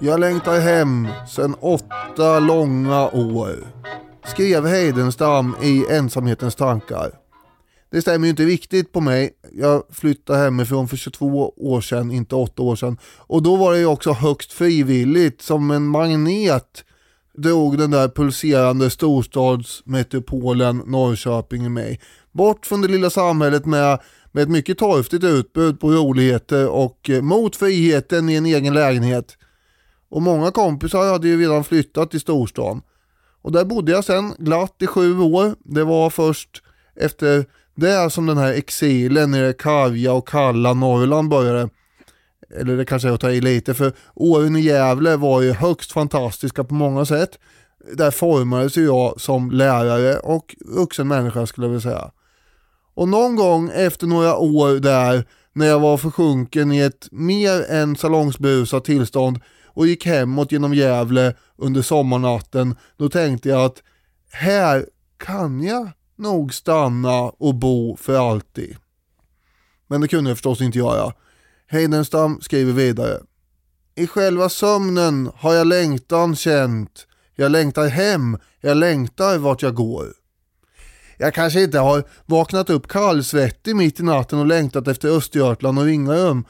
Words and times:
Jag 0.00 0.20
längtar 0.20 0.60
hem 0.60 1.08
sen 1.28 1.54
åtta 1.60 2.40
långa 2.40 3.08
år. 3.08 3.56
Skrev 4.26 4.66
Heidenstam 4.66 5.56
i 5.62 5.84
Ensamhetens 5.90 6.54
tankar. 6.54 7.10
Det 7.90 8.02
stämmer 8.02 8.26
ju 8.26 8.30
inte 8.30 8.44
riktigt 8.44 8.92
på 8.92 9.00
mig. 9.00 9.30
Jag 9.52 9.82
flyttade 9.90 10.38
hemifrån 10.38 10.88
för 10.88 10.96
22 10.96 11.52
år 11.56 11.80
sedan, 11.80 12.10
inte 12.10 12.34
8 12.34 12.62
år 12.62 12.76
sedan. 12.76 12.98
Och 13.18 13.42
då 13.42 13.56
var 13.56 13.72
det 13.72 13.78
ju 13.78 13.86
också 13.86 14.12
högst 14.12 14.52
frivilligt, 14.52 15.42
som 15.42 15.70
en 15.70 15.86
magnet 15.86 16.84
drog 17.36 17.78
den 17.78 17.90
där 17.90 18.08
pulserande 18.08 18.90
storstadsmetropolen 18.90 20.82
Norrköping 20.86 21.64
i 21.64 21.68
mig. 21.68 22.00
Bort 22.34 22.66
från 22.66 22.80
det 22.80 22.88
lilla 22.88 23.10
samhället 23.10 23.66
med, 23.66 24.00
med 24.32 24.42
ett 24.42 24.48
mycket 24.48 24.78
torftigt 24.78 25.24
utbud 25.24 25.80
på 25.80 25.90
roligheter 25.90 26.68
och 26.68 27.10
eh, 27.10 27.22
mot 27.22 27.56
friheten 27.56 28.28
i 28.28 28.34
en 28.34 28.46
egen 28.46 28.74
lägenhet. 28.74 29.36
Och 30.10 30.22
många 30.22 30.50
kompisar 30.50 31.12
hade 31.12 31.28
ju 31.28 31.40
redan 31.40 31.64
flyttat 31.64 32.10
till 32.10 32.20
storstan. 32.20 32.82
Och 33.42 33.52
där 33.52 33.64
bodde 33.64 33.92
jag 33.92 34.04
sen 34.04 34.34
glatt 34.38 34.76
i 34.78 34.86
sju 34.86 35.20
år. 35.20 35.54
Det 35.64 35.84
var 35.84 36.10
först 36.10 36.62
efter 36.96 37.46
det 37.74 38.10
som 38.10 38.26
den 38.26 38.38
här 38.38 38.52
exilen 38.52 39.34
i 39.34 39.40
det 39.40 39.52
karga 39.52 40.12
och 40.12 40.28
kalla 40.28 40.74
Norrland 40.74 41.28
började. 41.28 41.68
Eller 42.60 42.76
det 42.76 42.84
kanske 42.84 43.08
är 43.08 43.12
att 43.12 43.20
ta 43.20 43.30
i 43.30 43.40
lite 43.40 43.74
för 43.74 43.92
åren 44.14 44.56
i 44.56 44.60
Gävle 44.60 45.16
var 45.16 45.42
ju 45.42 45.52
högst 45.52 45.92
fantastiska 45.92 46.64
på 46.64 46.74
många 46.74 47.04
sätt. 47.04 47.38
Där 47.92 48.10
formades 48.10 48.76
ju 48.76 48.84
jag 48.84 49.20
som 49.20 49.50
lärare 49.50 50.16
och 50.16 50.56
vuxen 50.60 51.08
människa 51.08 51.46
skulle 51.46 51.66
jag 51.66 51.72
vilja 51.72 51.90
säga. 51.90 52.10
Och 52.94 53.08
någon 53.08 53.36
gång 53.36 53.70
efter 53.74 54.06
några 54.06 54.36
år 54.36 54.80
där 54.80 55.24
när 55.52 55.66
jag 55.66 55.80
var 55.80 55.96
försjunken 55.96 56.72
i 56.72 56.78
ett 56.78 57.08
mer 57.10 57.70
än 57.70 57.96
salongsberusat 57.96 58.84
tillstånd 58.84 59.40
och 59.66 59.86
gick 59.86 60.06
hemåt 60.06 60.52
genom 60.52 60.74
Gävle 60.74 61.34
under 61.56 61.82
sommarnatten, 61.82 62.76
då 62.96 63.08
tänkte 63.08 63.48
jag 63.48 63.64
att 63.64 63.82
här 64.30 64.86
kan 65.18 65.62
jag 65.62 65.90
nog 66.16 66.54
stanna 66.54 67.20
och 67.22 67.54
bo 67.54 67.96
för 67.96 68.30
alltid. 68.30 68.76
Men 69.86 70.00
det 70.00 70.08
kunde 70.08 70.30
jag 70.30 70.36
förstås 70.36 70.60
inte 70.60 70.78
göra. 70.78 71.12
Heidenstam 71.66 72.40
skriver 72.40 72.72
vidare. 72.72 73.20
I 73.94 74.06
själva 74.06 74.48
sömnen 74.48 75.30
har 75.34 75.54
jag 75.54 75.66
längtan 75.66 76.36
känt. 76.36 77.06
Jag 77.34 77.52
längtar 77.52 77.88
hem, 77.88 78.38
jag 78.60 78.76
längtar 78.76 79.38
vart 79.38 79.62
jag 79.62 79.74
går. 79.74 80.06
Jag 81.16 81.34
kanske 81.34 81.62
inte 81.62 81.78
har 81.78 82.04
vaknat 82.26 82.70
upp 82.70 82.88
kallsvettig 82.88 83.76
mitt 83.76 84.00
i 84.00 84.02
natten 84.02 84.38
och 84.38 84.46
längtat 84.46 84.88
efter 84.88 85.08
Östergötland 85.08 85.78
och 85.78 85.84
Ringarum. 85.84 86.44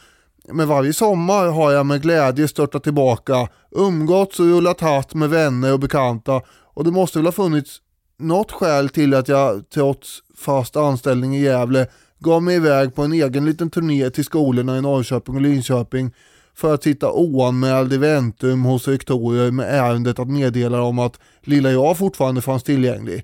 Men 0.53 0.69
varje 0.69 0.93
sommar 0.93 1.47
har 1.47 1.73
jag 1.73 1.87
med 1.87 2.03
glädje 2.03 2.49
störtat 2.49 2.83
tillbaka, 2.83 3.49
umgåtts 3.71 4.41
och 4.41 4.47
rullat 4.47 4.81
hatt 4.81 5.15
med 5.15 5.31
vänner 5.31 5.73
och 5.73 5.81
bekanta 5.81 6.41
och 6.75 6.85
det 6.85 6.91
måste 6.91 7.19
väl 7.19 7.27
ha 7.27 7.33
funnits 7.33 7.81
något 8.19 8.53
skäl 8.53 8.89
till 8.89 9.15
att 9.15 9.29
jag 9.29 9.71
trots 9.75 10.19
fast 10.39 10.77
anställning 10.77 11.37
i 11.37 11.43
Gävle 11.43 11.87
gav 12.19 12.43
mig 12.43 12.57
iväg 12.57 12.95
på 12.95 13.03
en 13.03 13.13
egen 13.13 13.45
liten 13.45 13.71
turné 13.71 14.11
till 14.11 14.25
skolorna 14.25 14.79
i 14.79 14.81
Norrköping 14.81 15.35
och 15.35 15.41
Linköping 15.41 16.15
för 16.55 16.75
att 16.75 16.83
sitta 16.83 17.13
oanmäld 17.13 17.93
i 17.93 17.97
väntrum 17.97 18.65
hos 18.65 18.89
rektorer 18.89 19.51
med 19.51 19.75
ärendet 19.75 20.19
att 20.19 20.29
meddela 20.29 20.83
om 20.83 20.99
att 20.99 21.21
lilla 21.43 21.71
jag 21.71 21.99
fortfarande 21.99 22.43
fanns 22.43 22.63
tillgänglig. 22.63 23.23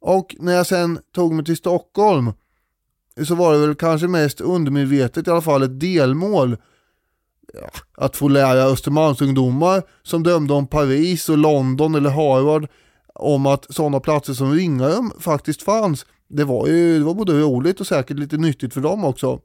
Och 0.00 0.36
när 0.38 0.52
jag 0.52 0.66
sen 0.66 0.98
tog 1.14 1.32
mig 1.32 1.44
till 1.44 1.56
Stockholm 1.56 2.32
så 3.26 3.34
var 3.34 3.52
det 3.52 3.58
väl 3.58 3.74
kanske 3.74 4.08
mest 4.08 4.40
undermedvetet 4.40 5.26
i 5.26 5.30
alla 5.30 5.40
fall 5.40 5.62
ett 5.62 5.80
delmål 5.80 6.56
ja, 7.54 7.70
att 7.96 8.16
få 8.16 8.28
lära 8.28 8.62
Östermalmsungdomar 8.62 9.82
som 10.02 10.22
dömde 10.22 10.54
om 10.54 10.66
Paris 10.66 11.28
och 11.28 11.38
London 11.38 11.94
eller 11.94 12.10
Harvard 12.10 12.68
om 13.14 13.46
att 13.46 13.74
sådana 13.74 14.00
platser 14.00 14.34
som 14.34 14.52
Ringarum 14.52 15.12
faktiskt 15.20 15.62
fanns. 15.62 16.06
Det 16.28 16.44
var 16.44 16.66
ju 16.66 16.98
det 16.98 17.04
var 17.04 17.14
både 17.14 17.40
roligt 17.40 17.80
och 17.80 17.86
säkert 17.86 18.18
lite 18.18 18.36
nyttigt 18.36 18.74
för 18.74 18.80
dem 18.80 19.04
också. 19.04 19.40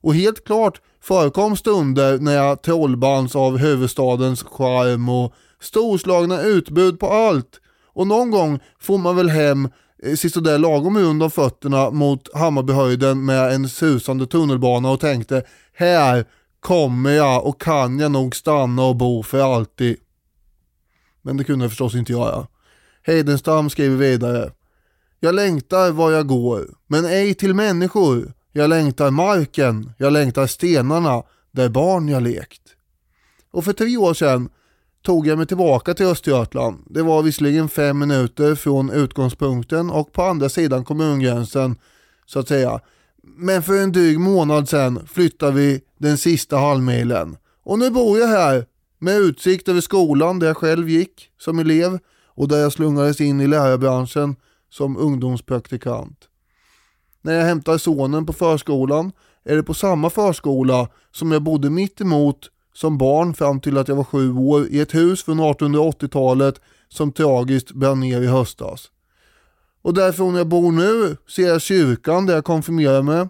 Och 0.00 0.14
helt 0.14 0.44
klart 0.44 0.80
förekom 1.00 1.56
stunder 1.56 2.18
när 2.18 2.34
jag 2.34 2.62
trollbands 2.62 3.36
av 3.36 3.56
huvudstadens 3.56 4.42
charm 4.42 5.08
och 5.08 5.34
storslagna 5.60 6.42
utbud 6.42 7.00
på 7.00 7.08
allt. 7.08 7.60
Och 7.92 8.06
någon 8.06 8.30
gång 8.30 8.60
får 8.80 8.98
man 8.98 9.16
väl 9.16 9.28
hem 9.28 9.68
eh, 10.02 10.42
där 10.42 10.58
lagom 10.58 10.98
rund 10.98 11.22
om 11.22 11.30
fötterna 11.30 11.90
mot 11.90 12.34
Hammarbyhöjden 12.34 13.24
med 13.24 13.52
en 13.54 13.68
susande 13.68 14.26
tunnelbana 14.26 14.90
och 14.90 15.00
tänkte 15.00 15.42
här 15.72 16.24
kommer 16.60 17.10
jag 17.10 17.46
och 17.46 17.60
kan 17.60 17.98
jag 17.98 18.10
nog 18.10 18.36
stanna 18.36 18.82
och 18.82 18.96
bo 18.96 19.22
för 19.22 19.54
alltid. 19.56 19.96
Men 21.22 21.36
det 21.36 21.44
kunde 21.44 21.64
jag 21.64 21.70
förstås 21.70 21.94
inte 21.94 22.12
göra. 22.12 22.46
Heidenstam 23.02 23.70
skriver 23.70 23.96
vidare. 23.96 24.52
Jag 25.20 25.34
längtar 25.34 25.90
var 25.90 26.10
jag 26.10 26.26
går, 26.26 26.68
men 26.86 27.04
ej 27.04 27.34
till 27.34 27.54
människor. 27.54 28.32
Jag 28.52 28.70
längtar 28.70 29.10
marken, 29.10 29.92
jag 29.98 30.12
längtar 30.12 30.46
stenarna, 30.46 31.22
där 31.50 31.68
barn 31.68 32.08
jag 32.08 32.22
lekt. 32.22 32.62
Och 33.50 33.64
för 33.64 33.72
tre 33.72 33.96
år 33.96 34.14
sedan 34.14 34.48
tog 35.06 35.26
jag 35.26 35.38
mig 35.38 35.46
tillbaka 35.46 35.94
till 35.94 36.06
Östergötland. 36.06 36.82
Det 36.86 37.02
var 37.02 37.22
visserligen 37.22 37.68
fem 37.68 37.98
minuter 37.98 38.54
från 38.54 38.90
utgångspunkten 38.90 39.90
och 39.90 40.12
på 40.12 40.22
andra 40.22 40.48
sidan 40.48 40.84
kommungränsen 40.84 41.76
så 42.26 42.38
att 42.38 42.48
säga. 42.48 42.80
Men 43.22 43.62
för 43.62 43.82
en 43.82 43.92
dryg 43.92 44.20
månad 44.20 44.68
sedan 44.68 45.06
flyttade 45.06 45.52
vi 45.52 45.80
den 45.98 46.18
sista 46.18 46.56
halvmilen. 46.56 47.36
Och 47.64 47.78
nu 47.78 47.90
bor 47.90 48.18
jag 48.18 48.26
här 48.26 48.66
med 48.98 49.16
utsikt 49.16 49.68
över 49.68 49.80
skolan 49.80 50.38
där 50.38 50.46
jag 50.46 50.56
själv 50.56 50.88
gick 50.88 51.30
som 51.38 51.58
elev 51.58 51.98
och 52.26 52.48
där 52.48 52.58
jag 52.58 52.72
slungades 52.72 53.20
in 53.20 53.40
i 53.40 53.46
lärarbranschen 53.46 54.36
som 54.70 54.96
ungdomspraktikant. 54.96 56.18
När 57.22 57.34
jag 57.34 57.44
hämtar 57.44 57.78
sonen 57.78 58.26
på 58.26 58.32
förskolan 58.32 59.12
är 59.44 59.56
det 59.56 59.62
på 59.62 59.74
samma 59.74 60.10
förskola 60.10 60.88
som 61.12 61.32
jag 61.32 61.42
bodde 61.42 61.70
mitt 61.70 62.00
emot 62.00 62.50
som 62.76 62.98
barn 62.98 63.34
fram 63.34 63.60
till 63.60 63.78
att 63.78 63.88
jag 63.88 63.96
var 63.96 64.04
sju 64.04 64.32
år 64.32 64.66
i 64.66 64.80
ett 64.80 64.94
hus 64.94 65.24
från 65.24 65.40
1880-talet 65.40 66.60
som 66.88 67.12
tragiskt 67.12 67.72
brann 67.72 68.00
ner 68.00 68.22
i 68.22 68.26
höstas. 68.26 68.90
Och 69.82 69.94
därifrån 69.94 70.34
jag 70.34 70.46
bor 70.46 70.72
nu 70.72 71.16
ser 71.28 71.48
jag 71.48 71.62
kyrkan 71.62 72.26
där 72.26 72.34
jag 72.34 72.44
konfirmerar 72.44 73.02
mig 73.02 73.28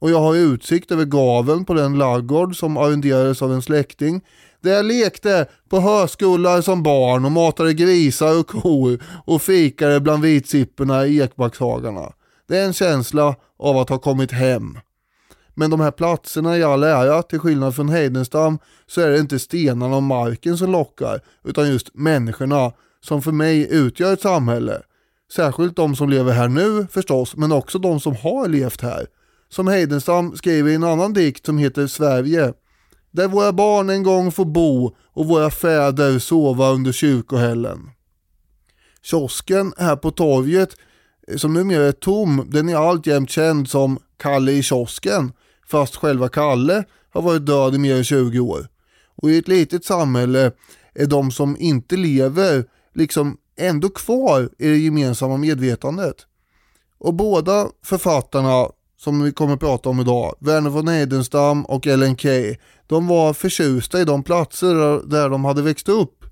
och 0.00 0.10
jag 0.10 0.20
har 0.20 0.36
utsikt 0.36 0.90
över 0.90 1.04
gaveln 1.04 1.64
på 1.64 1.74
den 1.74 1.98
laggård 1.98 2.56
som 2.56 2.76
arrenderades 2.76 3.42
av 3.42 3.52
en 3.52 3.62
släkting 3.62 4.20
där 4.60 4.72
jag 4.72 4.84
lekte 4.84 5.46
på 5.68 5.80
höskullar 5.80 6.60
som 6.60 6.82
barn 6.82 7.24
och 7.24 7.32
matade 7.32 7.74
grisar 7.74 8.40
och 8.40 8.46
kor 8.46 9.02
och 9.24 9.42
fikade 9.42 10.00
bland 10.00 10.22
vitsipporna 10.22 11.06
i 11.06 11.20
ekbackshagarna. 11.20 12.12
Det 12.48 12.58
är 12.58 12.64
en 12.64 12.72
känsla 12.72 13.34
av 13.58 13.76
att 13.76 13.88
ha 13.88 13.98
kommit 13.98 14.32
hem. 14.32 14.78
Men 15.54 15.70
de 15.70 15.80
här 15.80 15.90
platserna 15.90 16.58
i 16.58 16.62
all 16.62 16.82
ära, 16.82 17.22
till 17.22 17.38
skillnad 17.38 17.74
från 17.74 17.88
Heidenstam, 17.88 18.58
så 18.86 19.00
är 19.00 19.10
det 19.10 19.18
inte 19.18 19.38
stenarna 19.38 19.96
och 19.96 20.02
marken 20.02 20.58
som 20.58 20.72
lockar, 20.72 21.20
utan 21.44 21.68
just 21.68 21.94
människorna 21.94 22.72
som 23.00 23.22
för 23.22 23.32
mig 23.32 23.68
utgör 23.70 24.12
ett 24.12 24.20
samhälle. 24.20 24.82
Särskilt 25.32 25.76
de 25.76 25.96
som 25.96 26.10
lever 26.10 26.32
här 26.32 26.48
nu 26.48 26.86
förstås, 26.90 27.36
men 27.36 27.52
också 27.52 27.78
de 27.78 28.00
som 28.00 28.16
har 28.16 28.48
levt 28.48 28.80
här. 28.80 29.06
Som 29.48 29.68
Heidenstam 29.68 30.36
skriver 30.36 30.70
i 30.70 30.74
en 30.74 30.84
annan 30.84 31.12
dikt 31.12 31.46
som 31.46 31.58
heter 31.58 31.86
Sverige. 31.86 32.52
Där 33.10 33.28
våra 33.28 33.52
barn 33.52 33.90
en 33.90 34.02
gång 34.02 34.32
får 34.32 34.44
bo 34.44 34.96
och 35.12 35.26
våra 35.26 35.50
fäder 35.50 36.18
sova 36.18 36.70
under 36.70 36.92
kyrkohällen. 36.92 37.90
Kiosken 39.02 39.72
här 39.78 39.96
på 39.96 40.10
torget, 40.10 40.76
som 41.36 41.52
numera 41.52 41.84
är 41.84 41.92
tom, 41.92 42.46
den 42.50 42.68
är 42.68 42.76
alltjämt 42.76 43.30
känd 43.30 43.68
som 43.68 43.98
Kalle 44.16 44.52
i 44.52 44.62
kiosken, 44.62 45.32
fast 45.72 45.96
själva 45.96 46.28
Kalle 46.28 46.84
har 47.12 47.22
varit 47.22 47.46
död 47.46 47.74
i 47.74 47.78
mer 47.78 47.96
än 47.96 48.04
20 48.04 48.40
år. 48.40 48.68
Och 49.22 49.30
i 49.30 49.38
ett 49.38 49.48
litet 49.48 49.84
samhälle 49.84 50.52
är 50.94 51.06
de 51.06 51.30
som 51.30 51.56
inte 51.58 51.96
lever 51.96 52.64
liksom 52.94 53.36
ändå 53.58 53.88
kvar 53.88 54.50
i 54.58 54.68
det 54.68 54.76
gemensamma 54.76 55.36
medvetandet. 55.36 56.16
Och 56.98 57.14
båda 57.14 57.66
författarna 57.84 58.66
som 58.98 59.22
vi 59.22 59.32
kommer 59.32 59.54
att 59.54 59.60
prata 59.60 59.88
om 59.88 60.00
idag, 60.00 60.34
Verner 60.40 60.70
von 60.70 60.88
Heidenstam 60.88 61.64
och 61.64 61.86
Ellen 61.86 62.16
Key, 62.16 62.56
de 62.86 63.06
var 63.06 63.32
förtjusta 63.32 64.00
i 64.00 64.04
de 64.04 64.22
platser 64.22 65.08
där 65.10 65.28
de 65.28 65.44
hade 65.44 65.62
växt 65.62 65.88
upp. 65.88 66.24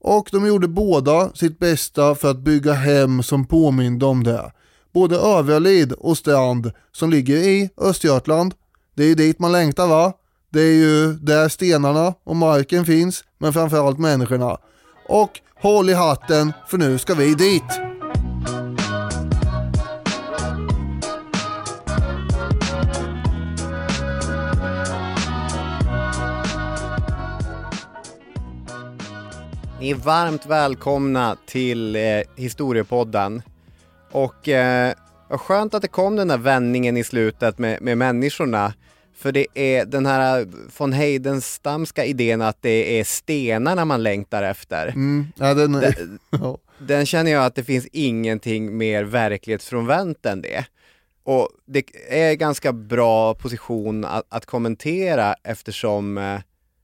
Och 0.00 0.28
de 0.32 0.46
gjorde 0.46 0.68
båda 0.68 1.30
sitt 1.34 1.58
bästa 1.58 2.14
för 2.14 2.30
att 2.30 2.38
bygga 2.38 2.72
hem 2.72 3.22
som 3.22 3.46
påminde 3.46 4.06
om 4.06 4.24
det. 4.24 4.52
Både 4.92 5.16
Övralid 5.16 5.92
och 5.92 6.18
Strand 6.18 6.70
som 6.92 7.10
ligger 7.10 7.36
i 7.36 7.70
Östergötland. 7.76 8.54
Det 8.98 9.04
är 9.04 9.08
ju 9.08 9.14
dit 9.14 9.38
man 9.38 9.52
längtar 9.52 9.86
va? 9.86 10.12
Det 10.50 10.60
är 10.60 10.72
ju 10.72 11.12
där 11.12 11.48
stenarna 11.48 12.14
och 12.24 12.36
marken 12.36 12.84
finns, 12.84 13.24
men 13.38 13.52
framförallt 13.52 13.98
människorna. 13.98 14.58
Och 15.08 15.40
håll 15.62 15.90
i 15.90 15.94
hatten, 15.94 16.52
för 16.68 16.78
nu 16.78 16.98
ska 16.98 17.14
vi 17.14 17.34
dit! 17.34 17.62
Ni 29.80 29.90
är 29.90 29.94
varmt 29.94 30.46
välkomna 30.46 31.36
till 31.46 31.96
eh, 31.96 32.02
Historiepodden. 32.36 33.42
Och 34.12 34.48
eh, 34.48 34.94
vad 35.28 35.40
skönt 35.40 35.74
att 35.74 35.82
det 35.82 35.88
kom 35.88 36.16
den 36.16 36.28
där 36.28 36.38
vändningen 36.38 36.96
i 36.96 37.04
slutet 37.04 37.58
med, 37.58 37.82
med 37.82 37.98
människorna. 37.98 38.72
För 39.18 39.32
det 39.32 39.46
är 39.54 39.84
den 39.84 40.06
här 40.06 40.48
von 40.78 40.92
Heidenstamska 40.92 42.04
idén 42.04 42.42
att 42.42 42.62
det 42.62 43.00
är 43.00 43.04
stenarna 43.04 43.84
man 43.84 44.02
längtar 44.02 44.42
efter. 44.42 44.86
Mm. 44.86 45.26
Ja, 45.36 45.54
den, 45.54 45.72
Den, 45.72 46.18
den 46.78 47.06
känner 47.06 47.30
jag 47.30 47.44
att 47.44 47.54
det 47.54 47.64
finns 47.64 47.86
ingenting 47.92 48.76
mer 48.76 49.04
verklighetsfrånvänt 49.04 50.26
än 50.26 50.42
det. 50.42 50.64
Och 51.22 51.48
det 51.66 51.84
är 52.08 52.34
ganska 52.34 52.72
bra 52.72 53.34
position 53.34 54.04
att, 54.04 54.24
att 54.28 54.46
kommentera 54.46 55.34
eftersom, 55.44 56.18
eh, 56.18 56.40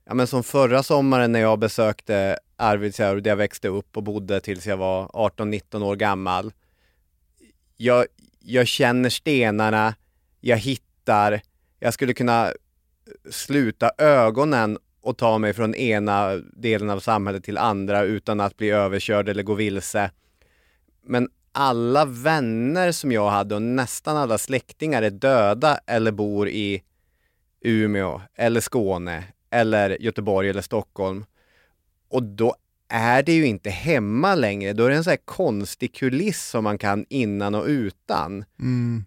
ja 0.06 0.14
men 0.14 0.26
som 0.26 0.42
förra 0.42 0.82
sommaren 0.82 1.32
när 1.32 1.40
jag 1.40 1.58
besökte 1.58 2.38
Arvidsjaur 2.56 3.20
där 3.20 3.30
jag 3.30 3.36
växte 3.36 3.68
upp 3.68 3.96
och 3.96 4.02
bodde 4.02 4.40
tills 4.40 4.66
jag 4.66 4.76
var 4.76 5.06
18-19 5.08 5.82
år 5.82 5.96
gammal. 5.96 6.52
Jag, 7.76 8.06
jag 8.40 8.66
känner 8.66 9.10
stenarna, 9.10 9.94
jag 10.40 10.56
hittar, 10.56 11.40
jag 11.84 11.94
skulle 11.94 12.14
kunna 12.14 12.52
sluta 13.30 13.90
ögonen 13.98 14.78
och 15.00 15.18
ta 15.18 15.38
mig 15.38 15.52
från 15.52 15.74
ena 15.74 16.36
delen 16.36 16.90
av 16.90 17.00
samhället 17.00 17.44
till 17.44 17.58
andra 17.58 18.02
utan 18.02 18.40
att 18.40 18.56
bli 18.56 18.70
överkörd 18.70 19.28
eller 19.28 19.42
gå 19.42 19.54
vilse. 19.54 20.10
Men 21.06 21.28
alla 21.52 22.04
vänner 22.04 22.92
som 22.92 23.12
jag 23.12 23.30
hade 23.30 23.54
och 23.54 23.62
nästan 23.62 24.16
alla 24.16 24.38
släktingar 24.38 25.02
är 25.02 25.10
döda 25.10 25.78
eller 25.86 26.12
bor 26.12 26.48
i 26.48 26.82
Umeå 27.60 28.20
eller 28.34 28.60
Skåne 28.60 29.24
eller 29.50 30.02
Göteborg 30.02 30.50
eller 30.50 30.62
Stockholm. 30.62 31.24
Och 32.08 32.22
då 32.22 32.56
är 32.88 33.22
det 33.22 33.32
ju 33.32 33.46
inte 33.46 33.70
hemma 33.70 34.34
längre. 34.34 34.72
Då 34.72 34.84
är 34.84 34.90
det 34.90 34.96
en 34.96 35.04
sån 35.04 35.10
här 35.10 35.24
konstig 35.24 35.94
kuliss 35.94 36.48
som 36.48 36.64
man 36.64 36.78
kan 36.78 37.06
innan 37.08 37.54
och 37.54 37.64
utan 37.66 38.44
Mm 38.60 39.04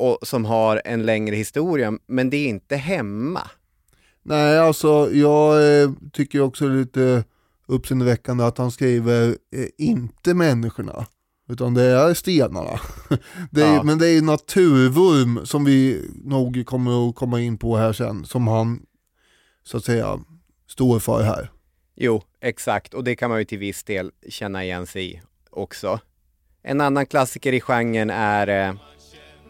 och 0.00 0.18
som 0.22 0.44
har 0.44 0.82
en 0.84 1.06
längre 1.06 1.36
historia, 1.36 1.92
men 2.06 2.30
det 2.30 2.36
är 2.36 2.48
inte 2.48 2.76
hemma. 2.76 3.50
Nej, 4.22 4.58
alltså 4.58 5.10
jag 5.12 5.82
eh, 5.82 5.90
tycker 6.12 6.40
också 6.40 6.68
det 6.68 6.74
är 6.74 6.78
lite 6.78 7.24
uppseendeväckande 7.66 8.44
att 8.44 8.58
han 8.58 8.70
skriver 8.70 9.28
eh, 9.28 9.66
inte 9.78 10.34
människorna, 10.34 11.06
utan 11.48 11.74
det 11.74 11.82
är 11.82 12.14
stenarna. 12.14 12.80
det 13.50 13.62
är, 13.62 13.74
Ja. 13.74 13.82
Men 13.82 13.98
det 13.98 14.08
är 14.08 14.22
naturvurm 14.22 15.46
som 15.46 15.64
vi 15.64 16.10
nog 16.24 16.66
kommer 16.66 17.08
att 17.08 17.14
komma 17.14 17.40
in 17.40 17.58
på 17.58 17.76
här 17.76 17.92
sen, 17.92 18.24
som 18.24 18.48
han 18.48 18.82
så 19.64 19.76
att 19.76 19.84
säga 19.84 20.20
står 20.68 20.98
för 20.98 21.22
här. 21.22 21.50
Jo, 21.96 22.22
exakt, 22.40 22.94
och 22.94 23.04
det 23.04 23.16
kan 23.16 23.30
man 23.30 23.38
ju 23.38 23.44
till 23.44 23.58
viss 23.58 23.84
del 23.84 24.10
känna 24.28 24.64
igen 24.64 24.86
sig 24.86 25.12
i 25.12 25.20
också. 25.50 26.00
En 26.62 26.80
annan 26.80 27.06
klassiker 27.06 27.52
i 27.52 27.60
genren 27.60 28.10
är 28.10 28.68
eh, 28.68 28.74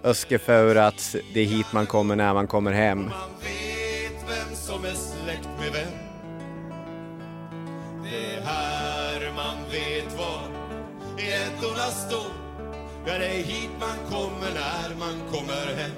Öskefaurats 0.05 1.17
Det 1.35 1.41
är 1.41 1.45
hit 1.45 1.67
man 1.73 1.87
kommer 1.87 2.17
när 2.17 2.35
man 2.35 2.47
kommer 2.47 2.73
hem. 2.73 2.99
Man 2.99 3.11
vet 3.41 4.29
vem 4.29 4.57
som 4.57 4.85
är 4.85 4.95
släkt 4.95 5.49
med 5.59 5.73
vem 5.73 5.93
Det 8.05 8.35
är 8.37 8.41
här 8.41 9.33
man 9.37 9.57
vet 9.73 10.19
var 10.19 10.43
gäddorna 11.19 11.91
står 11.91 12.33
Ja, 13.07 13.19
det 13.19 13.27
är 13.27 13.43
hit 13.43 13.71
man 13.81 14.11
kommer 14.11 14.49
när 14.55 14.97
man 14.99 15.29
kommer 15.33 15.75
hem 15.77 15.91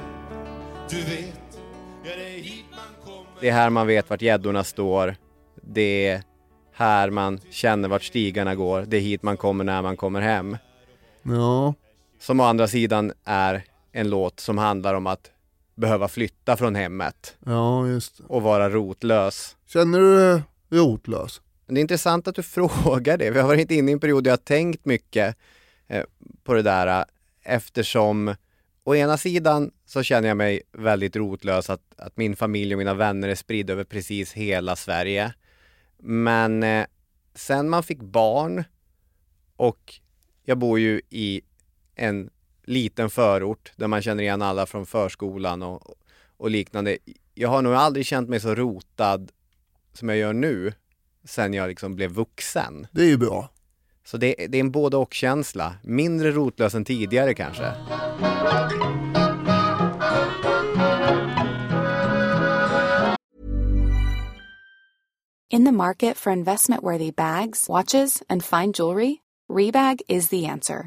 Du 0.91 0.97
vet, 0.97 1.59
ja 2.05 2.11
det 2.17 2.25
är 2.25 2.43
hit 2.43 2.65
man 2.71 3.05
kommer 3.05 3.41
Det 3.41 3.49
är 3.49 3.53
här 3.53 3.71
man 3.71 3.87
vet 3.87 4.11
vart 4.11 4.23
gäddorna 4.23 4.65
står. 4.65 5.17
Det 5.63 6.07
är 6.09 6.23
här 6.75 7.11
man 7.11 7.41
känner 7.51 7.89
vart 7.89 8.03
stigarna 8.03 8.55
går. 8.55 8.85
Det 8.89 8.97
är 8.97 9.01
hit 9.01 9.23
man 9.23 9.37
kommer 9.37 9.65
när 9.65 9.83
man 9.83 9.97
kommer 9.97 10.21
hem. 10.21 10.57
Ja, 11.23 11.75
Som 12.21 12.41
å 12.41 12.45
andra 12.45 12.69
sidan 12.69 13.13
är 13.25 13.63
en 13.93 14.11
låt 14.11 14.41
som 14.41 14.59
handlar 14.59 14.95
om 14.95 15.07
att 15.07 15.31
behöva 15.75 16.09
flytta 16.09 16.57
från 16.57 16.75
hemmet 16.75 17.37
ja 17.47 17.89
just 17.89 18.19
det. 18.19 18.25
och 18.25 18.43
vara 18.43 18.71
rotlös. 18.71 19.57
Känner 19.67 19.99
du 19.99 20.17
dig 20.17 20.43
rotlös? 20.71 21.41
Det 21.67 21.75
är 21.75 21.81
intressant 21.81 22.29
att 22.29 22.35
du 22.35 22.43
frågar 22.73 23.19
det. 23.19 23.31
Vi 23.31 23.41
har 23.41 23.49
varit 23.49 23.71
inne 23.71 23.91
i 23.91 23.93
en 23.93 24.01
period 24.01 24.25
där 24.25 24.31
jag 24.31 24.37
har 24.37 24.45
tänkt 24.45 24.85
mycket 24.85 25.37
eh, 25.89 26.05
på 26.45 26.55
det 26.55 26.63
där 26.63 26.87
eh, 27.01 27.05
eftersom 27.43 28.35
å 28.85 28.95
ena 28.95 29.17
sidan 29.17 29.71
så 29.87 30.03
känner 30.03 30.29
jag 30.29 30.37
mig 30.37 30.63
väldigt 30.73 31.17
rotlös 31.17 31.71
att, 31.71 31.83
att 31.97 32.17
min 32.17 32.37
familj 32.37 32.75
och 32.75 32.79
mina 32.79 32.95
vänner 32.95 33.29
är 33.29 33.35
spridda 33.35 33.73
över 33.73 33.85
precis 33.85 34.33
hela 34.33 34.77
Sverige. 34.77 35.35
Men 35.99 36.63
eh, 36.63 36.87
sen 37.35 37.69
man 37.69 37.83
fick 37.83 38.03
barn 38.03 38.65
och 39.57 39.95
jag 40.45 40.59
bor 40.59 40.79
ju 40.79 41.01
i 41.11 41.41
en 41.95 42.31
liten 42.65 43.11
förort 43.11 43.73
där 43.77 43.87
man 43.87 44.03
känner 44.03 44.23
igen 44.23 44.43
alla 44.43 44.67
från 44.67 44.87
förskolan 44.87 45.63
och, 45.63 45.95
och 46.37 46.51
liknande. 46.51 46.99
Jag 47.35 47.49
har 47.49 47.63
nog 47.63 47.75
aldrig 47.75 48.07
känt 48.07 48.29
mig 48.29 48.41
så 48.41 48.55
rotad 48.55 49.33
som 49.93 50.09
jag 50.09 50.19
gör 50.19 50.33
nu 50.33 50.73
sen 51.25 51.55
jag 51.55 51.69
liksom 51.69 51.95
blev 51.97 52.11
vuxen. 52.11 52.87
Det 52.91 53.03
är 53.03 53.09
ju 53.09 53.19
bra. 53.19 53.49
Så 54.05 54.17
det, 54.17 54.35
det 54.49 54.59
är 54.59 54.61
en 54.61 54.71
både 54.71 54.97
och-känsla. 54.97 55.75
Mindre 55.83 56.31
rotlös 56.31 56.75
än 56.75 56.85
tidigare 56.85 57.35
kanske. 57.35 57.73
In 65.51 65.65
the 65.65 65.73
market 65.73 66.17
for 66.17 66.33
investment 66.33 66.83
worthy 66.83 67.11
bags, 67.11 67.69
watches, 67.69 68.23
and 68.29 68.43
fine 68.43 68.73
jewelry, 68.73 69.17
Rebag 69.51 70.01
is 70.09 70.29
the 70.29 70.47
answer. 70.47 70.87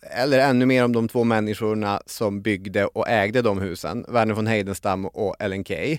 Eller 0.00 0.38
ännu 0.38 0.66
mer 0.66 0.84
om 0.84 0.92
de 0.92 1.08
två 1.08 1.24
människorna 1.24 2.02
som 2.06 2.42
byggde 2.42 2.86
och 2.86 3.08
ägde 3.08 3.42
de 3.42 3.60
husen, 3.60 4.04
Verner 4.08 4.34
von 4.34 4.46
Heidenstam 4.46 5.06
och 5.06 5.36
Ellen 5.38 5.64
Key. 5.64 5.98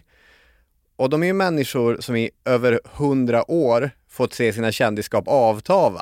Och 0.96 1.10
de 1.10 1.24
är 1.24 1.28
ju 1.28 1.34
människor 1.34 1.98
som 2.00 2.16
i 2.16 2.30
över 2.46 2.80
hundra 2.84 3.52
år 3.52 3.92
fått 4.08 4.34
se 4.34 4.54
sina 4.54 4.72
kändisskap 4.72 5.28
avtava. 5.28 6.02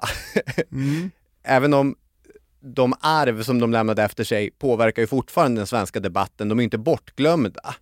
Även 1.44 1.74
om 1.74 1.96
de 2.60 2.94
arv 3.00 3.44
som 3.44 3.60
de 3.60 3.72
lämnade 3.72 4.04
efter 4.04 4.24
sig 4.24 4.52
påverkar 4.52 5.02
ju 5.02 5.08
fortfarande 5.08 5.60
den 5.60 5.68
svenska 5.68 6.00
debatten, 6.00 6.50
de 6.50 6.60
är 6.60 6.64
inte 6.64 6.78
bortglömda. 6.78 7.76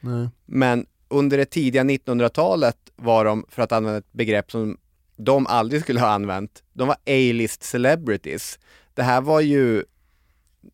Nej. 0.00 0.28
Men 0.46 0.86
under 1.08 1.38
det 1.38 1.44
tidiga 1.44 1.82
1900-talet 1.82 2.76
var 2.96 3.24
de, 3.24 3.44
för 3.48 3.62
att 3.62 3.72
använda 3.72 3.98
ett 3.98 4.12
begrepp 4.12 4.50
som 4.50 4.78
de 5.16 5.46
aldrig 5.46 5.82
skulle 5.82 6.00
ha 6.00 6.08
använt, 6.08 6.62
de 6.72 6.88
var 6.88 6.96
A-list 7.06 7.62
celebrities. 7.62 8.58
Det 9.00 9.04
här 9.04 9.20
var 9.20 9.40
ju 9.40 9.84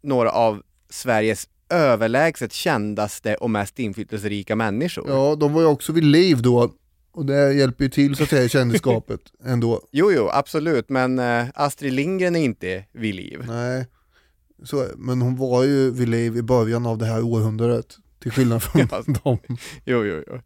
några 0.02 0.30
av 0.30 0.62
Sveriges 0.90 1.49
överlägset 1.71 2.52
kändaste 2.52 3.35
och 3.35 3.50
mest 3.50 3.78
inflytelserika 3.78 4.56
människor. 4.56 5.04
Ja, 5.09 5.35
de 5.37 5.52
var 5.52 5.61
ju 5.61 5.66
också 5.66 5.92
vid 5.92 6.04
liv 6.04 6.42
då. 6.42 6.75
Och 7.12 7.26
det 7.26 7.52
hjälper 7.52 7.85
ju 7.85 7.90
till 7.90 8.16
så 8.16 8.23
att 8.23 8.28
säga 8.28 8.42
i 8.45 8.49
kändisskapet 8.49 9.21
ändå. 9.45 9.80
Jo, 9.92 10.12
jo, 10.12 10.28
absolut, 10.33 10.88
men 10.88 11.18
eh, 11.18 11.47
Astrid 11.54 11.92
Lindgren 11.92 12.37
är 12.37 12.40
inte 12.45 12.85
vid 12.92 13.14
liv. 13.14 13.45
Nej, 13.49 13.87
så, 14.64 14.87
men 14.97 15.23
hon 15.23 15.37
var 15.37 15.64
ju 15.64 15.90
vid 15.90 16.09
liv 16.09 16.37
i 16.37 16.42
början 16.42 16.87
av 16.87 16.99
det 16.99 17.06
här 17.06 17.23
århundradet. 17.25 17.97
Till 18.23 18.33
skillnad 18.33 18.62
från 18.62 18.83
Ja. 18.90 19.02
dem. 19.25 19.38
Jo, 19.85 20.04
jo, 20.04 20.23
jo. 20.26 20.40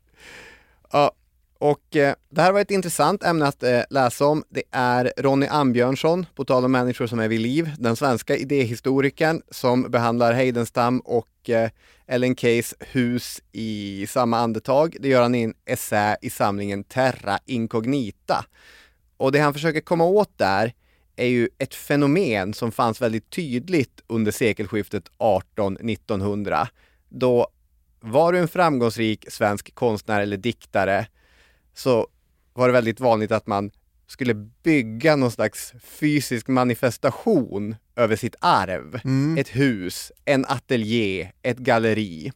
Ja, 0.92 1.12
och 1.60 1.96
eh, 1.96 2.14
det 2.30 2.42
här 2.42 2.52
var 2.52 2.60
ett 2.60 2.70
intressant 2.70 3.24
ämne 3.24 3.46
att 3.46 3.62
eh, 3.62 3.80
läsa 3.90 4.26
om. 4.26 4.44
Det 4.48 4.62
är 4.70 5.12
Ronny 5.16 5.46
Ambjörnsson, 5.46 6.26
på 6.34 6.44
tal 6.44 6.64
om 6.64 6.72
människor 6.72 7.06
som 7.06 7.20
är 7.20 7.28
vid 7.28 7.40
liv, 7.40 7.70
den 7.78 7.96
svenska 7.96 8.36
idéhistorikern 8.36 9.42
som 9.50 9.82
behandlar 9.82 10.32
Heidenstam 10.32 11.00
och 11.00 11.50
eh, 11.50 11.70
Ellen 12.06 12.36
Keys 12.36 12.74
hus 12.80 13.40
i 13.52 14.06
samma 14.08 14.38
andetag. 14.38 14.96
Det 15.00 15.08
gör 15.08 15.22
han 15.22 15.34
i 15.34 15.42
en 15.42 15.54
essä 15.66 16.16
i 16.22 16.30
samlingen 16.30 16.84
Terra 16.84 17.38
Incognita. 17.46 18.44
Och 19.16 19.32
det 19.32 19.38
han 19.38 19.54
försöker 19.54 19.80
komma 19.80 20.04
åt 20.04 20.38
där 20.38 20.72
är 21.16 21.26
ju 21.26 21.48
ett 21.58 21.74
fenomen 21.74 22.54
som 22.54 22.72
fanns 22.72 23.02
väldigt 23.02 23.30
tydligt 23.30 24.00
under 24.06 24.32
sekelskiftet 24.32 25.04
18-1900. 25.18 26.66
Då 27.08 27.48
var 28.00 28.32
du 28.32 28.38
en 28.38 28.48
framgångsrik 28.48 29.24
svensk 29.28 29.74
konstnär 29.74 30.20
eller 30.20 30.36
diktare 30.36 31.06
så 31.74 32.06
var 32.52 32.68
det 32.68 32.72
väldigt 32.72 33.00
vanligt 33.00 33.32
att 33.32 33.46
man 33.46 33.70
skulle 34.06 34.34
bygga 34.62 35.16
någon 35.16 35.30
slags 35.30 35.72
fysisk 35.82 36.48
manifestation 36.48 37.76
över 37.96 38.16
sitt 38.16 38.34
arv. 38.40 39.00
Ett 39.38 39.48
hus, 39.48 40.12
en 40.24 40.44
ateljé, 40.48 41.32
ett 41.42 41.58
galleri. 41.58 42.32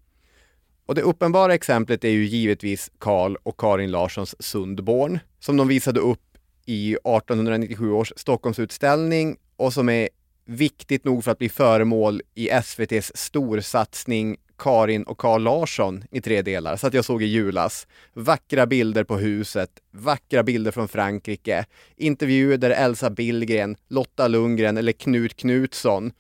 Och 0.87 0.95
det 0.95 1.03
uppenbara 1.03 1.55
exemplet 1.55 2.05
är 2.05 2.09
ju 2.09 2.25
givetvis 2.25 2.91
Karl 2.99 3.37
och 3.43 3.61
Karin 3.61 3.91
Larssons 3.91 4.35
Sundborn 4.39 5.19
som 5.39 5.57
de 5.57 5.69
visade 5.69 6.01
upp 6.01 6.39
i 6.67 6.93
1897 6.93 7.93
års 7.93 8.13
Stockholmsutställning 8.17 9.37
och 9.57 9.73
som 9.73 9.89
är 9.89 10.09
viktigt 10.45 11.05
nog 11.05 11.25
för 11.25 11.31
att 11.31 11.39
bli 11.39 11.49
föremål 11.49 12.23
i 12.35 12.49
SVTs 12.49 13.13
storsatsning 13.15 14.37
Karin 14.65 15.03
och 15.03 15.19
Karl 15.19 15.43
Larsson 15.43 16.05
i 16.11 16.21
tre 16.21 16.43
delar, 16.43 16.77
så 16.77 16.87
att 16.87 16.95
jag 16.95 17.05
såg 17.05 17.23
i 17.23 17.27
julas. 17.27 17.87
Vackra 18.13 18.67
bilder 18.67 19.05
på 19.05 19.17
huset, 19.17 19.71
vackra 19.91 20.43
bilder 20.43 20.71
från 20.71 20.89
Frankrike, 20.89 21.65
intervjuer 21.97 22.57
där 22.57 22.71
Elsa 22.71 23.11
Billgren, 23.11 23.77
Lotta 23.89 24.29
Lundgren 24.29 24.77
eller 24.77 24.93
Knut 24.93 25.37
Knutsson 25.37 26.13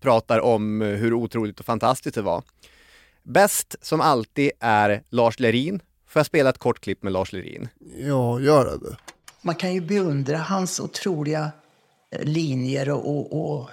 pratar 0.00 0.40
om 0.40 0.82
eh, 0.82 0.88
hur 0.88 1.12
otroligt 1.12 1.60
och 1.60 1.66
fantastiskt 1.66 2.14
det 2.14 2.22
var. 2.22 2.42
Bäst 3.22 3.76
som 3.80 4.00
alltid 4.00 4.50
är 4.60 5.02
Lars 5.08 5.40
Lerin. 5.40 5.82
Får 6.08 6.20
jag 6.20 6.26
spela 6.26 6.50
ett 6.50 6.58
kort 6.58 6.80
klipp 6.80 7.02
med 7.02 7.12
Lars 7.12 7.32
Lerin? 7.32 7.68
Ja, 7.96 8.40
göra 8.40 8.76
det. 8.76 8.96
Man 9.42 9.54
kan 9.54 9.74
ju 9.74 9.80
beundra 9.80 10.36
hans 10.36 10.80
otroliga 10.80 11.50
eh, 12.10 12.24
linjer 12.24 12.90
och, 12.90 13.08
och, 13.08 13.60
och 13.60 13.70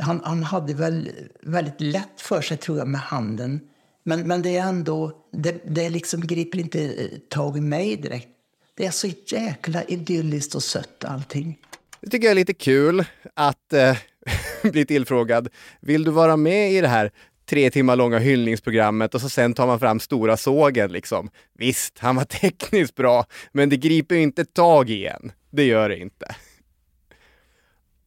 han, 0.00 0.20
han 0.24 0.42
hade 0.42 0.74
väl 0.74 1.10
väldigt 1.42 1.80
lätt 1.80 2.20
för 2.20 2.40
sig 2.40 2.56
tror 2.56 2.78
jag 2.78 2.88
med 2.88 3.00
handen. 3.00 3.60
Men, 4.02 4.28
men 4.28 4.42
det 4.42 4.56
är 4.56 4.62
ändå, 4.68 5.12
det, 5.32 5.62
det 5.66 5.90
liksom 5.90 6.20
griper 6.20 6.58
inte 6.58 6.84
eh, 6.84 7.18
tag 7.28 7.56
i 7.56 7.60
mig 7.60 7.96
direkt. 7.96 8.28
Det 8.74 8.86
är 8.86 8.90
så 8.90 9.08
jäkla 9.26 9.82
idylliskt 9.84 10.54
och 10.54 10.62
sött 10.62 11.04
allting. 11.04 11.58
Det 12.00 12.10
tycker 12.10 12.26
jag 12.26 12.30
är 12.30 12.34
lite 12.34 12.54
kul 12.54 13.04
att 13.34 13.72
eh, 13.72 13.96
bli 14.62 14.86
tillfrågad. 14.86 15.48
Vill 15.80 16.04
du 16.04 16.10
vara 16.10 16.36
med 16.36 16.72
i 16.72 16.80
det 16.80 16.88
här 16.88 17.10
tre 17.46 17.70
timmar 17.70 17.96
långa 17.96 18.18
hyllningsprogrammet 18.18 19.14
och 19.14 19.20
så 19.20 19.28
sen 19.28 19.54
tar 19.54 19.66
man 19.66 19.80
fram 19.80 20.00
stora 20.00 20.36
sågen 20.36 20.92
liksom. 20.92 21.30
Visst, 21.58 21.98
han 21.98 22.16
var 22.16 22.24
tekniskt 22.40 22.94
bra, 22.94 23.26
men 23.52 23.68
det 23.68 23.76
griper 23.76 24.14
ju 24.14 24.22
inte 24.22 24.44
tag 24.44 24.90
i 24.90 25.06
en. 25.06 25.32
Det 25.50 25.64
gör 25.64 25.88
det 25.88 25.98
inte. 25.98 26.36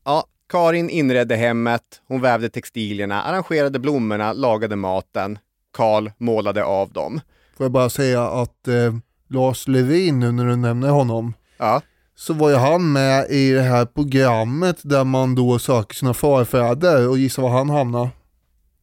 Ja, 0.06 0.28
Karin 0.50 0.90
inredde 0.90 1.36
hemmet, 1.36 1.82
hon 2.08 2.22
vävde 2.22 2.50
textilierna, 2.50 3.24
arrangerade 3.24 3.80
blommorna, 3.80 4.34
lagade 4.34 4.76
maten. 4.76 5.40
Karl 5.74 6.10
målade 6.18 6.64
av 6.64 6.92
dem. 6.92 7.22
Får 7.58 7.64
jag 7.64 7.72
bara 7.72 7.90
säga 7.90 8.24
att 8.28 8.68
eh, 8.68 8.96
Lars 9.30 9.68
Levin, 9.68 10.20
nu 10.20 10.32
när 10.32 10.46
du 10.46 10.56
nämner 10.56 10.90
honom, 10.90 11.34
Ja, 11.58 11.82
så 12.16 12.34
var 12.34 12.50
ju 12.50 12.56
han 12.56 12.92
med 12.92 13.30
i 13.30 13.52
det 13.52 13.62
här 13.62 13.86
programmet 13.86 14.78
där 14.84 15.04
man 15.04 15.36
då 15.36 15.60
söker 15.60 15.96
sina 15.96 16.14
förfäder 16.14 17.10
och 17.10 17.18
gissa 17.18 17.42
var 17.42 17.50
han 17.50 17.70
hamnar. 17.70 18.10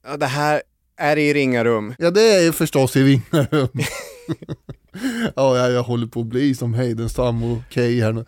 ja 0.06 0.16
det 0.16 0.26
här 0.26 0.62
är 0.96 1.16
i 1.16 1.34
Ringarum. 1.34 1.94
Ja 1.98 2.10
det 2.10 2.34
är 2.34 2.42
ju 2.42 2.52
förstås 2.52 2.96
i 2.96 3.02
Ringarum. 3.02 3.68
ja, 5.36 5.58
jag, 5.58 5.72
jag 5.72 5.82
håller 5.82 6.06
på 6.06 6.20
att 6.20 6.26
bli 6.26 6.54
som 6.54 6.74
Heidenstam 6.74 7.42
och 7.42 7.58
Kay 7.70 8.02
här 8.02 8.12
nu. 8.12 8.24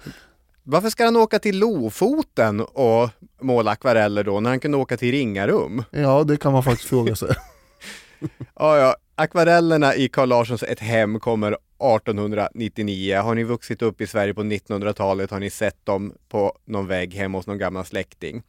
Varför 0.68 0.90
ska 0.90 1.04
han 1.04 1.16
åka 1.16 1.38
till 1.38 1.58
Lofoten 1.58 2.60
och 2.60 3.10
måla 3.40 3.70
akvareller 3.70 4.24
då, 4.24 4.40
när 4.40 4.50
han 4.50 4.60
kunde 4.60 4.76
åka 4.76 4.96
till 4.96 5.10
Ringarum? 5.10 5.82
Ja, 5.90 6.24
det 6.24 6.36
kan 6.36 6.52
man 6.52 6.62
faktiskt 6.62 6.88
fråga 6.88 7.16
sig. 7.16 7.28
Ja, 8.54 8.78
ja. 8.78 8.96
Akvarellerna 9.14 9.94
i 9.94 10.08
Carl 10.08 10.28
Larssons 10.28 10.62
Ett 10.62 10.80
hem 10.80 11.20
kommer 11.20 11.52
1899. 11.52 13.16
Har 13.20 13.34
ni 13.34 13.44
vuxit 13.44 13.82
upp 13.82 14.00
i 14.00 14.06
Sverige 14.06 14.34
på 14.34 14.42
1900-talet 14.42 15.30
har 15.30 15.40
ni 15.40 15.50
sett 15.50 15.86
dem 15.86 16.14
på 16.28 16.58
någon 16.64 16.86
vägg 16.86 17.14
hemma 17.14 17.38
hos 17.38 17.46
någon 17.46 17.58
gammal 17.58 17.84
släkting. 17.84 18.42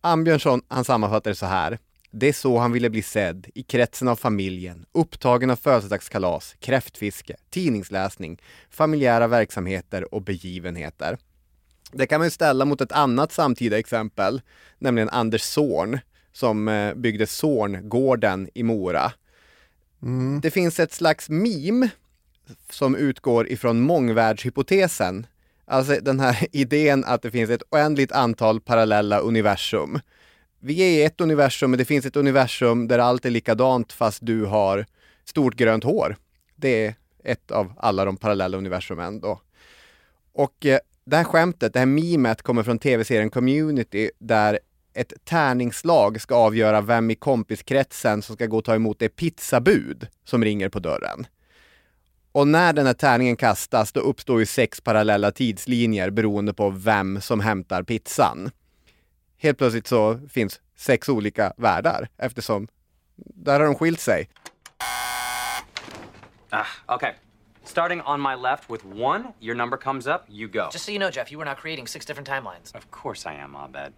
Ambjörnsson, 0.00 0.62
han 0.68 0.84
sammanfattar 0.84 1.30
det 1.30 1.34
så 1.36 1.46
här. 1.46 1.78
Det 2.10 2.28
är 2.28 2.32
så 2.32 2.58
han 2.58 2.72
ville 2.72 2.90
bli 2.90 3.02
sedd, 3.02 3.46
i 3.54 3.62
kretsen 3.62 4.08
av 4.08 4.16
familjen, 4.16 4.86
upptagen 4.92 5.50
av 5.50 5.56
födelsedagskalas, 5.56 6.56
kräftfiske, 6.60 7.36
tidningsläsning, 7.50 8.40
familjära 8.70 9.26
verksamheter 9.26 10.14
och 10.14 10.22
begivenheter. 10.22 11.18
Det 11.92 12.06
kan 12.06 12.20
man 12.20 12.26
ju 12.26 12.30
ställa 12.30 12.64
mot 12.64 12.80
ett 12.80 12.92
annat 12.92 13.32
samtida 13.32 13.78
exempel, 13.78 14.40
nämligen 14.78 15.08
Anders 15.08 15.42
Zorn, 15.42 15.98
som 16.32 16.68
eh, 16.68 16.94
byggde 16.94 17.26
Zorngården 17.26 18.48
i 18.54 18.62
Mora. 18.62 19.12
Det 20.42 20.50
finns 20.50 20.80
ett 20.80 20.92
slags 20.92 21.28
meme 21.28 21.88
som 22.70 22.96
utgår 22.96 23.48
ifrån 23.48 23.80
mångvärldshypotesen. 23.80 25.26
Alltså 25.64 25.98
den 26.02 26.20
här 26.20 26.46
idén 26.52 27.04
att 27.04 27.22
det 27.22 27.30
finns 27.30 27.50
ett 27.50 27.62
oändligt 27.70 28.12
antal 28.12 28.60
parallella 28.60 29.18
universum. 29.18 30.00
Vi 30.60 30.80
är 30.80 30.90
i 30.90 31.04
ett 31.04 31.20
universum, 31.20 31.70
men 31.70 31.78
det 31.78 31.84
finns 31.84 32.06
ett 32.06 32.16
universum 32.16 32.88
där 32.88 32.98
allt 32.98 33.24
är 33.24 33.30
likadant 33.30 33.92
fast 33.92 34.26
du 34.26 34.44
har 34.44 34.86
stort 35.24 35.54
grönt 35.54 35.84
hår. 35.84 36.16
Det 36.56 36.86
är 36.86 36.94
ett 37.24 37.50
av 37.50 37.72
alla 37.76 38.04
de 38.04 38.16
parallella 38.16 38.58
universumen 38.58 39.20
då. 39.20 39.40
Och 40.32 40.66
eh, 40.66 40.78
det 41.10 41.16
här 41.16 41.24
skämtet, 41.24 41.72
det 41.72 41.78
här 41.78 41.86
memet 41.86 42.42
kommer 42.42 42.62
från 42.62 42.78
tv-serien 42.78 43.30
Community 43.30 44.10
där 44.18 44.58
ett 44.94 45.12
tärningslag 45.24 46.20
ska 46.20 46.34
avgöra 46.34 46.80
vem 46.80 47.10
i 47.10 47.14
kompiskretsen 47.14 48.22
som 48.22 48.36
ska 48.36 48.46
gå 48.46 48.58
och 48.58 48.64
ta 48.64 48.74
emot 48.74 48.98
det 48.98 49.08
pizzabud 49.08 50.06
som 50.24 50.44
ringer 50.44 50.68
på 50.68 50.78
dörren. 50.78 51.26
Och 52.32 52.48
när 52.48 52.72
den 52.72 52.86
här 52.86 52.94
tärningen 52.94 53.36
kastas, 53.36 53.92
då 53.92 54.00
uppstår 54.00 54.40
ju 54.40 54.46
sex 54.46 54.80
parallella 54.80 55.30
tidslinjer 55.30 56.10
beroende 56.10 56.54
på 56.54 56.70
vem 56.70 57.20
som 57.20 57.40
hämtar 57.40 57.82
pizzan. 57.82 58.50
Helt 59.38 59.58
plötsligt 59.58 59.86
så 59.86 60.20
finns 60.28 60.60
sex 60.76 61.08
olika 61.08 61.52
världar 61.56 62.08
eftersom 62.16 62.68
där 63.16 63.60
har 63.60 63.66
de 63.66 63.74
skilt 63.74 64.00
sig. 64.00 64.28
Ah, 66.50 66.94
okay. 66.94 67.12
Starting 67.70 68.00
on 68.00 68.20
my 68.20 68.34
left 68.34 68.68
with 68.68 68.84
one, 68.84 69.32
your 69.40 69.54
number 69.54 69.76
comes 69.76 70.08
up, 70.08 70.24
you 70.28 70.48
go. 70.48 70.68
Just 70.72 70.84
so 70.86 70.90
you 70.92 70.98
know, 70.98 71.08
Jeff, 71.10 71.30
you 71.30 71.40
are 71.40 71.44
now 71.44 71.54
creating 71.54 71.86
six 71.86 72.04
different 72.04 72.28
timelines. 72.28 72.74
Of 72.74 72.90
course 72.90 73.24
I 73.30 73.34
am, 73.34 73.54
Abed. 73.54 73.92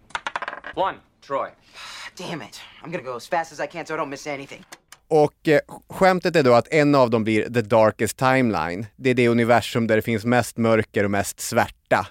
One, 0.75 0.95
Troy. 1.27 1.49
Damn 2.15 2.43
it. 2.43 2.61
I'm 2.83 2.91
gonna 2.91 3.03
go 3.03 3.15
as 3.15 3.27
fast 3.27 3.51
as 3.51 3.59
I 3.59 3.65
can 3.67 3.85
so 3.87 3.95
I 3.95 3.97
don't 3.97 4.09
miss 4.09 4.27
anything. 4.27 4.63
Och 5.07 5.47
eh, 5.47 5.59
skämtet 5.89 6.35
är 6.35 6.43
då 6.43 6.53
att 6.53 6.67
en 6.73 6.95
av 6.95 7.09
dem 7.09 7.23
blir 7.23 7.43
the 7.43 7.61
darkest 7.61 8.17
timeline. 8.17 8.85
Det 8.95 9.09
är 9.09 9.13
det 9.13 9.27
universum 9.27 9.87
där 9.87 9.95
det 9.95 10.01
finns 10.01 10.25
mest 10.25 10.57
mörker 10.57 11.03
och 11.03 11.11
mest 11.11 11.39
svärta. 11.39 12.07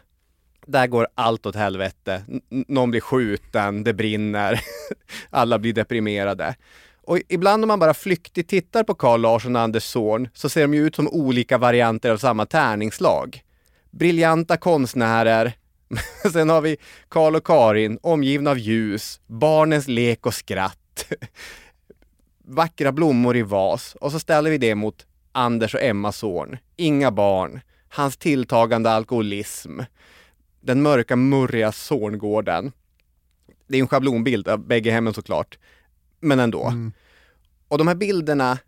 Där 0.66 0.87
går 0.87 1.07
allt 1.14 1.47
åt 1.47 1.54
helvete. 1.57 2.23
N- 2.28 2.64
någon 2.69 2.90
blir 2.90 3.00
skjuten, 3.00 3.85
det 3.85 3.92
brinner, 3.95 4.61
alla 5.31 5.59
blir 5.59 5.73
deprimerade. 5.73 6.54
Och 7.04 7.18
ibland 7.28 7.64
om 7.64 7.68
man 7.68 7.78
bara 7.78 7.94
flyktigt 7.94 8.50
tittar 8.50 8.85
på 8.85 8.94
Carl 8.94 9.21
Larsson 9.21 9.56
och 9.56 9.62
Anders 9.62 9.85
Zorn 9.85 10.28
så 10.35 10.49
ser 10.49 10.62
de 10.62 10.75
ju 10.75 10.87
ut 10.87 10.97
som 10.97 11.09
olika 11.09 11.59
varianter 11.59 12.11
av 12.11 12.16
samma 12.16 12.47
tärningslag. 12.47 13.42
Briljanta 13.90 14.56
konstnärer. 14.56 15.52
Sen 16.32 16.50
har 16.50 16.61
vi 16.61 16.76
Carl 17.09 17.37
och 17.37 17.47
Karin 17.47 17.99
omgivna 18.02 18.50
av 18.50 18.59
ljus, 18.59 19.21
barnens 19.26 19.88
lek 19.88 20.26
och 20.26 20.35
skratt. 20.35 21.06
vackra 22.44 22.92
blommor 22.92 23.37
i 23.37 23.42
vas 23.42 23.97
och 24.00 24.12
så 24.12 24.18
ställer 24.18 24.50
vi 24.50 24.59
det 24.59 24.75
mot 24.75 25.06
Anders 25.32 25.75
och 25.75 25.82
Emma 25.82 26.12
Zorn. 26.12 26.59
Inga 26.76 27.11
barn, 27.11 27.61
hans 27.88 28.16
tilltagande 28.16 28.90
alkoholism, 28.90 29.80
den 30.61 30.82
mörka 30.82 31.16
murriga 31.16 31.73
Zorngården. 31.73 32.73
Det 33.66 33.76
är 33.76 33.80
en 33.80 33.88
schablonbild 33.88 34.49
av 34.49 34.59
bägge 34.66 34.90
hemmen 34.90 35.14
såklart, 35.14 35.59
men 36.23 36.41
ändå. 36.41 36.73
Och 37.69 37.79
de 37.79 37.88
här 37.88 37.95
bilderna, 37.95 38.59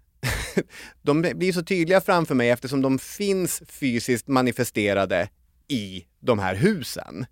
de 1.02 1.23
blir 1.23 1.52
så 1.52 1.62
tydliga 1.62 2.00
framför 2.00 2.34
mig 2.34 2.50
eftersom 2.50 2.82
de 2.82 2.99
finns 2.99 3.62
fysiskt 3.68 4.28
manifesterade 4.28 5.28
i 5.68 6.04
de 6.20 6.38
här 6.38 6.54
husen. 6.54 7.26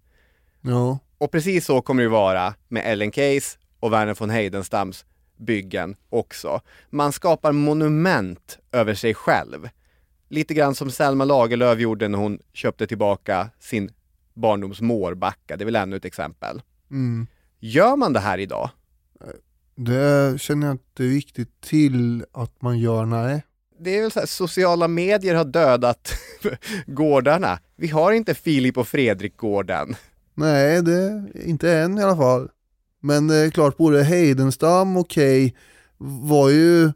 Ja. 0.61 0.99
Och 1.19 1.31
precis 1.31 1.65
så 1.65 1.83
kommer 1.83 2.03
det 2.03 2.09
vara 2.09 2.55
med 2.69 2.83
Ellen 2.87 3.11
Case 3.11 3.59
och 3.81 3.93
Verner 3.93 4.15
von 4.15 4.31
Heidenstams 4.31 5.05
byggen 5.37 5.97
också. 6.11 6.61
Man 6.91 7.13
skapar 7.13 7.53
monument 7.53 8.59
över 8.73 8.95
sig 8.95 9.15
själv. 9.15 9.69
Lite 10.29 10.55
grann 10.55 10.75
som 10.75 10.91
Selma 10.91 11.25
Lagerlöf 11.25 11.79
gjorde 11.79 12.09
när 12.09 12.19
hon 12.19 12.39
köpte 12.53 12.87
tillbaka 12.87 13.51
sin 13.61 13.91
barndoms 14.35 14.81
Mårbacka. 14.81 15.57
Det 15.57 15.63
är 15.63 15.67
väl 15.67 15.77
ännu 15.77 15.97
ett 15.97 16.05
exempel. 16.05 16.63
Mm. 16.91 17.27
Gör 17.61 17.97
man 17.97 18.13
det 18.13 18.21
här 18.21 18.39
idag? 18.39 18.71
Det 19.75 20.41
känner 20.41 20.67
jag 20.67 20.75
inte 20.75 21.03
riktigt 21.03 21.61
till 21.61 22.25
att 22.33 22.63
man 22.63 22.79
gör, 22.79 23.07
nej. 23.07 23.43
Det 23.79 23.97
är 23.97 24.03
väl 24.03 24.11
så 24.11 24.21
här, 24.21 24.27
sociala 24.27 24.89
medier 24.89 25.35
har 25.35 25.45
dödat 25.45 26.13
gårdarna. 26.87 27.59
Vi 27.77 27.89
har 27.89 28.13
inte 28.13 28.35
Filip 28.35 28.79
och 28.79 28.89
Fredrik-gården. 28.89 29.97
Nej, 30.35 30.83
det 30.83 31.25
inte 31.35 31.73
än 31.73 31.99
i 31.99 32.03
alla 32.03 32.17
fall. 32.17 32.49
Men 33.01 33.29
det 33.29 33.37
är 33.37 33.51
klart, 33.51 33.77
både 33.77 34.05
Heidenstam 34.05 34.97
och 34.97 35.11
Kay 35.11 35.53
var 35.99 36.51
ju 36.51 36.93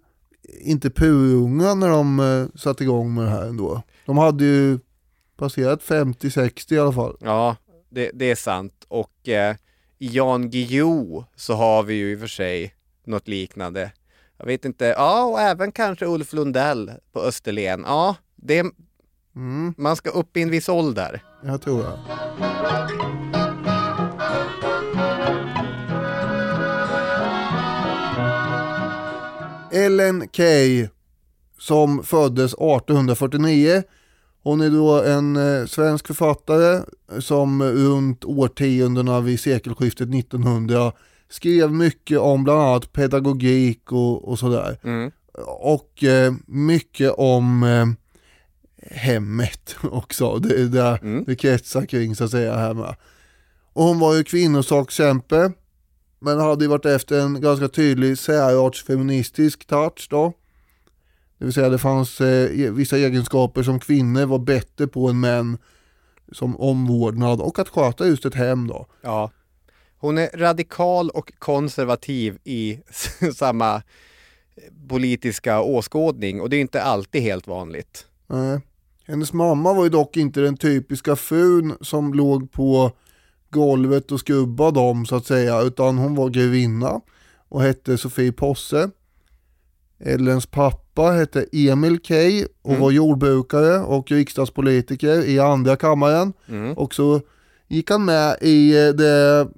inte 0.61 0.91
purunga 0.91 1.75
när 1.75 1.89
de 1.89 2.21
eh, 2.21 2.59
satte 2.59 2.85
igång 2.85 3.15
med 3.15 3.25
det 3.25 3.31
här 3.31 3.47
ändå. 3.47 3.83
De 4.07 4.19
hade 4.19 4.45
ju 4.45 4.79
passerat 5.37 5.83
50-60 5.83 6.73
i 6.75 6.79
alla 6.79 6.93
fall. 6.93 7.17
Ja, 7.21 7.57
det, 7.91 8.11
det 8.15 8.31
är 8.31 8.35
sant. 8.35 8.85
Och 8.89 9.29
eh, 9.29 9.57
i 9.99 10.07
Jan 10.09 10.51
Guillou 10.51 11.25
så 11.37 11.55
har 11.55 11.83
vi 11.83 11.95
ju 11.95 12.13
i 12.13 12.17
och 12.17 12.21
för 12.21 12.27
sig 12.27 12.75
något 13.05 13.29
liknande. 13.29 13.93
Jag 14.39 14.47
vet 14.47 14.65
inte, 14.65 14.85
ja 14.85 15.25
och 15.25 15.41
även 15.41 15.73
kanske 15.73 16.07
Ulf 16.07 16.33
Lundell 16.33 16.93
på 17.13 17.21
Österlen. 17.21 17.85
Ja, 17.87 18.17
det, 18.37 18.65
Mm, 19.37 19.75
man 19.79 19.97
ska 19.97 20.11
upp 20.11 20.37
i 20.37 20.43
en 20.43 20.51
viss 20.51 20.69
ålder. 20.69 21.23
jag 21.43 21.63
tror 21.63 21.83
det. 21.83 21.99
Ellen 29.73 30.29
Key 30.33 30.89
som 31.59 32.03
föddes 32.03 32.55
1849. 32.55 33.83
Hon 34.47 34.61
är 34.61 34.71
då 34.71 35.03
en 35.03 35.37
eh, 35.37 35.67
svensk 35.67 36.07
författare 36.07 36.83
som 37.21 37.63
runt 37.63 38.25
årtiondena 38.25 39.21
vid 39.21 39.41
sekelskiftet 39.41 40.15
1900 40.15 40.93
skrev 41.29 41.73
mycket 41.73 42.19
om 42.19 42.45
bland 42.45 42.61
annat 42.61 42.93
pedagogik 42.93 43.93
och, 43.93 44.29
och 44.29 44.39
sådär. 44.39 44.79
Mm. 44.85 45.11
Och 45.47 46.05
eh, 46.05 46.35
mycket 46.47 47.13
om 47.17 47.63
eh, 47.63 47.87
hemmet 48.91 49.77
också. 49.83 50.39
Det, 50.39 50.69
det, 50.69 50.99
Mm. 51.03 51.25
det 51.25 51.37
kretsar 51.37 51.87
kring 51.87 52.17
så 52.17 52.25
att 52.25 52.31
säga 52.31 52.57
hemma. 52.57 52.97
Och 53.73 53.85
hon 53.85 53.99
var 53.99 54.15
ju 54.17 54.25
kvinnosakskämpe 54.25 55.53
men 56.21 56.41
hade 56.41 56.65
ju 56.65 56.69
varit 56.69 56.87
efter 56.87 57.21
en 57.21 57.41
ganska 57.41 57.69
tydlig 57.69 58.19
särartsfeministisk 58.19 59.67
touch 59.67 60.07
då. 60.11 60.33
Det 61.39 61.45
vill 61.45 61.55
säga 61.55 61.69
det 61.69 61.79
fanns 61.79 62.21
eh, 62.21 62.73
vissa 62.73 62.99
egenskaper 62.99 63.63
som 63.63 63.81
kvinnor 63.81 64.27
var 64.27 64.39
bättre 64.39 64.87
på 64.87 65.09
än 65.09 65.21
män 65.21 65.59
som 66.33 66.61
omvårdnad 66.61 67.41
och 67.41 67.59
att 67.59 67.69
sköta 67.69 68.07
just 68.07 68.25
ett 68.25 68.35
hem 68.35 68.67
då. 68.67 68.87
Ja. 69.03 69.31
Hon 69.99 70.19
är 70.19 70.29
radikal 70.35 71.11
och 71.11 71.33
konservativ 71.39 72.39
i 72.45 72.79
samma 73.35 73.83
politiska 74.89 75.61
åskådning 75.61 76.41
och 76.41 76.51
det 76.51 76.57
är 76.57 76.61
inte 76.61 76.83
alltid 76.83 77.23
helt 77.23 77.47
vanligt. 77.47 78.07
Nej. 78.27 78.61
Hennes 79.07 79.33
mamma 79.33 79.73
var 79.73 79.85
ju 79.85 79.91
dock 79.91 80.17
inte 80.17 80.41
den 80.41 80.57
typiska 80.57 81.17
frun 81.17 81.77
som 81.81 82.15
låg 82.15 82.53
på 82.53 82.93
golvet 83.51 84.13
och 84.13 84.21
skubbade 84.21 84.81
dem 84.81 85.07
så 85.07 85.17
att 85.17 85.27
säga, 85.27 85.61
utan 85.61 85.99
hon 85.99 86.15
var 86.15 86.29
grevinna 86.29 87.01
och 87.49 87.63
hette 87.63 87.99
Sofie 87.99 88.33
Posse. 88.33 88.91
Ellens 89.99 90.47
pappa 90.47 91.03
hette 91.03 91.47
Emil 91.53 91.99
Key 92.03 92.45
och 92.63 92.71
Mm. 92.71 92.83
var 92.83 92.91
jordbrukare 92.91 93.79
och 93.79 94.11
riksdagspolitiker 94.11 95.25
i 95.29 95.39
andra 95.39 95.77
kammaren. 95.77 96.33
Mm. 96.49 96.73
Och 96.73 96.95
så 96.95 97.21
gick 97.69 97.91
han 97.91 98.05
med 98.05 98.37
i 98.41 98.87
eh, 98.87 98.89
det 98.89 99.49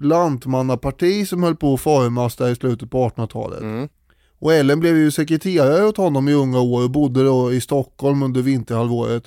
lantmannaparti 0.00 1.28
som 1.28 1.42
höll 1.42 1.56
på 1.56 1.74
att 1.74 1.80
formas 1.80 2.36
där 2.36 2.50
i 2.50 2.54
slutet 2.54 2.90
på 2.90 3.08
1800-talet. 3.08 3.60
Mm. 3.60 3.88
Och 4.38 4.52
Ellen 4.54 4.80
blev 4.80 4.96
ju 4.96 5.10
sekreterare 5.10 5.84
åt 5.86 5.96
honom 5.96 6.28
i 6.28 6.32
unga 6.34 6.60
år 6.60 6.82
och 6.84 6.90
bodde 6.90 7.24
då 7.24 7.52
i 7.52 7.60
Stockholm 7.60 8.22
under 8.22 8.42
vinterhalvåret 8.42 9.24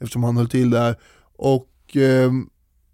eftersom 0.00 0.24
han 0.24 0.36
höll 0.36 0.48
till 0.48 0.70
där. 0.70 0.96
Och 1.36 1.96
eh, 1.96 2.32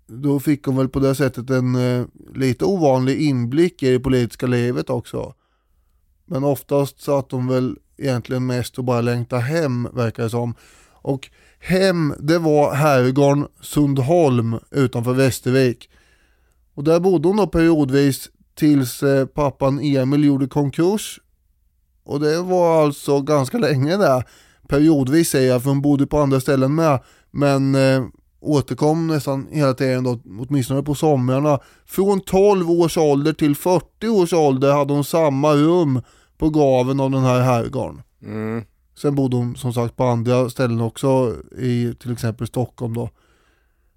då 0.07 0.41
fick 0.41 0.65
hon 0.67 0.77
väl 0.77 0.89
på 0.89 0.99
det 1.01 1.15
sättet 1.15 1.51
en 1.51 1.75
eh, 1.75 2.05
lite 2.35 2.65
ovanlig 2.65 3.21
inblick 3.21 3.83
i 3.83 3.91
det 3.93 4.01
politiska 4.01 4.47
livet 4.47 4.91
också. 4.91 5.35
Men 6.29 6.45
oftast 6.45 7.01
satt 7.01 7.33
hon 7.33 7.47
väl 7.47 7.77
egentligen 7.97 8.47
mest 8.47 8.79
och 8.79 8.85
bara 8.85 9.01
längtade 9.01 9.43
hem 9.43 9.89
verkar 9.93 10.23
det 10.23 10.31
som. 10.31 10.55
Och 10.93 11.31
hem, 11.59 12.15
det 12.19 12.39
var 12.39 12.75
herrgården 12.75 13.47
Sundholm 13.61 14.59
utanför 14.71 15.13
Västervik. 15.13 15.91
Och 16.75 16.85
där 16.85 17.01
bodde 17.01 17.29
hon 17.29 17.37
då 17.37 17.47
periodvis 17.47 18.31
tills 18.55 19.03
eh, 19.03 19.27
pappan 19.27 19.81
Emil 19.81 20.25
gjorde 20.25 20.47
konkurs. 20.47 21.21
Och 22.05 22.21
det 22.21 22.43
var 22.43 22.85
alltså 22.85 23.21
ganska 23.21 23.59
länge 23.59 23.97
där. 23.97 24.25
Periodvis 24.69 25.29
säger 25.31 25.49
jag, 25.49 25.63
för 25.63 25.71
hon 25.71 25.83
bodde 25.83 26.07
på 26.07 26.19
andra 26.19 26.41
ställen 26.41 26.75
med. 26.75 27.01
Men 27.31 27.75
eh, 27.75 28.05
återkom 28.41 29.07
nästan 29.07 29.47
hela 29.51 29.75
tiden 29.75 30.05
då, 30.05 30.21
åtminstone 30.39 30.83
på 30.83 30.95
somrarna. 30.95 31.61
Från 31.87 32.21
12 32.21 32.71
års 32.71 32.97
ålder 32.99 33.33
till 33.33 33.57
40 33.57 34.09
års 34.09 34.33
ålder 34.33 34.73
hade 34.73 34.93
hon 34.93 35.05
samma 35.05 35.53
rum 35.55 36.01
på 36.39 36.51
gaven 36.51 37.01
av 37.01 37.11
den 37.11 37.23
här 37.23 37.41
herrgården. 37.41 38.03
Mm. 38.23 38.65
Sen 38.99 39.15
bodde 39.15 39.37
hon 39.37 39.57
som 39.57 39.73
sagt 39.73 39.97
på 39.97 40.05
andra 40.05 40.51
ställen 40.51 40.81
också 40.81 41.35
i 41.59 41.95
till 42.01 42.13
exempel 42.13 42.47
Stockholm 42.47 42.95
då. 42.95 43.11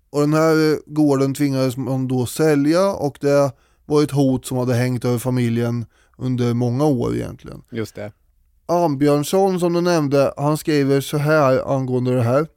Och 0.10 0.21
den 0.21 0.34
här 0.34 0.80
gården 0.93 1.34
tvingades 1.34 1.77
man 1.77 2.08
då 2.08 2.25
sälja 2.25 2.91
och 2.91 3.17
det 3.21 3.51
var 3.86 4.04
ett 4.04 4.12
hot 4.12 4.45
som 4.45 4.58
hade 4.58 4.73
hängt 4.73 5.06
över 5.06 5.17
familjen 5.17 5.86
under 6.17 6.54
många 6.54 6.86
år 6.86 7.15
egentligen. 7.15 7.62
Just 7.71 7.95
det. 7.95 8.12
Ambjörnsson 8.65 9.60
som 9.60 9.73
du 9.73 9.82
nämnde, 9.82 10.34
han 10.38 10.58
skriver 10.58 11.01
så 11.01 11.17
här 11.17 11.75
angående 11.75 12.15
det 12.15 12.23
här. 12.23 12.47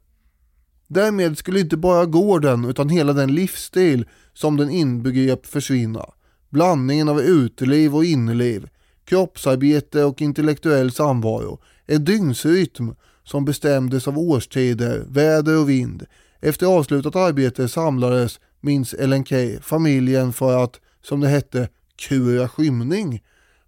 Därmed 0.87 1.37
skulle 1.37 1.59
inte 1.59 1.77
bara 1.77 2.05
gården 2.05 2.65
utan 2.65 2.89
hela 2.89 3.13
den 3.13 3.35
livsstil 3.35 4.05
som 4.33 4.57
den 4.57 4.69
inbegrep 4.69 5.45
försvinna. 5.45 6.05
Blandningen 6.49 7.09
av 7.09 7.21
uteliv 7.21 7.95
och 7.95 8.05
inneliv, 8.05 8.69
kroppsarbete 9.05 10.03
och 10.03 10.21
intellektuell 10.21 10.91
samvaro. 10.91 11.59
En 11.85 12.05
dygnsrytm 12.05 12.95
som 13.23 13.45
bestämdes 13.45 14.07
av 14.07 14.17
årstider, 14.17 15.05
väder 15.09 15.59
och 15.59 15.69
vind. 15.69 16.05
Efter 16.41 16.65
avslutat 16.65 17.15
arbete 17.15 17.67
samlades, 17.67 18.39
minns 18.61 18.93
Ellen 18.93 19.25
Key, 19.25 19.59
familjen 19.61 20.33
för 20.33 20.63
att, 20.63 20.79
som 21.01 21.19
det 21.19 21.27
hette, 21.27 21.69
kura 22.09 22.49
skymning. 22.49 23.21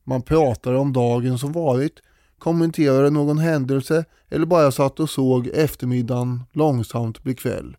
Man 0.03 0.21
pratade 0.21 0.77
om 0.77 0.93
dagen 0.93 1.37
som 1.37 1.51
varit, 1.51 1.99
kommenterade 2.39 3.09
någon 3.09 3.37
händelse 3.37 4.05
eller 4.29 4.45
bara 4.45 4.71
satt 4.71 4.99
och 4.99 5.09
såg 5.09 5.47
eftermiddagen 5.47 6.43
långsamt 6.51 7.23
bli 7.23 7.35
kväll. 7.35 7.77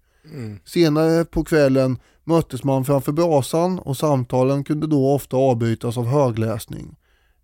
Senare 0.64 1.25
på 1.25 1.44
kvällen 1.44 1.99
möttes 2.25 2.64
man 2.64 2.85
framför 2.85 3.12
brasan 3.12 3.79
och 3.79 3.97
samtalen 3.97 4.64
kunde 4.64 4.87
då 4.87 5.12
ofta 5.12 5.37
avbrytas 5.37 5.99
av 5.99 6.07
högläsning. 6.07 6.97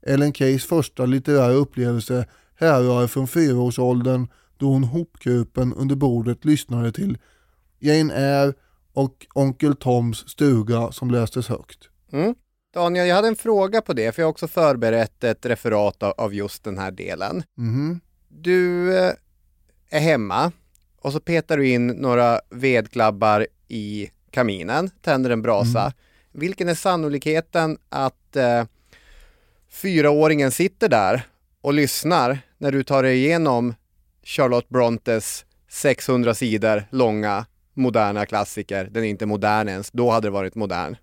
Ellen 0.06 0.32
Keys 0.32 0.64
första 0.64 1.06
litterära 1.06 1.52
upplevelse 1.52 2.26
härrör 2.54 3.06
från 3.06 3.28
fyraårsåldern 3.28 4.28
då 4.56 4.66
hon 4.66 4.84
hopkrupen 4.84 5.74
under 5.74 5.96
bordet 5.96 6.44
lyssnade 6.44 6.92
till 6.92 7.18
Jane 7.78 8.14
Eyre 8.14 8.52
och 8.92 9.26
Onkel 9.34 9.76
Toms 9.76 10.28
stuga 10.28 10.92
som 10.92 11.10
lästes 11.10 11.48
högt. 11.48 11.88
Mm. 12.12 12.34
Daniel, 12.74 13.06
jag 13.06 13.16
hade 13.16 13.28
en 13.28 13.36
fråga 13.36 13.80
på 13.80 13.92
det, 13.92 14.12
för 14.12 14.22
jag 14.22 14.26
har 14.26 14.30
också 14.30 14.48
förberett 14.48 15.24
ett 15.24 15.46
referat 15.46 16.02
av, 16.02 16.34
just 16.34 16.64
den 16.64 16.78
här 16.78 16.90
delen. 16.90 17.42
Mhm. 17.54 18.00
Du 18.28 18.96
eh, 18.98 19.12
är 19.90 20.00
hemma 20.00 20.52
och 21.00 21.12
så 21.12 21.20
petar 21.20 21.56
du 21.56 21.68
in 21.68 21.86
några 21.86 22.40
vedklabbar 22.50 23.46
i 23.68 24.10
kaminen, 24.30 24.90
tänder 25.02 25.30
en 25.30 25.42
brasa. 25.42 25.92
Vilken 26.32 26.68
är 26.68 26.74
sannolikheten 26.74 27.78
att 27.88 28.36
eh, 28.36 28.64
fyraåringen 29.74 30.50
sitter 30.50 30.88
där 30.88 31.22
och 31.62 31.74
lyssnar 31.74 32.38
när 32.58 32.72
du 32.72 32.82
tar 32.84 33.02
dig 33.02 33.16
igenom 33.24 33.74
Charlotte 34.24 34.68
Brontes 34.68 35.44
600 35.70 36.34
sidor 36.34 36.84
långa 36.90 37.46
moderna 37.74 38.26
klassiker. 38.26 38.88
Den 38.90 39.04
är 39.04 39.08
inte 39.08 39.26
modern 39.26 39.68
ens, 39.68 39.90
då 39.90 40.10
hade 40.10 40.26
det 40.26 40.30
varit 40.30 40.54
modern. 40.54 40.96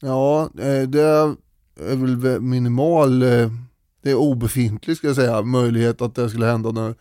Ja, 0.00 0.42
eh, 0.42 0.82
det 0.88 1.02
är 1.02 1.96
väl 1.96 2.16
vä- 2.16 2.40
minimal 2.40 3.22
eh, 3.22 3.50
det 4.02 4.10
är 4.10 4.14
obefintlig 4.14 4.96
ska 4.96 5.06
jag 5.06 5.16
säga, 5.16 5.42
möjlighet 5.42 6.02
att 6.02 6.14
det 6.14 6.30
skulle 6.30 6.46
hända 6.46 6.70
nu. 6.70 6.94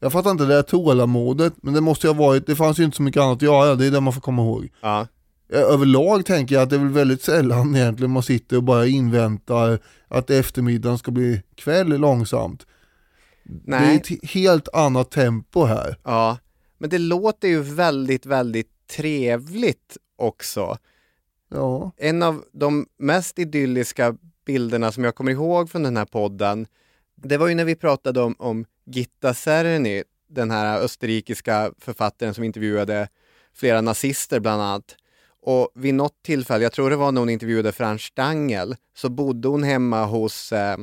Jag 0.00 0.12
fattar 0.12 0.30
inte 0.30 0.44
det 0.44 0.54
här 0.54 0.62
tålamodet, 0.62 1.52
men 1.62 1.74
det 1.74 1.80
måste 1.80 2.06
ju 2.06 2.12
ha 2.12 2.26
varit, 2.26 2.46
det 2.46 2.56
fanns 2.56 2.78
ju 2.78 2.84
inte 2.84 2.96
så 2.96 3.02
mycket 3.02 3.22
annat 3.22 3.36
att 3.36 3.42
göra, 3.42 3.74
det 3.74 3.86
är 3.86 3.90
det 3.90 4.00
man 4.00 4.12
får 4.12 4.20
komma 4.20 4.42
ihåg. 4.42 4.68
Ja. 4.80 5.06
Eh, 5.52 5.60
Överlag 5.60 6.26
tänker 6.26 6.54
jag 6.54 6.62
att 6.62 6.70
det 6.70 6.76
är 6.76 6.80
väl 6.80 6.88
väldigt 6.88 7.22
sällan 7.22 7.76
egentligen 7.76 8.10
man 8.10 8.22
sitter 8.22 8.56
och 8.56 8.62
bara 8.62 8.86
inväntar 8.86 9.78
att 10.08 10.30
eftermiddagen 10.30 10.98
ska 10.98 11.10
bli 11.10 11.42
kväll 11.54 11.88
långsamt. 11.88 12.66
Det 13.44 13.76
är 13.76 13.80
Nej. 13.80 13.96
ett 13.96 14.30
helt 14.30 14.68
annat 14.72 15.10
tempo 15.10 15.64
här. 15.64 15.96
Ja, 16.04 16.38
men 16.78 16.90
det 16.90 16.98
låter 16.98 17.48
ju 17.48 17.60
väldigt, 17.60 18.26
väldigt 18.26 18.70
trevligt 18.96 19.96
också. 20.18 20.76
Ja, 21.50 21.92
En 21.96 22.22
av 22.22 22.44
de 22.52 22.86
mest 22.98 23.38
idylliska 23.38 24.16
bilderna 24.46 24.92
som 24.92 25.04
jag 25.04 25.14
kommer 25.14 25.32
ihåg 25.32 25.70
från 25.70 25.82
den 25.82 25.96
här 25.96 26.04
podden, 26.04 26.66
det 27.16 27.36
var 27.36 27.48
ju 27.48 27.54
när 27.54 27.64
vi 27.64 27.74
pratade 27.74 28.20
om, 28.20 28.34
om 28.38 28.64
Gitta 28.86 29.34
Sereny, 29.34 30.02
den 30.28 30.50
här 30.50 30.80
österrikiska 30.80 31.72
författaren 31.78 32.34
som 32.34 32.44
intervjuade 32.44 33.08
flera 33.54 33.80
nazister 33.80 34.40
bland 34.40 34.62
annat. 34.62 34.96
Och 35.42 35.70
vid 35.74 35.94
något 35.94 36.22
tillfälle, 36.22 36.62
jag 36.62 36.72
tror 36.72 36.90
det 36.90 36.96
var 36.96 37.12
när 37.12 37.20
hon 37.20 37.30
intervjuade 37.30 37.72
Frans 37.72 38.02
Stangl, 38.02 38.74
så 38.96 39.08
bodde 39.08 39.48
hon 39.48 39.62
hemma 39.62 40.04
hos 40.04 40.52
eh, 40.52 40.76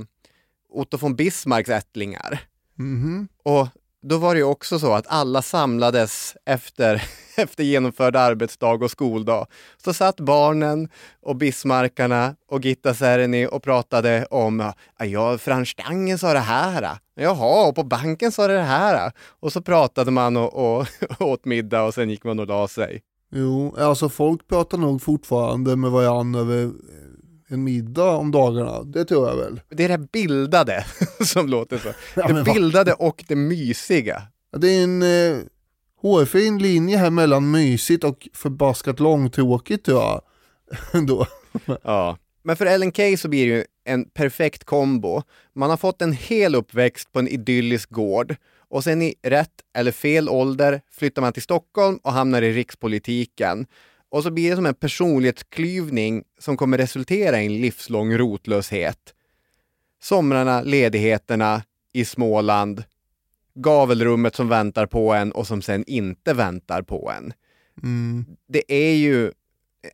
Otto 0.70 0.98
von 0.98 1.15
Bismarcks 1.15 1.70
ättlingar. 1.70 2.39
mhm. 2.76 3.28
Och 3.43 3.67
då 4.02 4.17
var 4.17 4.34
det 4.34 4.38
ju 4.38 4.43
också 4.43 4.80
så 4.80 4.93
att 4.93 5.08
alla 5.08 5.41
samlades 5.41 6.36
efter, 6.46 7.04
efter 7.38 7.63
genomförd 7.63 8.15
arbetsdag 8.15 8.84
och 8.84 8.91
skoldag. 8.91 9.48
Så 9.84 9.93
satt 9.93 10.20
barnen 10.20 10.89
och 11.22 11.36
Bismarckarna 11.36 12.36
och 12.48 12.65
Gitta 12.65 12.93
Sereny 12.93 13.46
och 13.46 13.63
pratade 13.63 14.26
om 14.26 14.74
ja, 15.00 15.38
Frans 15.38 15.70
Stangen 15.70 16.17
sa 16.17 16.34
det 16.34 16.39
här. 16.39 16.98
Jaha, 17.15 17.67
och 17.67 17.76
på 17.76 17.84
banken 17.84 18.32
sa 18.32 18.48
det 18.48 18.62
här. 18.62 19.12
Och 19.39 19.54
så 19.54 19.62
pratade 19.62 20.12
man 20.12 20.38
och, 20.38 20.80
och 20.80 20.88
åt 21.20 21.46
middag 21.46 21.84
och 21.84 21.93
sen 21.93 22.10
gick 22.10 22.24
man 22.24 22.39
och 22.39 22.48
la 22.48 22.67
sig. 22.67 23.02
Jo, 23.32 23.76
alltså 23.78 24.10
folk 24.10 24.48
pratar 24.48 24.78
nog 24.78 25.02
fortfarande 25.02 25.76
med 25.76 25.92
varandra 25.92 26.40
över 26.40 26.72
en 27.48 27.63
middag 27.63 28.10
om 28.12 28.32
dagarna, 28.32 28.84
det 28.84 29.06
tror 29.06 29.28
jag 29.28 29.36
väl. 29.36 29.62
Det 29.70 29.84
är 29.84 29.90
det 29.90 30.12
bildade 30.12 30.86
som 31.26 31.48
låter 31.48 31.78
så. 31.78 31.90
Ja, 32.16 32.28
Det 32.28 32.44
bildade 32.44 32.94
och 32.94 33.24
det 33.28 33.36
mysiga. 33.36 34.22
Det 34.58 34.68
är 34.68 34.84
en 34.84 35.02
eh, 35.04 35.38
hårfin 36.02 36.58
linje 36.58 36.98
här 36.98 37.10
mellan 37.10 37.52
mysigt 37.52 38.04
och 38.04 38.28
förbaskat 38.34 39.00
långtråkigt 39.00 39.86
tror 39.86 40.02
jag. 40.02 40.22
Ändå. 40.94 41.28
Ja. 41.84 42.18
Men 42.44 42.56
för 42.56 42.66
Ellen 42.66 42.92
Key 42.92 43.18
så 43.18 43.28
blir 43.28 43.48
det 43.48 43.54
ju 43.56 43.63
en 43.86 44.06
perfekt 44.10 44.63
kombo. 44.63 45.22
Man 45.56 45.70
har 45.70 45.78
fått 45.78 46.02
en 46.02 46.13
hel 46.13 46.56
uppväxt 46.56 47.12
på 47.12 47.20
en 47.20 47.28
idyllisk 47.28 47.90
gård 47.90 48.36
och 48.70 48.84
sen 48.84 49.02
i 49.02 49.16
rätt 49.24 49.54
eller 49.74 49.92
fel 49.92 50.30
ålder 50.30 50.82
flyttar 50.92 51.22
man 51.22 51.34
till 51.34 51.42
Stockholm 51.42 52.00
och 52.04 52.14
hamnar 52.14 52.42
i 52.42 52.54
rikspolitiken. 52.54 53.66
Och 54.10 54.24
så 54.24 54.32
blir 54.32 54.50
det 54.50 54.56
som 54.56 54.66
en 54.66 54.74
personlighetsklyvning 54.74 56.24
som 56.40 56.58
kommer 56.58 56.78
resultera 56.78 57.42
i 57.42 57.46
en 57.46 57.62
livslång 57.62 58.14
rotlöshet. 58.14 59.14
Somrarna, 60.02 60.62
ledigheterna 60.62 61.64
i 61.94 62.06
Småland, 62.06 62.84
gavelrummet 63.56 64.36
som 64.36 64.50
väntar 64.50 64.86
på 64.86 65.14
en 65.14 65.32
och 65.32 65.48
som 65.48 65.62
sen 65.62 65.84
inte 65.88 66.34
väntar 66.34 66.82
på 66.82 67.12
en. 67.12 67.34
Mm. 67.84 68.26
Det 68.48 68.74
är 68.74 68.94
ju 68.94 69.32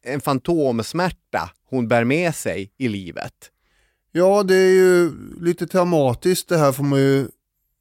en 0.02 0.22
fantomsmärta 0.22 1.50
hon 1.66 1.88
bär 1.88 2.04
med 2.04 2.36
sig 2.36 2.72
i 2.78 2.88
livet. 2.88 3.52
Ja, 4.12 4.44
det 4.44 4.56
är 4.56 4.72
ju 4.72 5.12
lite 5.42 5.68
traumatiskt 5.68 6.50
det 6.50 6.58
här 6.58 6.72
får 6.72 6.84
man 6.84 7.00
ju 7.00 7.28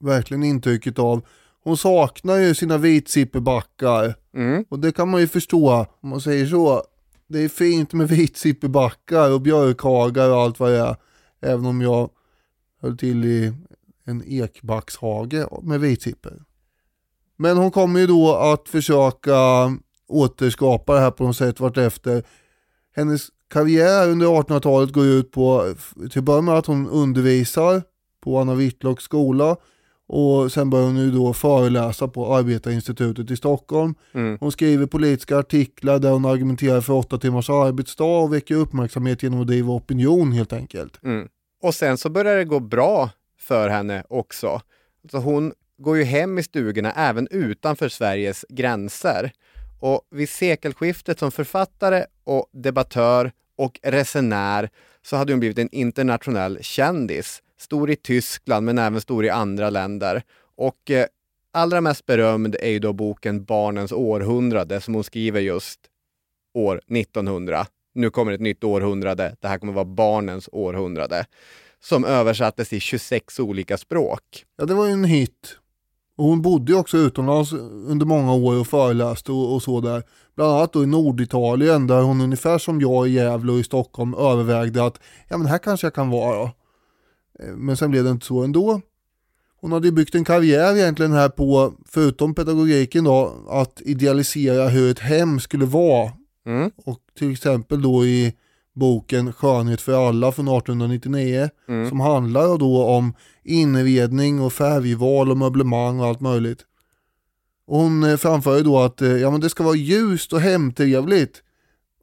verkligen 0.02 0.42
intrycket 0.42 0.98
av. 0.98 1.22
Hon 1.64 1.76
saknar 1.76 2.36
ju 2.36 2.54
sina 2.54 2.78
vitsippebackar 2.78 4.14
Mm. 4.34 4.64
och 4.68 4.78
det 4.78 4.92
kan 4.92 5.08
man 5.10 5.20
ju 5.20 5.28
förstå 5.28 5.86
om 6.00 6.08
man 6.08 6.20
säger 6.20 6.46
så. 6.46 6.82
Det 7.26 7.38
är 7.38 7.48
fint 7.48 7.92
med 7.92 8.08
vitsippebackar 8.08 9.30
och 9.32 9.40
björkhagar 9.40 10.30
och 10.30 10.36
allt 10.40 10.60
vad 10.60 10.70
det 10.70 10.78
är. 10.78 10.96
Även 11.40 11.66
om 11.66 11.80
jag 11.80 12.10
höll 12.80 12.98
till 12.98 13.24
i 13.24 13.52
en 14.04 14.22
ekbackshage 14.26 15.62
med 15.62 15.80
vitsipper. 15.80 16.42
Men 17.36 17.56
hon 17.56 17.70
kommer 17.70 18.00
ju 18.00 18.06
då 18.06 18.34
att 18.34 18.68
försöka 18.68 19.36
återskapa 20.08 20.94
det 20.94 21.00
här 21.00 21.10
på 21.10 21.24
något 21.24 21.36
sätt 21.36 21.60
vartefter. 21.60 22.22
Hennes 22.96 23.28
karriär 23.50 24.08
under 24.10 24.26
1800-talet 24.26 24.92
går 24.92 25.06
ut 25.06 25.30
på, 25.30 25.74
till 26.10 26.18
att 26.18 26.24
börja 26.24 26.40
med 26.42 26.54
att 26.54 26.66
hon 26.66 26.88
undervisar 26.88 27.82
på 28.20 28.38
Anna 28.38 28.54
Whitlocks 28.54 29.04
skola 29.04 29.56
och 30.12 30.52
sen 30.52 30.70
börjar 30.70 30.86
hon 30.86 30.96
ju 30.96 31.10
då 31.10 31.32
föreläsa 31.32 32.08
på 32.08 32.34
Arbetarinstitutet 32.34 33.30
i 33.30 33.36
Stockholm. 33.36 33.94
Mm. 34.14 34.38
Hon 34.40 34.52
skriver 34.52 34.86
politiska 34.86 35.38
artiklar 35.38 35.98
där 35.98 36.10
hon 36.10 36.24
argumenterar 36.24 36.80
för 36.80 36.92
åtta 36.92 37.18
timmars 37.18 37.50
arbetsdag 37.50 38.18
och 38.22 38.34
väcker 38.34 38.54
uppmärksamhet 38.54 39.22
genom 39.22 39.40
att 39.40 39.46
driva 39.46 39.72
opinion 39.72 40.32
helt 40.32 40.52
enkelt. 40.52 41.02
Mm. 41.04 41.28
Och 41.62 41.74
sen 41.74 41.98
så 41.98 42.10
börjar 42.10 42.36
det 42.36 42.44
gå 42.44 42.60
bra 42.60 43.10
för 43.38 43.68
henne 43.68 44.04
också. 44.08 44.60
Så 45.10 45.18
hon 45.18 45.52
går 45.78 45.96
ju 45.96 46.04
hem 46.04 46.38
i 46.38 46.42
stugorna 46.42 46.92
även 46.92 47.28
utanför 47.30 47.88
Sveriges 47.88 48.44
gränser. 48.48 49.32
Och 49.80 50.00
vid 50.10 50.28
sekelskiftet 50.28 51.18
som 51.18 51.30
författare 51.30 52.04
och 52.24 52.46
debattör 52.52 53.32
och 53.56 53.80
resenär 53.82 54.70
så 55.02 55.16
hade 55.16 55.32
hon 55.32 55.40
blivit 55.40 55.58
en 55.58 55.68
internationell 55.72 56.58
kändis. 56.60 57.42
Stor 57.62 57.90
i 57.90 57.96
Tyskland 57.96 58.66
men 58.66 58.78
även 58.78 59.00
stor 59.00 59.24
i 59.24 59.30
andra 59.30 59.70
länder. 59.70 60.22
Och 60.56 60.90
eh, 60.90 61.06
allra 61.52 61.80
mest 61.80 62.06
berömd 62.06 62.56
är 62.60 62.70
ju 62.70 62.78
då 62.78 62.92
boken 62.92 63.44
Barnens 63.44 63.92
århundrade 63.92 64.80
som 64.80 64.94
hon 64.94 65.04
skriver 65.04 65.40
just 65.40 65.80
år 66.54 66.80
1900. 66.90 67.66
Nu 67.94 68.10
kommer 68.10 68.32
ett 68.32 68.40
nytt 68.40 68.64
århundrade. 68.64 69.36
Det 69.40 69.48
här 69.48 69.58
kommer 69.58 69.72
vara 69.72 69.84
barnens 69.84 70.48
århundrade. 70.52 71.24
Som 71.80 72.04
översattes 72.04 72.72
i 72.72 72.80
26 72.80 73.40
olika 73.40 73.78
språk. 73.78 74.44
Ja 74.58 74.64
det 74.64 74.74
var 74.74 74.86
ju 74.86 74.92
en 74.92 75.04
hit. 75.04 75.58
Och 76.16 76.24
hon 76.24 76.42
bodde 76.42 76.72
ju 76.72 76.78
också 76.78 76.96
utomlands 76.96 77.52
under 77.86 78.06
många 78.06 78.34
år 78.34 78.60
och 78.60 78.66
föreläste 78.66 79.32
och, 79.32 79.54
och 79.54 79.62
så 79.62 79.80
där. 79.80 80.02
Bland 80.34 80.52
annat 80.52 80.72
då 80.72 80.82
i 80.82 80.86
Norditalien 80.86 81.86
där 81.86 82.02
hon 82.02 82.20
ungefär 82.20 82.58
som 82.58 82.80
jag 82.80 83.08
i 83.08 83.10
Gävle 83.10 83.52
och 83.52 83.58
i 83.58 83.64
Stockholm 83.64 84.14
övervägde 84.14 84.84
att 84.84 85.00
ja 85.28 85.38
men 85.38 85.46
här 85.46 85.58
kanske 85.58 85.86
jag 85.86 85.94
kan 85.94 86.10
vara 86.10 86.36
då. 86.36 86.50
Men 87.56 87.76
sen 87.76 87.90
blev 87.90 88.04
det 88.04 88.10
inte 88.10 88.26
så 88.26 88.42
ändå. 88.42 88.80
Hon 89.60 89.72
hade 89.72 89.92
byggt 89.92 90.14
en 90.14 90.24
karriär 90.24 90.76
egentligen 90.76 91.12
här 91.12 91.28
på, 91.28 91.74
förutom 91.86 92.34
pedagogiken 92.34 93.04
då, 93.04 93.34
att 93.48 93.80
idealisera 93.84 94.68
hur 94.68 94.90
ett 94.90 94.98
hem 94.98 95.40
skulle 95.40 95.64
vara. 95.64 96.12
Mm. 96.46 96.70
Och 96.84 96.98
till 97.18 97.32
exempel 97.32 97.82
då 97.82 98.04
i 98.04 98.34
boken 98.74 99.32
Skönhet 99.32 99.80
för 99.80 100.08
alla 100.08 100.32
från 100.32 100.48
1899 100.48 101.50
Mm. 101.68 101.88
som 101.88 102.00
handlar 102.00 102.58
då 102.58 102.84
om 102.84 103.14
inredning 103.44 104.40
och 104.40 104.52
färgval 104.52 105.30
och 105.30 105.36
möblemang 105.36 106.00
och 106.00 106.06
allt 106.06 106.20
möjligt. 106.20 106.66
Och 107.66 107.78
hon 107.78 108.04
eh, 108.04 108.16
framför 108.16 108.56
ju 108.56 108.62
då 108.62 108.78
att 108.78 109.02
eh, 109.02 109.16
ja, 109.16 109.30
men 109.30 109.40
det 109.40 109.50
ska 109.50 109.64
vara 109.64 109.74
ljust 109.76 110.32
och 110.32 110.40
hemtrevligt. 110.40 111.42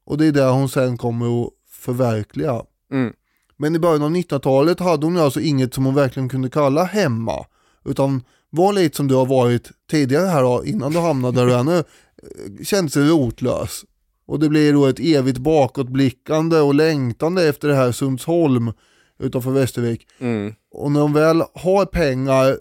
Och 0.05 0.17
det 0.17 0.25
är 0.25 0.31
det 0.31 0.43
hon 0.49 0.69
sen 0.69 0.97
kommer 0.97 1.43
att 1.43 1.49
förverkliga. 1.69 2.61
Mm. 2.91 3.13
Men 3.61 3.75
i 3.75 3.79
början 3.79 4.01
av 4.03 4.11
1900-talet 4.11 4.79
hade 4.79 5.05
hon 5.05 5.17
alltså 5.17 5.39
inget 5.39 5.73
som 5.73 5.85
hon 5.85 5.95
verkligen 5.95 6.29
kunde 6.29 6.49
kalla 6.49 6.83
hemma. 6.83 7.45
Utan 7.85 8.23
var 8.49 8.73
lite 8.73 8.97
som 8.97 9.07
du 9.07 9.15
har 9.15 9.25
varit 9.25 9.71
tidigare 9.91 10.27
här 10.27 10.43
då, 10.43 10.65
innan 10.65 10.91
du 10.91 10.99
hamnade 10.99 11.39
där 11.41 11.45
du 11.45 11.53
är 11.53 11.63
nu. 11.63 11.77
eh, 11.77 12.63
Kände 12.65 12.91
sig 12.91 13.07
rotlös. 13.09 13.85
Och 14.27 14.39
det 14.39 14.49
blir 14.49 14.73
då 14.73 14.85
ett 14.85 14.99
evigt 14.99 15.37
bakåtblickande 15.37 16.57
och 16.59 16.73
längtande 16.75 17.47
efter 17.49 17.67
det 17.67 17.75
här 17.75 17.91
Sundsholm 17.91 18.71
utanför 19.19 19.51
Västervik. 19.51 20.07
Mm. 20.19 20.53
Och 20.71 20.91
när 20.91 21.01
hon 21.01 21.13
väl 21.13 21.43
har 21.53 21.85
pengar 21.85 22.57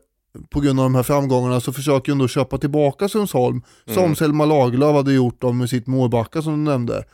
på 0.50 0.60
grund 0.60 0.80
av 0.80 0.84
de 0.84 0.94
här 0.94 1.02
framgångarna 1.02 1.60
så 1.60 1.72
försöker 1.72 2.12
hon 2.12 2.18
då 2.18 2.28
köpa 2.28 2.58
tillbaka 2.58 3.08
Sundsholm. 3.08 3.62
Som 3.94 4.16
Selma 4.16 4.44
Lagerlöf 4.44 4.94
hade 4.94 5.12
gjort 5.12 5.40
då 5.40 5.52
med 5.52 5.70
sitt 5.70 5.86
Mårbacka 5.86 6.42
som 6.42 6.52
du 6.64 6.70
nämnde. 6.70 7.04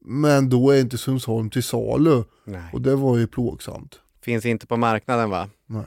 Men 0.00 0.48
då 0.48 0.70
är 0.70 0.80
inte 0.80 0.98
Sundsholm 0.98 1.50
till 1.50 1.62
salu. 1.62 2.24
Nej. 2.44 2.70
Och 2.72 2.82
det 2.82 2.96
var 2.96 3.18
ju 3.18 3.26
plågsamt. 3.26 4.00
Finns 4.22 4.46
inte 4.46 4.66
på 4.66 4.76
marknaden 4.76 5.30
va? 5.30 5.48
Nej. 5.66 5.84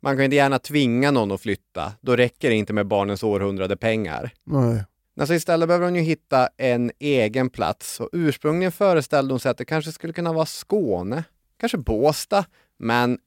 Man 0.00 0.16
kan 0.16 0.24
inte 0.24 0.36
gärna 0.36 0.58
tvinga 0.58 1.10
någon 1.10 1.32
att 1.32 1.40
flytta. 1.40 1.92
Då 2.00 2.16
räcker 2.16 2.50
det 2.50 2.56
inte 2.56 2.72
med 2.72 2.86
barnens 2.86 3.22
århundrade 3.22 3.76
pengar. 3.76 4.30
Nej. 4.44 4.84
Alltså 5.20 5.34
istället 5.34 5.68
behöver 5.68 5.84
hon 5.84 5.94
ju 5.94 6.00
hitta 6.00 6.48
en 6.56 6.92
egen 6.98 7.50
plats 7.50 8.00
och 8.00 8.08
ursprungligen 8.12 8.72
föreställde 8.72 9.32
hon 9.32 9.40
sig 9.40 9.50
att 9.50 9.58
det 9.58 9.64
kanske 9.64 9.92
skulle 9.92 10.12
kunna 10.12 10.32
vara 10.32 10.46
Skåne, 10.46 11.24
kanske 11.60 11.78
Båstad, 11.78 12.44
men 12.78 13.18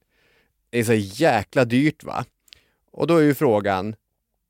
det 0.70 0.80
är 0.80 0.84
så 0.84 0.94
jäkla 0.94 1.66
dyrt 1.66 2.04
va? 2.04 2.26
Och 2.92 3.08
då 3.08 3.18
är 3.18 3.22
ju 3.22 3.34
frågan, 3.34 3.96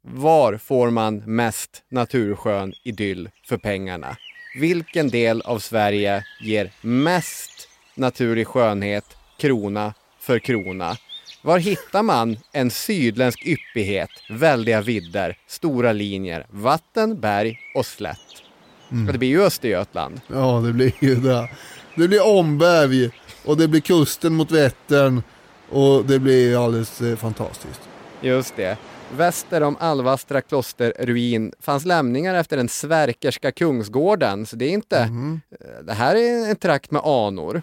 var 0.02 0.58
får 0.58 0.90
man 0.90 1.18
mest 1.18 1.84
naturskön 1.90 2.74
idyll 2.84 3.30
för 3.46 3.58
pengarna? 3.58 4.18
Vilken 4.56 5.10
del 5.10 5.42
av 5.42 5.60
Sverige 5.60 6.24
ger 6.42 6.72
mest 6.82 7.68
naturlig 7.96 8.48
skönhet 8.48 9.18
krona 9.38 9.94
för 10.20 10.40
krona? 10.40 10.98
Var 11.42 11.60
hittar 11.60 12.04
man 12.04 12.38
en 12.52 12.72
sydländsk 12.72 13.46
yppighet, 13.46 14.10
väldiga 14.30 14.82
vidder, 14.82 15.38
stora 15.48 15.92
linjer, 15.92 16.46
vatten, 16.50 17.20
berg 17.20 17.60
och 17.76 17.86
slätt? 17.86 18.18
Och 19.08 19.14
det 19.14 19.20
blir 19.20 19.30
ju 19.30 19.42
Östergötland. 19.42 20.22
Ja, 20.28 20.62
det 20.66 20.74
blir 20.74 20.94
ju 21.00 21.16
det. 21.16 21.50
Det 21.96 22.08
blir 22.08 22.28
omberg 22.28 23.10
och 23.46 23.58
det 23.58 23.68
blir 23.68 23.82
kusten 23.82 24.34
mot 24.34 24.52
Vättern 24.52 25.24
och 25.70 26.06
det 26.06 26.20
blir 26.20 26.66
alldeles 26.66 27.02
eh, 27.02 27.16
fantastiskt. 27.16 27.82
Just 28.22 28.56
det. 28.56 28.78
Väster 29.18 29.62
om 29.64 29.78
Alvastra 29.80 30.42
klosterruin 30.42 31.54
fanns 31.60 31.86
lämningar 31.86 32.36
efter 32.36 32.58
den 32.58 32.70
Sverkerska 32.70 33.52
kungsgården, 33.52 34.46
så 34.46 34.56
det 34.56 34.66
är 34.66 34.70
inte... 34.70 34.98
eh, 35.52 35.84
Det 35.84 35.94
här 35.94 36.16
är 36.16 36.50
en 36.50 36.56
trakt 36.56 36.92
med 36.92 37.02
anor. 37.06 37.62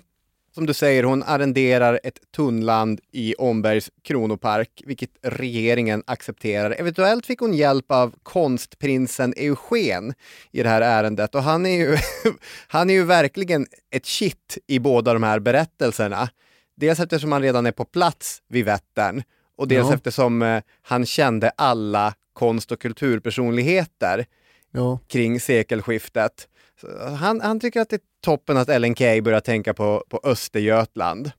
Som 0.55 0.67
du 0.67 0.75
säger, 0.75 1.03
hon 1.03 1.23
arrenderar 1.23 2.01
ett 2.05 2.19
tunnland 2.37 3.01
i 3.13 3.35
Ombergs 3.35 3.91
kronopark, 4.05 4.83
vilket 4.87 5.11
regeringen 5.23 6.03
accepterar. 6.07 6.75
Eventuellt 6.79 7.27
fick 7.27 7.41
hon 7.41 7.55
hjälp 7.55 7.91
av 7.91 8.15
konstprinsen 8.23 9.35
Eugen 9.37 10.15
i 10.53 10.63
det 10.63 10.69
här 10.69 10.81
ärendet 10.83 11.35
och 11.35 11.43
han 11.43 11.67
är 11.67 11.77
ju, 11.77 11.97
han 12.69 12.91
är 12.91 12.95
ju 12.95 13.05
verkligen 13.05 13.67
ett 13.91 14.07
kitt 14.07 14.59
i 14.67 14.79
båda 14.79 15.13
de 15.13 15.23
här 15.23 15.39
berättelserna. 15.39 16.29
Dels 16.77 17.01
eftersom 17.01 17.33
han 17.33 17.43
redan 17.43 17.67
är 17.67 17.73
på 17.73 17.85
plats 17.85 18.43
vid 18.49 18.65
Vättern 18.65 19.23
och 19.57 19.69
dels 19.69 19.89
Ja. 19.89 19.95
eftersom 19.95 20.43
eh, 20.43 20.63
han 20.83 21.07
kände 21.07 21.51
alla 21.51 22.15
konst 22.33 22.73
och 22.73 22.81
kulturpersonligheter 22.81 24.27
Ja, 24.73 24.99
kring 25.09 25.41
sekelskiftet. 25.41 26.49
Så 26.81 26.87
han, 27.17 27.41
han 27.41 27.61
tycker 27.61 27.81
att 27.81 27.89
det 27.91 27.97
är 27.97 28.01
toppen 28.25 28.57
att 28.57 28.69
Ellen 28.69 28.95
Key 28.95 29.21
börjar 29.21 29.41
tänka 29.41 29.75
på, 29.75 30.05
på 30.09 30.21
Östergötland. 30.25 31.31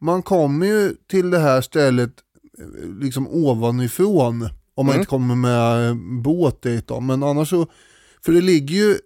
man 0.00 0.22
kommer 0.22 0.66
ju 0.66 0.94
till 1.10 1.30
det 1.30 1.38
här 1.38 1.60
stället 1.60 2.10
eh, 2.58 2.88
liksom 3.00 3.28
ovanifrån 3.28 4.48
om 4.74 4.86
man 4.86 4.92
Mm. 4.94 5.00
inte 5.00 5.10
kommer 5.10 5.34
med 5.34 5.88
eh, 5.88 5.94
båt 6.22 6.62
dit 6.62 6.86
då. 6.88 7.00
Men 7.00 7.22
annars 7.22 7.50
så, 7.50 7.66
för 8.24 8.32
det 8.32 8.40
ligger 8.40 8.74
ju 8.74 8.96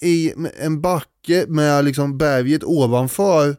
i 0.00 0.32
en 0.60 0.80
backe 0.80 1.44
med 1.48 1.84
liksom 1.84 2.18
berget 2.18 2.64
ovanför 2.64 3.56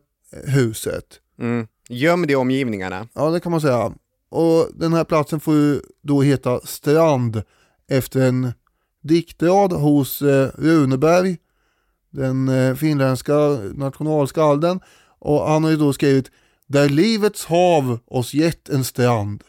huset. 0.47 1.06
Mm. 1.39 1.67
Gömd 1.89 2.32
i 2.32 2.36
omgivningarna. 2.36 3.08
Ja, 3.13 3.30
det 3.30 3.39
kan 3.39 3.51
man 3.51 3.62
säga. 3.62 3.93
Och 4.30 4.70
den 4.74 4.94
här 4.94 5.04
platsen 5.04 5.40
får 5.40 5.54
ju 5.54 5.82
då 6.02 6.22
heta 6.22 6.60
Strand 6.60 7.42
efter 7.88 8.22
en 8.22 8.54
diktrad 9.04 9.74
hos 9.74 10.22
eh, 10.22 10.50
Runeberg, 10.56 11.38
den 12.10 12.48
eh, 12.48 12.76
finländska 12.76 13.34
nationalskalden. 13.74 14.80
Och 15.20 15.48
han 15.48 15.64
har 15.64 15.72
ju 15.72 15.78
då 15.78 15.94
skrivit 15.94 16.32
Där 16.68 16.90
livets 16.90 17.46
hav 17.46 18.00
oss 18.06 18.34
gett 18.34 18.70
en 18.70 18.84
strand. 18.84 19.44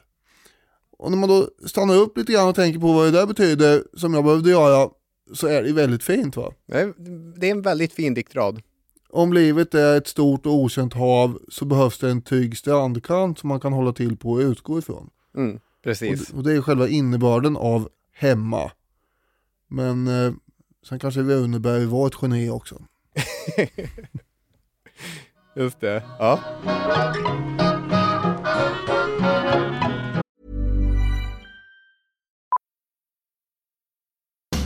Och 0.99 1.11
när 1.11 1.19
man 1.19 1.29
då 1.29 1.49
stannar 1.67 1.95
upp 1.95 2.19
lite 2.19 2.33
grann 2.33 2.49
och 2.49 2.55
tänker 2.55 2.81
på 2.81 2.93
vad 2.93 3.07
det 3.07 3.11
där 3.11 3.27
betyder, 3.27 3.85
som 3.97 4.15
jag 4.15 4.25
behövde 4.25 4.51
göra, 4.51 4.91
så 5.35 5.47
är 5.47 5.63
det 5.63 5.73
väldigt 5.73 6.03
fint 6.03 6.37
va. 6.37 6.53
Det 6.67 6.81
är, 6.81 6.93
det 7.41 7.47
är 7.47 7.51
en 7.51 7.63
väldigt 7.63 7.93
fin 7.93 8.15
diktrad. 8.15 8.63
Om 9.17 9.33
livet 9.33 9.75
är 9.75 9.97
ett 9.97 10.07
stort 10.09 10.47
och 10.47 10.53
okänt 10.55 10.95
hav 10.95 11.39
så 11.49 11.65
behövs 11.65 11.99
det 11.99 12.11
en 12.11 12.23
trygg 12.23 12.57
strandkant 12.59 13.39
som 13.39 13.49
man 13.49 13.61
kan 13.61 13.73
hålla 13.73 13.93
till 13.93 14.17
på 14.17 14.31
och 14.31 14.39
utgå 14.39 14.79
ifrån. 14.79 15.11
Mm, 15.37 15.57
Och, 15.57 15.61
precis. 15.85 16.31
och 16.31 16.43
det 16.43 16.53
är 16.53 16.63
själva 16.63 16.89
innebörden 16.89 17.57
av 17.57 17.89
hemma. 18.13 18.71
Men 19.69 20.07
eh, 20.09 20.33
sen 20.89 20.99
kanske 20.99 21.21
Runeberg 21.21 21.87
var 21.87 22.07
ett 22.07 22.23
geni 22.23 22.51
också. 22.51 22.83
Just 25.57 25.81
det. 25.81 26.03
Ja. 26.19 26.41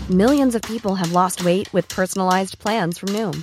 Millions 0.08 0.54
of 0.56 0.62
people 0.62 0.96
have 0.96 1.12
lost 1.12 1.44
weight 1.44 1.72
with 1.72 1.88
personalized 1.88 2.58
plans 2.58 2.98
from 2.98 3.12
Noom, 3.12 3.42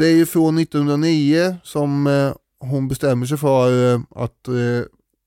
Det 0.00 0.06
är 0.06 0.14
ju 0.14 0.26
från 0.26 0.58
1909 0.58 1.56
som 1.62 2.06
eh, 2.06 2.32
hon 2.58 2.88
bestämmer 2.88 3.26
sig 3.26 3.38
för 3.38 3.92
eh, 3.94 4.00
att 4.10 4.48
eh, 4.48 4.54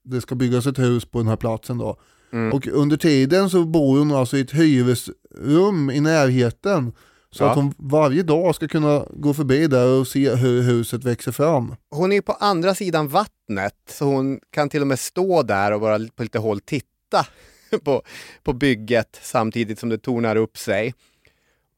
det 0.03 0.21
ska 0.21 0.35
byggas 0.35 0.65
ett 0.67 0.79
hus 0.79 1.05
på 1.05 1.17
den 1.17 1.27
här 1.27 1.35
platsen 1.35 1.77
då. 1.77 1.97
Mm. 2.31 2.53
Och 2.53 2.67
under 2.67 2.97
tiden 2.97 3.49
så 3.49 3.65
bor 3.65 3.99
hon 3.99 4.11
alltså 4.11 4.37
i 4.37 4.41
ett 4.41 4.51
hyresrum 4.51 5.89
i 5.89 5.99
närheten. 5.99 6.93
Så 7.31 7.43
Ja. 7.43 7.49
att 7.49 7.55
hon 7.55 7.73
varje 7.77 8.23
dag 8.23 8.55
ska 8.55 8.67
kunna 8.67 9.05
gå 9.09 9.33
förbi 9.33 9.67
där 9.67 9.87
och 9.99 10.07
se 10.07 10.35
hur 10.35 10.61
huset 10.61 11.03
växer 11.03 11.31
fram. 11.31 11.75
Hon 11.89 12.11
är 12.11 12.15
ju 12.15 12.21
på 12.21 12.33
andra 12.33 12.75
sidan 12.75 13.07
vattnet, 13.07 13.75
så 13.89 14.05
hon 14.05 14.39
kan 14.49 14.69
till 14.69 14.81
och 14.81 14.87
med 14.87 14.99
stå 14.99 15.43
där 15.43 15.71
och 15.71 15.81
bara 15.81 15.99
på 16.15 16.23
lite 16.23 16.39
håll 16.39 16.59
titta 16.59 17.25
på, 17.83 18.01
på 18.43 18.53
bygget 18.53 19.19
samtidigt 19.23 19.79
som 19.79 19.89
det 19.89 19.97
tornar 19.97 20.35
upp 20.35 20.57
sig. 20.57 20.93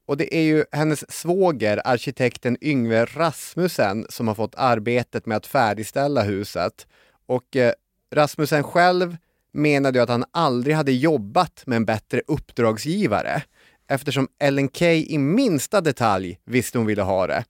Och 0.05 0.17
det 0.17 0.35
är 0.35 0.41
ju 0.41 0.65
hennes 0.71 1.11
svåger, 1.11 1.81
arkitekten 1.85 2.57
Yngve 2.61 3.05
Rasmussen, 3.05 4.05
som 4.09 4.27
har 4.27 4.35
fått 4.35 4.55
arbetet 4.57 5.25
med 5.25 5.37
att 5.37 5.47
färdigställa 5.47 6.21
huset. 6.21 6.87
Och 7.25 7.55
eh, 7.55 7.73
Rasmussen 8.11 8.63
själv 8.63 9.17
menade 9.51 9.99
ju 9.99 10.03
att 10.03 10.09
han 10.09 10.25
aldrig 10.31 10.75
hade 10.75 10.91
jobbat 10.91 11.63
med 11.65 11.75
en 11.75 11.85
bättre 11.85 12.21
uppdragsgivare 12.27 13.43
eftersom 13.87 14.27
Ellen 14.39 14.69
Key 14.69 15.05
i 15.09 15.17
minsta 15.17 15.81
detalj 15.81 16.39
visste 16.45 16.77
hon 16.77 16.87
ville 16.87 17.01
ha 17.01 17.27
det. 17.27 17.43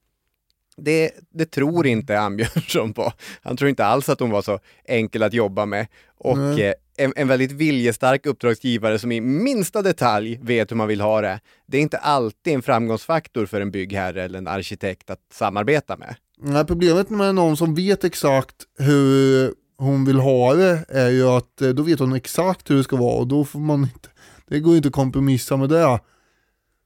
Det, 0.77 1.11
det 1.29 1.45
tror 1.45 1.87
inte 1.87 2.19
Ann 2.19 2.37
Björnsson 2.37 2.93
på. 2.93 3.13
Han 3.41 3.57
tror 3.57 3.69
inte 3.69 3.85
alls 3.85 4.09
att 4.09 4.19
hon 4.19 4.29
var 4.29 4.41
så 4.41 4.59
enkel 4.85 5.23
att 5.23 5.33
jobba 5.33 5.65
med. 5.65 5.87
Och 6.17 6.37
Nej 6.37 6.73
en, 6.97 7.13
en 7.15 7.27
väldigt 7.27 7.51
viljestark 7.51 8.25
uppdragsgivare 8.25 8.99
som 8.99 9.11
i 9.11 9.21
minsta 9.21 9.81
detalj 9.81 10.39
vet 10.41 10.71
hur 10.71 10.75
man 10.75 10.87
vill 10.87 11.01
ha 11.01 11.21
det. 11.21 11.39
Det 11.65 11.77
är 11.77 11.81
inte 11.81 11.97
alltid 11.97 12.53
en 12.53 12.61
framgångsfaktor 12.61 13.45
för 13.45 13.61
en 13.61 13.71
byggherre 13.71 14.23
eller 14.23 14.37
en 14.37 14.47
arkitekt 14.47 15.09
att 15.09 15.19
samarbeta 15.33 15.97
med. 15.97 16.15
Nej, 16.37 16.65
problemet 16.65 17.09
med 17.09 17.35
någon 17.35 17.57
som 17.57 17.75
vet 17.75 18.03
exakt 18.03 18.55
hur 18.79 19.53
hon 19.77 20.05
vill 20.05 20.19
ha 20.19 20.53
det 20.53 20.85
är 20.89 21.09
ju 21.09 21.27
att 21.27 21.61
eh, 21.61 21.69
då 21.69 21.83
vet 21.83 21.99
hon 21.99 22.13
exakt 22.13 22.69
hur 22.69 22.75
det 22.75 22.83
ska 22.83 22.95
vara 22.95 23.17
och 23.17 23.27
då 23.27 23.45
får 23.45 23.59
man 23.59 23.81
inte, 23.83 24.09
det 24.47 24.59
går 24.59 24.75
inte 24.75 24.87
att 24.87 24.93
kompromissa 24.93 25.57
med 25.57 25.69
det. 25.69 25.99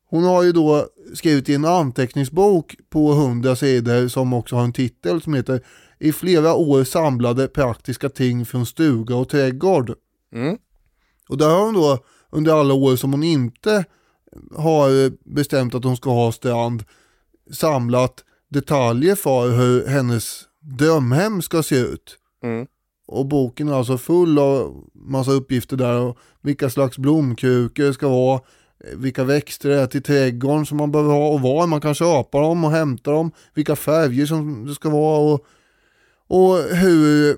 Hon 0.10 0.24
har 0.24 0.44
ju 0.44 0.52
då 0.52 0.88
skrivit 1.14 1.50
i 1.50 1.56
en 1.56 1.66
anteckningsbok 1.66 2.76
på 2.90 3.12
100 3.12 3.56
sidor 3.56 4.08
som 4.08 4.34
också 4.34 4.56
har 4.56 4.64
en 4.64 4.74
titel 4.74 5.22
som 5.22 5.34
heter 5.34 5.62
i 6.00 6.12
flera 6.12 6.54
år 6.54 6.84
samlade 6.84 7.48
praktiska 7.48 8.10
ting 8.10 8.46
från 8.46 8.66
stuga 8.66 9.16
och 9.16 9.30
trädgård. 9.30 9.94
Mm. 10.34 10.58
Och 11.30 11.38
där 11.38 11.50
har 11.50 11.66
hon 11.66 11.74
då 11.74 12.00
under 12.30 12.54
alla 12.54 12.74
år 12.74 12.96
som 12.96 13.12
hon 13.12 13.24
inte 13.24 13.86
har 14.56 15.12
bestämt 15.34 15.76
att 15.76 15.84
hon 15.84 15.98
ska 15.98 16.10
ha 16.10 16.32
strand 16.32 16.84
samlat 17.52 18.24
detaljer 18.50 19.16
för 19.16 19.50
hur 19.52 19.88
hennes 19.88 20.42
drömhem 20.60 21.42
ska 21.42 21.64
se 21.64 21.76
ut. 21.76 22.18
Mm. 22.44 22.68
Och 23.08 23.26
boken 23.26 23.68
är 23.68 23.74
alltså 23.74 23.98
full 23.98 24.40
av 24.40 24.84
massa 24.94 25.32
uppgifter 25.32 25.78
där 25.78 26.00
och 26.00 26.18
vilka 26.42 26.70
slags 26.70 26.98
blomkrukor 26.98 27.84
det 27.84 27.94
ska 27.94 28.10
vara, 28.10 28.42
eh, 28.84 28.98
vilka 28.98 29.24
växter 29.24 29.70
det 29.70 29.76
är 29.76 29.88
till 29.88 30.04
trädgården 30.04 30.66
som 30.66 30.78
man 30.78 30.92
behöver 30.92 31.14
ha 31.14 31.30
och 31.30 31.42
var 31.42 31.68
man 31.68 31.82
kan 31.82 31.96
köpa 31.96 32.42
dem 32.42 32.64
och 32.64 32.72
hämta 32.72 33.12
dem, 33.12 33.32
vilka 33.54 33.76
färger 33.76 34.26
som 34.26 34.66
det 34.66 34.76
ska 34.76 34.90
vara 34.90 35.34
och, 35.34 35.46
och 36.30 36.58
hur 36.58 37.38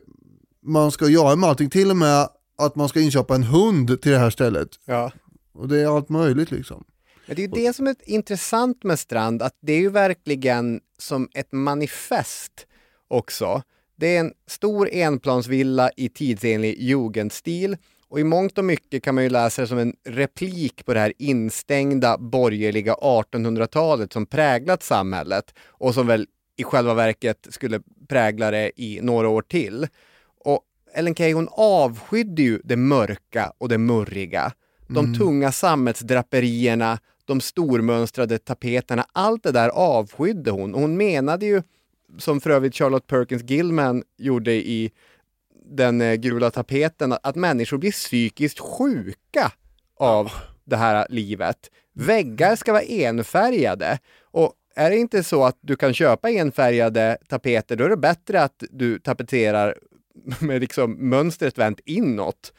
man 0.63 0.91
ska 0.91 1.07
göra 1.07 1.35
med 1.35 1.49
allting. 1.49 1.69
Till 1.69 1.89
och 1.89 1.97
med 1.97 2.29
att 2.57 2.75
man 2.75 2.89
ska 2.89 2.99
inköpa 2.99 3.35
en 3.35 3.43
hund 3.43 4.01
till 4.01 4.11
det 4.11 4.17
här 4.17 4.29
stället. 4.29 4.69
Ja. 4.85 5.11
Och 5.53 5.67
det 5.67 5.81
är 5.81 5.95
allt 5.95 6.09
möjligt 6.09 6.51
liksom. 6.51 6.83
Men 7.25 7.35
det 7.35 7.41
är 7.41 7.47
ju 7.47 7.65
det 7.65 7.73
som 7.73 7.87
är 7.87 7.95
intressant 8.03 8.83
med 8.83 8.99
Strand, 8.99 9.41
att 9.41 9.57
det 9.61 9.73
är 9.73 9.79
ju 9.79 9.89
verkligen 9.89 10.81
som 10.97 11.29
ett 11.33 11.51
manifest 11.51 12.67
också. 13.07 13.61
Det 13.95 14.15
är 14.15 14.19
en 14.19 14.33
stor 14.47 14.89
enplansvilla 14.91 15.91
i 15.97 16.09
tidsenlig 16.09 16.81
jugendstil 16.81 17.77
och 18.07 18.19
i 18.19 18.23
mångt 18.23 18.57
och 18.57 18.65
mycket 18.65 19.03
kan 19.03 19.15
man 19.15 19.23
ju 19.23 19.29
läsa 19.29 19.61
det 19.61 19.67
som 19.67 19.77
en 19.77 19.93
replik 20.05 20.85
på 20.85 20.93
det 20.93 20.99
här 20.99 21.13
instängda 21.17 22.17
borgerliga 22.17 22.93
1800-talet 22.93 24.13
som 24.13 24.25
präglat 24.25 24.83
samhället 24.83 25.53
och 25.67 25.93
som 25.93 26.07
väl 26.07 26.27
i 26.57 26.63
själva 26.63 26.93
verket 26.93 27.47
skulle 27.49 27.79
prägla 28.07 28.51
det 28.51 28.71
i 28.81 28.99
några 29.01 29.29
år 29.29 29.41
till. 29.41 29.87
Och 30.45 30.61
Ellen 30.93 31.15
Key 31.15 31.33
hon 31.33 31.47
avskydde 31.51 32.41
ju 32.41 32.61
det 32.63 32.75
mörka 32.75 33.53
och 33.57 33.69
det 33.69 33.77
murriga. 33.77 34.53
De 34.87 35.05
Mm. 35.05 35.17
tunga 35.19 35.51
sammetsdraperierna, 35.51 36.99
de 37.25 37.41
stormönstrade 37.41 38.37
tapeterna, 38.37 39.05
allt 39.13 39.43
det 39.43 39.51
där 39.51 39.69
avskydde 39.69 40.51
hon. 40.51 40.73
Och 40.75 40.81
hon 40.81 40.97
menade 40.97 41.45
ju, 41.45 41.61
som 42.17 42.41
för 42.41 42.49
övrigt 42.49 42.75
Charlotte 42.75 43.07
Perkins 43.07 43.49
Gilman 43.49 44.03
gjorde 44.17 44.53
i 44.53 44.91
den 45.65 46.01
eh, 46.01 46.15
gula 46.15 46.51
tapeten, 46.51 47.15
att 47.23 47.35
människor 47.35 47.77
blir 47.77 47.91
psykiskt 47.91 48.59
sjuka 48.59 49.51
av 49.99 50.31
det 50.65 50.75
här 50.77 51.07
livet. 51.09 51.57
Väggar 51.93 52.55
ska 52.55 52.71
vara 52.73 52.83
enfärgade. 52.83 53.99
Är 54.75 54.89
det 54.89 54.97
inte 54.97 55.23
så 55.23 55.43
att 55.43 55.57
du 55.61 55.75
kan 55.75 55.93
köpa 55.93 56.29
enfärgade 56.29 57.17
tapeter, 57.27 57.75
då 57.75 57.83
är 57.83 57.89
det 57.89 57.97
bättre 57.97 58.43
att 58.43 58.63
du 58.71 58.99
tapeterar 58.99 59.77
med 60.39 60.61
liksom 60.61 61.09
mönstret 61.09 61.57
vänt 61.57 61.79
inåt 61.85 62.53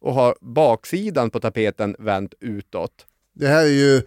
och 0.00 0.14
har 0.14 0.36
baksidan 0.40 1.30
på 1.30 1.40
tapeten 1.40 1.96
vänt 1.98 2.34
utåt. 2.40 3.06
Det 3.34 3.46
här 3.46 3.64
är 3.64 3.68
ju 3.68 3.96
eh, 3.96 4.02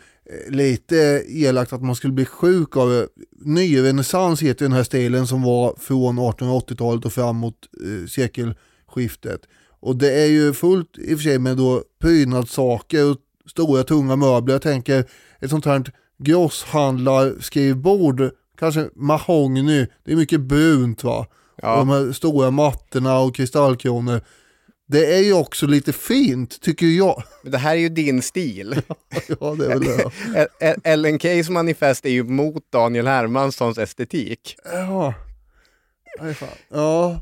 lite 0.50 1.24
elakt 1.28 1.74
att 1.74 1.84
man 1.84 1.96
skulle 1.96 2.14
bli 2.14 2.26
sjuk 2.26 2.78
av. 2.78 2.94
Eh, 2.94 3.06
nyrenässans 3.32 4.42
heter 4.42 4.66
den 4.66 4.74
här 4.74 4.84
stilen 4.84 5.28
som 5.28 5.44
var 5.44 5.76
från 5.80 6.20
1880-talet 6.20 7.06
och 7.06 7.14
framåt 7.14 7.70
eh, 7.84 8.08
sekelskiftet. 8.08 9.42
Och 9.80 9.96
det 9.96 10.22
är 10.22 10.26
ju 10.26 10.54
fullt 10.54 10.98
i 10.98 11.14
och 11.14 11.18
för 11.18 11.24
sig 11.24 11.40
med 11.40 11.58
då 11.58 11.84
prydnadssaker 12.02 13.12
och 13.12 13.18
stora 13.50 13.84
tunga 13.84 14.16
möbler. 14.16 14.54
Jag 14.54 14.62
tänker 14.62 15.06
ett 15.40 15.50
sånt 15.50 15.66
här 15.66 15.92
grosshandlarskrivbord, 16.18 18.32
kanske 18.58 18.90
mahogny, 18.96 19.88
det 20.04 20.12
är 20.12 20.16
mycket 20.16 20.42
brunt 20.42 21.04
va? 21.04 21.28
Ja. 21.62 21.74
Och 21.74 21.78
de 21.78 21.90
här 21.90 22.12
stora 22.12 22.52
mattorna 22.52 23.20
och 23.20 23.36
kristallkronor. 23.36 24.22
Det 24.88 25.16
är 25.16 25.24
ju 25.24 25.34
också 25.34 25.68
lite 25.68 25.94
fint 25.94 26.62
tycker 26.62 26.86
jag. 26.86 27.24
Men 27.44 27.52
det 27.52 27.58
här 27.58 27.72
är 27.72 27.80
ju 27.80 27.90
din 27.90 28.22
stil. 28.22 28.76
ja, 29.40 29.56
det 29.60 29.66
är 29.66 29.70
väl 29.70 29.84
det. 29.84 30.12
Ellen 30.84 31.20
Keys 31.20 31.50
manifest 31.50 32.06
är 32.06 32.10
ju 32.10 32.24
mot 32.24 32.72
Daniel 32.72 33.08
Hermanssons 33.08 33.78
estetik. 33.78 34.56
Ja. 34.72 35.14
Nej, 36.22 36.34
fan. 36.34 36.50
Ja. 36.70 37.20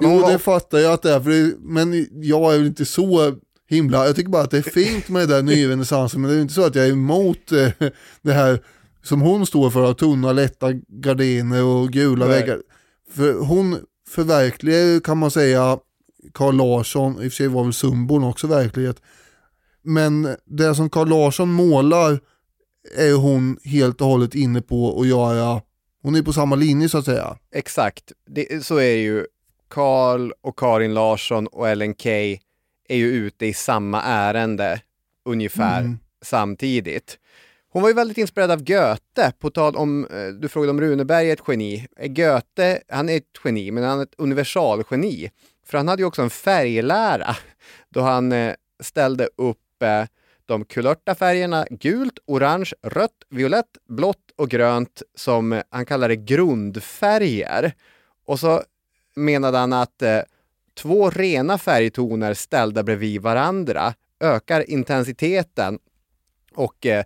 Jo, 0.00 0.28
det 0.28 0.38
fattar 0.38 0.78
jag 0.78 0.92
att 0.92 1.02
det 1.02 1.12
är, 1.12 1.20
för 1.20 1.30
det, 1.30 1.54
men 1.58 2.06
jag 2.10 2.54
är 2.54 2.58
väl 2.58 2.66
inte 2.66 2.84
så 2.84 3.36
himla, 3.72 4.06
jag 4.06 4.16
tycker 4.16 4.30
bara 4.30 4.42
att 4.42 4.50
det 4.50 4.58
är 4.58 4.62
fint 4.62 5.08
med 5.08 5.28
det 5.28 5.34
där 5.34 5.42
nyrenässansen, 5.42 6.20
men 6.20 6.30
det 6.30 6.36
är 6.36 6.40
inte 6.40 6.54
så 6.54 6.64
att 6.64 6.74
jag 6.74 6.86
är 6.86 6.92
emot 6.92 7.52
eh, 7.52 7.68
det 8.22 8.32
här 8.32 8.62
som 9.02 9.20
hon 9.20 9.46
står 9.46 9.70
för, 9.70 9.94
tunna 9.94 10.32
lätta 10.32 10.72
gardiner 10.88 11.64
och 11.64 11.90
gula 11.90 12.26
Nej. 12.26 12.40
väggar. 12.40 12.62
För 13.10 13.34
hon 13.34 13.78
förverkligar 14.08 14.78
ju, 14.78 15.00
kan 15.00 15.18
man 15.18 15.30
säga, 15.30 15.78
Carl 16.34 16.56
Larsson, 16.56 17.12
i 17.12 17.16
och 17.16 17.22
för 17.22 17.30
sig 17.30 17.48
var 17.48 17.64
väl 17.64 17.72
sumbon 17.72 18.24
också 18.24 18.46
verklighet, 18.46 19.02
men 19.82 20.36
det 20.46 20.74
som 20.74 20.90
Carl 20.90 21.08
Larsson 21.08 21.52
målar 21.52 22.20
är 22.96 23.14
hon 23.14 23.58
helt 23.64 24.00
och 24.00 24.06
hållet 24.06 24.34
inne 24.34 24.62
på 24.62 25.00
att 25.00 25.06
göra, 25.06 25.60
hon 26.02 26.14
är 26.14 26.22
på 26.22 26.32
samma 26.32 26.56
linje 26.56 26.88
så 26.88 26.98
att 26.98 27.04
säga. 27.04 27.36
Exakt, 27.54 28.12
det, 28.26 28.64
så 28.64 28.76
är 28.76 28.94
det 28.94 29.02
ju. 29.02 29.26
Carl 29.70 30.32
och 30.40 30.58
Karin 30.58 30.94
Larsson 30.94 31.46
och 31.46 31.68
Ellen 31.68 31.94
Key 31.94 32.38
är 32.92 32.96
ju 32.96 33.06
ute 33.12 33.46
i 33.46 33.54
samma 33.54 34.02
ärende 34.02 34.80
ungefär 35.24 35.80
Mm. 35.80 35.98
samtidigt. 36.22 37.18
Hon 37.68 37.82
var 37.82 37.88
ju 37.88 37.94
väldigt 37.94 38.18
inspirerad 38.18 38.50
av 38.50 38.64
Goethe, 38.64 39.32
på 39.38 39.50
tal 39.50 39.76
om, 39.76 40.06
eh, 40.06 40.26
du 40.28 40.48
frågade 40.48 40.70
om 40.70 40.80
Runeberg 40.80 41.28
är 41.28 41.32
ett 41.32 41.42
geni. 41.48 41.86
Eh, 41.96 42.08
Goethe, 42.08 42.80
han 42.88 43.08
är 43.08 43.16
ett 43.16 43.38
geni, 43.44 43.70
men 43.70 43.84
han 43.84 43.98
är 43.98 44.02
ett 44.02 44.14
universalgeni. 44.18 45.30
För 45.66 45.78
han 45.78 45.88
hade 45.88 46.02
ju 46.02 46.06
också 46.06 46.22
en 46.22 46.30
färglära, 46.30 47.36
då 47.88 48.00
han 48.00 48.32
eh, 48.32 48.54
ställde 48.80 49.28
upp 49.36 49.58
de 50.46 50.64
kulörta 50.64 51.14
färgerna 51.14 51.66
gult, 51.70 52.18
orange, 52.26 52.70
rött, 52.82 53.24
violett, 53.30 53.76
blått 53.88 54.30
och 54.36 54.48
grönt 54.50 55.02
som 55.14 55.62
han 55.70 55.86
kallade 55.86 56.16
grundfärger. 56.16 57.72
Och 58.26 58.40
så 58.40 58.62
menade 59.16 59.58
han 59.58 59.72
att 59.72 60.02
två 60.74 61.10
rena 61.10 61.58
färgtoner 61.58 62.34
ställda 62.34 62.82
bredvid 62.82 63.22
varandra 63.22 63.94
ökar 64.20 64.70
intensiteten 64.70 65.78
och 66.54 66.86
eh, 66.86 67.04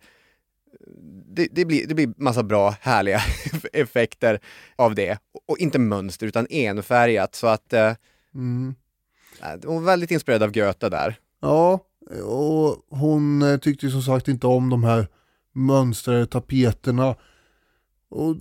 det, 1.26 1.48
det, 1.52 1.64
blir, 1.64 1.86
det 1.86 1.94
blir 1.94 2.12
massa 2.16 2.42
bra 2.42 2.70
härliga 2.80 3.20
effekter 3.72 4.40
av 4.76 4.94
det. 4.94 5.18
Och, 5.46 5.58
inte 5.58 5.78
mönster 5.78 6.26
utan 6.26 6.46
enfärgat 6.50 7.34
så 7.34 7.46
att 7.46 7.72
eh, 7.72 7.92
Mm. 8.34 8.74
hon 9.64 9.74
var 9.74 9.80
väldigt 9.82 10.10
inspirerad 10.10 10.42
av 10.42 10.52
Goethe 10.52 10.88
där. 10.88 11.18
Ja, 11.40 11.80
och 12.24 12.98
hon 12.98 13.42
eh, 13.42 13.58
tyckte 13.58 13.90
som 13.90 14.02
sagt 14.02 14.28
inte 14.28 14.46
om 14.46 14.70
de 14.70 14.84
här 14.84 15.08
mönstrade 15.52 16.26
tapeterna. 16.26 17.16
Och 18.08 18.36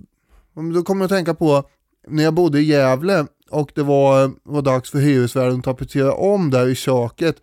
då 0.74 0.82
kommer 0.82 1.00
jag 1.00 1.04
att 1.04 1.10
tänka 1.16 1.34
på 1.34 1.68
när 2.08 2.22
jag 2.24 2.34
bodde 2.34 2.60
i 2.60 2.62
Gävle 2.62 3.26
och 3.50 3.72
det 3.74 3.82
var, 3.82 4.32
var 4.42 4.62
dags 4.62 4.90
för 4.90 4.98
hyresvärden 4.98 5.58
att 5.58 5.64
tapetsera 5.64 6.12
om 6.12 6.50
där 6.50 6.68
i 6.68 6.74
köket. 6.74 7.36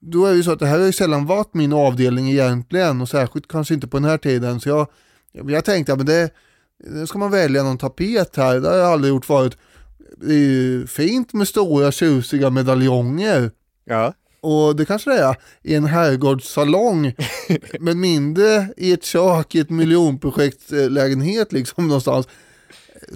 Då 0.00 0.26
är 0.26 0.30
det 0.30 0.36
ju 0.36 0.42
så 0.42 0.52
att 0.52 0.58
det 0.58 0.66
här 0.66 0.78
har 0.78 0.86
ju 0.86 0.92
sällan 0.92 1.26
varit 1.26 1.54
min 1.54 1.72
avdelning 1.72 2.30
egentligen 2.30 3.00
och 3.00 3.08
särskilt 3.08 3.48
kanske 3.48 3.74
inte 3.74 3.86
på 3.86 3.96
den 3.96 4.10
här 4.10 4.18
tiden. 4.18 4.60
Så 4.60 4.68
jag, 4.68 4.88
jag 5.50 5.64
tänkte 5.64 5.92
att 5.92 6.06
det, 6.06 6.30
nu 6.90 7.06
ska 7.06 7.18
man 7.18 7.30
välja 7.30 7.62
någon 7.62 7.78
tapet 7.78 8.36
här, 8.36 8.60
det 8.60 8.68
har 8.68 8.76
jag 8.76 8.92
aldrig 8.92 9.14
gjort 9.14 9.24
förut. 9.24 9.58
Det 10.16 10.34
är 10.34 10.38
ju 10.38 10.86
fint 10.86 11.32
med 11.32 11.48
stora 11.48 11.92
tjusiga 11.92 12.50
medaljonger. 12.50 13.50
Ja. 13.84 14.14
Och 14.40 14.76
det 14.76 14.84
kanske 14.84 15.10
det 15.10 15.18
är 15.18 15.36
i 15.62 15.74
en 15.74 15.84
herrgårdssalong, 15.84 17.14
men 17.80 18.00
mindre 18.00 18.68
i 18.76 18.92
ett 18.92 19.04
kök 19.04 19.54
i 19.54 19.60
ett 19.60 19.70
miljonprojektlägenhet 19.70 21.52
liksom 21.52 21.88
någonstans. 21.88 22.28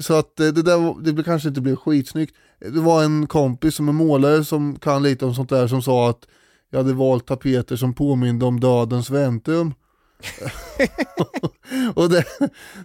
Så 0.00 0.14
att 0.14 0.40
eh, 0.40 0.46
det 0.46 0.62
där 0.62 0.76
var- 0.78 1.12
det 1.12 1.24
kanske 1.24 1.48
inte 1.48 1.60
blev 1.60 1.76
skitsnyggt. 1.76 2.34
Det 2.60 2.80
var 2.80 3.04
en 3.04 3.26
kompis 3.26 3.74
som 3.74 3.88
är 3.88 3.92
målare 3.92 4.44
som 4.44 4.78
kan 4.78 5.02
lite 5.02 5.24
om 5.26 5.34
sånt 5.34 5.48
där 5.50 5.66
som 5.68 5.82
sa 5.82 6.10
att 6.10 6.24
jag 6.70 6.78
hade 6.78 6.92
valt 6.92 7.26
tapeter 7.26 7.76
som 7.76 7.94
påminde 7.94 8.44
om 8.46 8.60
dödens 8.60 9.10
väntrum. 9.10 9.74
och 11.94 12.10
det, 12.10 12.24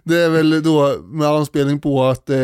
det 0.04 0.16
är 0.16 0.30
väl 0.30 0.62
då 0.62 0.96
med 1.02 1.28
anspelning 1.28 1.80
på 1.80 2.04
att 2.04 2.30
eh, 2.30 2.38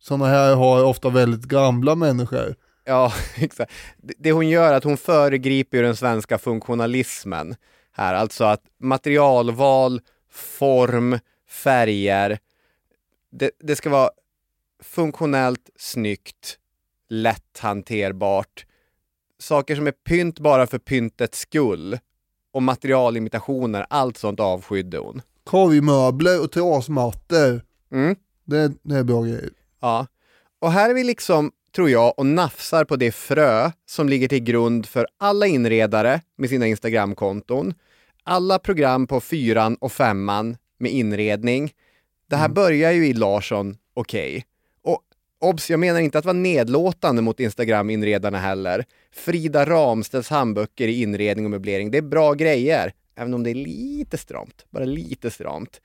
sådana 0.00 0.26
här 0.26 0.54
har 0.54 0.84
ofta 0.84 1.08
väldigt 1.08 1.44
gamla 1.44 1.94
människor. 1.94 2.54
Ja, 2.84 3.12
exakt. 3.36 3.72
Det- 4.02 4.14
Det 4.18 4.32
hon 4.32 4.48
gör 4.48 4.72
är 4.72 4.76
att 4.76 4.84
hon 4.84 4.96
föregriper 4.96 5.76
ju 5.78 5.82
den 5.84 5.96
svenska 5.96 6.38
funktionalismen 6.38 7.54
här, 7.92 8.14
alltså 8.14 8.44
att 8.44 8.60
materialval, 8.82 10.00
form, 10.32 11.18
färger, 11.50 12.38
det, 13.38 13.50
det 13.58 13.76
ska 13.76 13.90
vara 13.90 14.10
funktionellt, 14.82 15.70
snyggt, 15.76 16.58
lätt 17.08 17.58
hanterbart. 17.58 18.66
Saker 19.38 19.76
som 19.76 19.86
är 19.86 19.92
pynt 19.92 20.40
bara 20.40 20.66
för 20.66 20.78
pyntets 20.78 21.38
skull 21.38 21.98
och 22.52 22.62
materialimitationer, 22.62 23.86
allt 23.90 24.16
sånt 24.16 24.40
avskydde 24.40 24.98
hon. 24.98 25.22
Korgmöbler 25.44 26.42
och 26.42 26.52
trasmattor. 26.52 27.62
Mm. 27.92 28.16
Det, 28.44 28.72
det 28.82 28.96
är 28.96 29.04
bra 29.04 29.22
grejer. 29.22 29.50
Ja. 29.80 30.06
Och 30.58 30.72
här 30.72 30.90
är 30.90 30.94
vi 30.94 31.04
liksom, 31.04 31.52
tror 31.74 31.90
jag, 31.90 32.18
och 32.18 32.26
nafsar 32.26 32.84
på 32.84 32.96
det 32.96 33.12
frö 33.12 33.70
som 33.86 34.08
ligger 34.08 34.28
till 34.28 34.42
grund 34.42 34.86
för 34.86 35.06
alla 35.18 35.46
inredare 35.46 36.20
med 36.36 36.48
sina 36.48 36.66
Instagramkonton. 36.66 37.74
Alla 38.22 38.58
program 38.58 39.06
på 39.06 39.20
fyran 39.20 39.74
och 39.74 39.92
femman 39.92 40.56
med 40.78 40.92
inredning. 40.92 41.72
Det 42.26 42.36
här 42.36 42.48
börjar 42.48 42.92
ju 42.92 43.06
i 43.06 43.12
Larsson 43.12 43.76
Okej. 43.94 44.44
Och 44.82 45.02
obs, 45.40 45.70
jag 45.70 45.80
menar 45.80 46.00
inte 46.00 46.18
att 46.18 46.24
vara 46.24 46.32
nedlåtande 46.32 47.22
mot 47.22 47.40
Instagram-inredarna 47.40 48.38
heller. 48.38 48.84
Frida 49.12 49.66
Ramstedts 49.66 50.28
handböcker 50.28 50.88
i 50.88 51.02
inredning 51.02 51.44
och 51.44 51.50
möblering, 51.50 51.90
det 51.90 51.98
är 51.98 52.02
bra 52.02 52.34
grejer. 52.34 52.92
Även 53.16 53.34
om 53.34 53.42
det 53.42 53.50
är 53.50 53.54
lite 53.54 54.18
stramt, 54.18 54.66
bara 54.70 54.84
lite 54.84 55.30
stramt. 55.30 55.80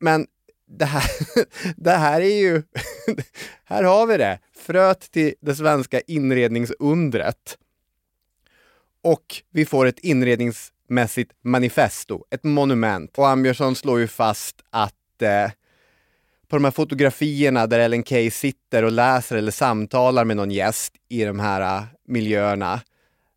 Men 0.00 0.26
det 0.66 0.84
här, 0.84 1.10
det 1.76 1.90
här 1.90 2.20
är 2.20 2.40
ju... 2.40 2.62
här 3.64 3.84
har 3.84 4.06
vi 4.06 4.16
det! 4.16 4.38
Fröet 4.56 5.10
till 5.10 5.34
det 5.40 5.54
svenska 5.54 6.00
inredningsundret. 6.00 7.58
Och 9.02 9.42
vi 9.50 9.66
får 9.66 9.86
ett 9.86 9.98
inredningsmässigt 9.98 11.32
manifesto, 11.44 12.24
ett 12.30 12.44
monument. 12.44 13.18
Och 13.18 13.28
Ambjörnsson 13.28 13.76
slår 13.76 14.00
ju 14.00 14.08
fast 14.08 14.62
att 14.70 14.94
eh, 15.22 15.50
på 16.48 16.56
de 16.56 16.64
här 16.64 16.70
fotografierna 16.70 17.66
där 17.66 17.78
Ellen 17.78 18.04
Key 18.04 18.30
sitter 18.30 18.82
och 18.82 18.92
läser 18.92 19.36
eller 19.36 19.52
samtalar 19.52 20.24
med 20.24 20.36
någon 20.36 20.50
gäst 20.50 20.92
i 21.08 21.24
de 21.24 21.40
här 21.40 21.78
uh, 21.78 21.84
miljöerna, 22.06 22.80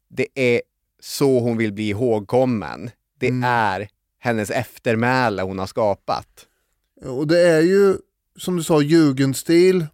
det 0.09 0.27
är 0.36 0.61
så 0.99 1.39
hon 1.39 1.57
vill 1.57 1.73
bli 1.73 1.89
ihågkommen. 1.89 2.89
Det 3.19 3.27
är 3.43 3.88
hennes 4.19 4.49
eftermäle 4.49 5.41
hon 5.41 5.59
har 5.59 5.67
skapat. 5.67 6.45
Och 7.05 7.27
det 7.27 7.39
är 7.39 7.61
ju 7.61 7.97
som 8.38 8.57
du 8.57 8.63
sa 8.63 8.81
jugendstil, 8.81 9.86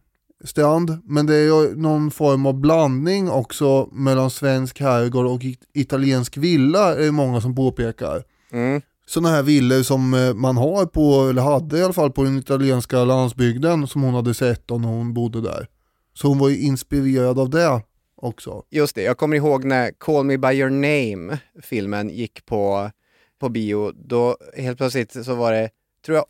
strand, 0.43 1.01
men 1.05 1.25
det 1.25 1.35
är 1.35 1.43
ju 1.43 1.75
någon 1.75 2.11
form 2.11 2.45
av 2.45 2.53
blandning 2.53 3.29
också 3.29 3.89
mellan 3.91 4.29
svensk 4.29 4.79
herrgård 4.79 5.25
och 5.25 5.43
it- 5.43 5.69
italiensk 5.73 6.37
villa 6.37 6.95
är 6.95 6.99
det 6.99 7.11
många 7.11 7.41
som 7.41 7.55
påpekar. 7.55 8.23
Mm. 8.51 8.81
Sådana 9.11 9.29
här 9.29 9.43
villor 9.43 9.83
som 9.83 10.13
eh, 10.13 10.33
man 10.33 10.57
har 10.57 10.85
på, 10.85 11.29
eller 11.29 11.41
hade 11.41 11.77
i 11.77 11.83
alla 11.83 11.93
fall 11.93 12.11
på 12.11 12.23
den 12.23 12.37
italienska 12.37 13.03
landsbygden 13.03 13.87
som 13.87 14.01
hon 14.01 14.13
hade 14.13 14.33
sett 14.33 14.69
när 14.69 14.87
hon 14.87 15.13
bodde 15.13 15.41
där. 15.41 15.67
Så 16.13 16.27
hon 16.27 16.39
var 16.39 16.49
ju 16.49 16.59
inspirerad 16.59 17.39
av 17.39 17.49
det 17.49 17.81
också. 18.15 18.63
Just 18.69 18.95
det, 18.95 19.01
jag 19.01 19.17
kommer 19.17 19.37
ihåg 19.37 19.63
när 19.63 19.91
Call 19.91 20.25
Me 20.25 20.37
By 20.37 20.47
Your 20.47 20.69
Name, 20.69 21.37
filmen, 21.61 22.09
gick 22.09 22.45
på, 22.45 22.91
på 23.39 23.49
bio. 23.49 23.91
Då 23.91 24.37
helt 24.57 24.77
plötsligt 24.77 25.25
så 25.25 25.35
var 25.35 25.51
det, 25.51 25.69
tror 26.05 26.17
jag, 26.17 26.25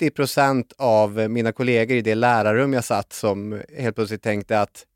80% 0.00 0.72
av 0.78 1.30
mina 1.30 1.52
kollegor 1.52 1.96
i 1.96 2.00
det 2.02 2.14
lärarrum 2.14 2.72
jag 2.72 2.84
satt 2.84 3.12
som 3.12 3.62
helt 3.78 3.96
plötsligt 3.96 4.22
tänkte 4.22 4.60
att 4.60 4.86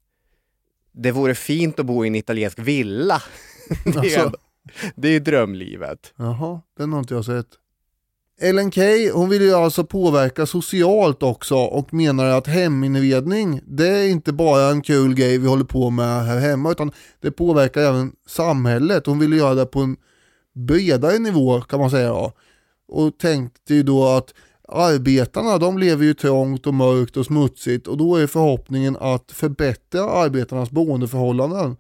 det 0.93 1.12
vore 1.12 1.34
fint 1.34 1.80
att 1.80 1.87
bo 1.87 2.05
i 2.05 2.09
en 2.09 2.14
italiensk 2.14 2.59
villa. 2.59 3.22
det, 3.84 4.14
är, 4.14 4.20
Alltså. 4.20 4.39
det 4.97 5.09
är 5.09 5.20
drömlivet. 5.20 6.12
Jaha, 6.16 6.61
den 6.79 6.93
har 6.93 6.99
inte 6.99 7.14
jag 7.14 7.24
sett. 7.24 7.47
Ellen 8.41 8.70
Key, 8.70 9.11
hon 9.11 9.29
vill 9.29 9.43
ju 9.43 9.55
alltså 9.55 9.85
påverka 9.85 10.47
socialt 10.47 11.22
också 11.22 11.55
och 11.55 11.95
menar 11.95 12.27
att 12.27 12.47
heminredning, 12.47 13.61
det 13.66 13.89
är 13.89 14.09
inte 14.09 14.33
bara 14.33 14.70
en 14.70 14.83
kul 14.83 15.14
grej 15.14 15.39
vi 15.39 15.49
håller 15.49 15.64
på 15.64 15.91
med 15.91 16.24
här 16.24 16.39
hemma 16.39 16.70
utan 16.70 16.93
det 17.20 17.31
påverkar 17.31 17.81
även 17.81 18.12
samhället. 18.27 19.07
Hon 19.07 19.18
vill 19.18 19.33
göra 19.33 19.55
det 19.55 19.66
på 19.66 19.81
en 19.81 19.97
bredare 20.55 21.18
nivå 21.18 21.61
kan 21.61 21.81
man 21.81 21.91
säga 21.91 22.09
då. 22.09 22.33
Och 22.89 23.18
tänkte 23.18 23.74
ju 23.74 23.83
då 23.83 24.09
att 24.09 24.35
arbetarna 24.68 25.59
de 25.59 25.79
lever 25.79 26.05
ju 26.05 26.14
trångt 26.14 26.66
och 26.66 26.74
mörkt 26.74 27.16
och 27.16 27.27
smutsigt 27.27 27.87
och 27.87 27.97
då 27.97 28.16
är 28.16 28.27
förhoppningen 28.27 28.97
att 29.01 29.33
förbättra 29.33 30.11
arbetarnas 30.11 30.70
boendeförhållanden. 30.70 31.77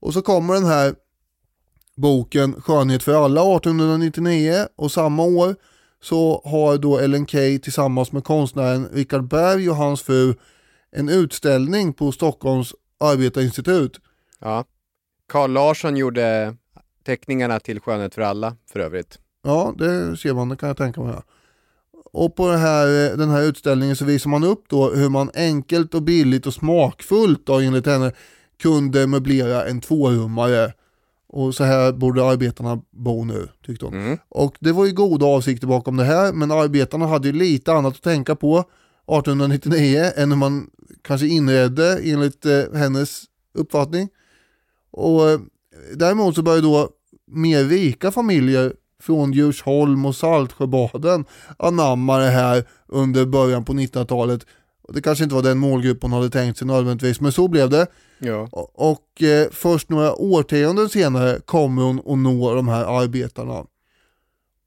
Och 0.00 0.12
så 0.12 0.22
kommer 0.22 0.54
den 0.54 0.64
här 0.64 0.94
boken 1.96 2.60
Skönhet 2.60 3.02
för 3.02 3.24
alla 3.24 3.56
1899 3.56 4.66
och 4.76 4.92
samma 4.92 5.22
år 5.22 5.56
så 6.02 6.42
har 6.44 6.78
då 6.78 6.98
Ellen 6.98 7.26
Key 7.26 7.58
tillsammans 7.58 8.12
med 8.12 8.24
konstnären 8.24 8.88
Richard 8.92 9.28
Berg 9.28 9.70
och 9.70 9.76
hans 9.76 10.02
fru 10.02 10.34
en 10.92 11.08
utställning 11.08 11.92
på 11.92 12.12
Stockholms 12.12 12.74
arbetarinstitut. 13.00 14.00
Ja. 14.38 14.64
Carl 15.28 15.50
Larsson 15.50 15.96
gjorde 15.96 16.56
teckningarna 17.06 17.60
till 17.60 17.80
Skönhet 17.80 18.14
för 18.14 18.22
alla, 18.22 18.56
för 18.72 18.80
övrigt. 18.80 19.18
Ja, 19.42 19.74
det 19.78 20.16
ser 20.16 20.34
man, 20.34 20.48
det 20.48 20.56
kan 20.56 20.66
jag 20.66 20.76
tänka 20.76 21.00
mig. 21.00 21.14
Och 22.12 22.36
på 22.36 22.48
här, 22.50 23.16
den 23.16 23.30
här 23.30 23.42
utställningen 23.42 23.96
så 23.96 24.04
visar 24.04 24.30
man 24.30 24.44
upp 24.44 24.64
då 24.68 24.90
hur 24.90 25.08
man 25.08 25.30
enkelt 25.34 25.94
och 25.94 26.02
billigt 26.02 26.46
och 26.46 26.54
smakfullt 26.54 27.46
då, 27.46 27.60
enligt 27.60 27.86
henne 27.86 28.12
kunde 28.62 29.06
möblera 29.06 29.66
en 29.66 29.80
tvårummare. 29.80 30.72
Och 31.34 31.54
så 31.54 31.64
här 31.64 31.92
borde 31.92 32.24
arbetarna 32.24 32.80
bo 32.90 33.24
nu, 33.24 33.48
tyckte 33.66 33.84
hon. 33.84 34.18
Och 34.28 34.56
det 34.60 34.72
var 34.72 34.86
ju 34.86 34.92
goda 34.92 35.26
avsikter 35.26 35.66
bakom 35.66 35.96
det 35.96 36.04
här, 36.04 36.32
men 36.32 36.50
arbetarna 36.50 37.06
hade 37.06 37.28
ju 37.28 37.32
lite 37.32 37.72
annat 37.72 37.94
att 37.94 38.02
tänka 38.02 38.36
på 38.36 38.58
1899 38.58 40.10
än 40.16 40.30
hur 40.30 40.38
man 40.38 40.70
kanske 41.02 41.26
inredde 41.26 41.98
enligt 42.04 42.46
eh, 42.46 42.62
hennes 42.74 43.22
uppfattning. 43.54 44.08
Och 44.90 45.30
eh, 45.30 45.40
däremot 45.94 46.34
så 46.34 46.42
började 46.42 46.62
då 46.62 46.88
mer 47.26 47.64
rika 47.64 48.10
familjer 48.10 48.72
från 49.02 49.32
Djursholm 49.32 50.06
och 50.06 50.16
Saltsjöbaden 50.16 51.24
anamma 51.58 52.18
det 52.18 52.30
här 52.30 52.64
under 52.88 53.26
början 53.26 53.64
på 53.64 53.72
1900-talet. 53.72 54.46
Det 54.88 55.02
kanske 55.02 55.24
inte 55.24 55.34
var 55.34 55.42
den 55.42 55.58
målgrupp 55.58 56.02
hon 56.02 56.12
hade 56.12 56.30
tänkt 56.30 56.58
sig 56.58 56.66
nödvändigtvis, 56.66 57.20
men 57.20 57.32
så 57.32 57.48
blev 57.48 57.70
det. 57.70 57.86
Ja. 58.18 58.48
Och, 58.52 58.90
och 58.90 59.22
eh, 59.22 59.48
först 59.52 59.88
några 59.88 60.14
årtionden 60.14 60.88
senare 60.88 61.40
kommer 61.44 61.82
hon 61.82 61.98
att 61.98 62.18
nå 62.18 62.54
de 62.54 62.68
här 62.68 63.02
arbetarna. 63.02 63.64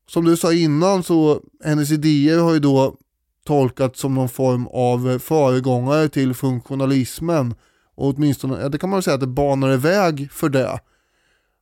Som 0.10 0.26
du 0.26 0.38
sa 0.38 0.54
innan 0.54 1.04
så 1.04 1.42
hennes 1.64 1.92
idéer 1.92 2.40
har 2.40 2.54
ju 2.54 2.60
då 2.60 2.96
tolkats 3.46 4.00
som 4.00 4.16
någon 4.16 4.30
form 4.30 4.68
av 4.68 5.20
föregångare 5.20 6.10
till 6.10 6.34
funktionalismen. 6.34 7.56
Och 7.96 8.16
åtminstone, 8.16 8.62
ja, 8.62 8.70
det 8.70 8.78
kan 8.78 8.90
man 8.90 9.04
säga 9.04 9.14
att 9.14 9.20
det 9.20 9.28
banar 9.28 9.78
väg 9.78 10.32
för 10.32 10.50
det. 10.50 10.80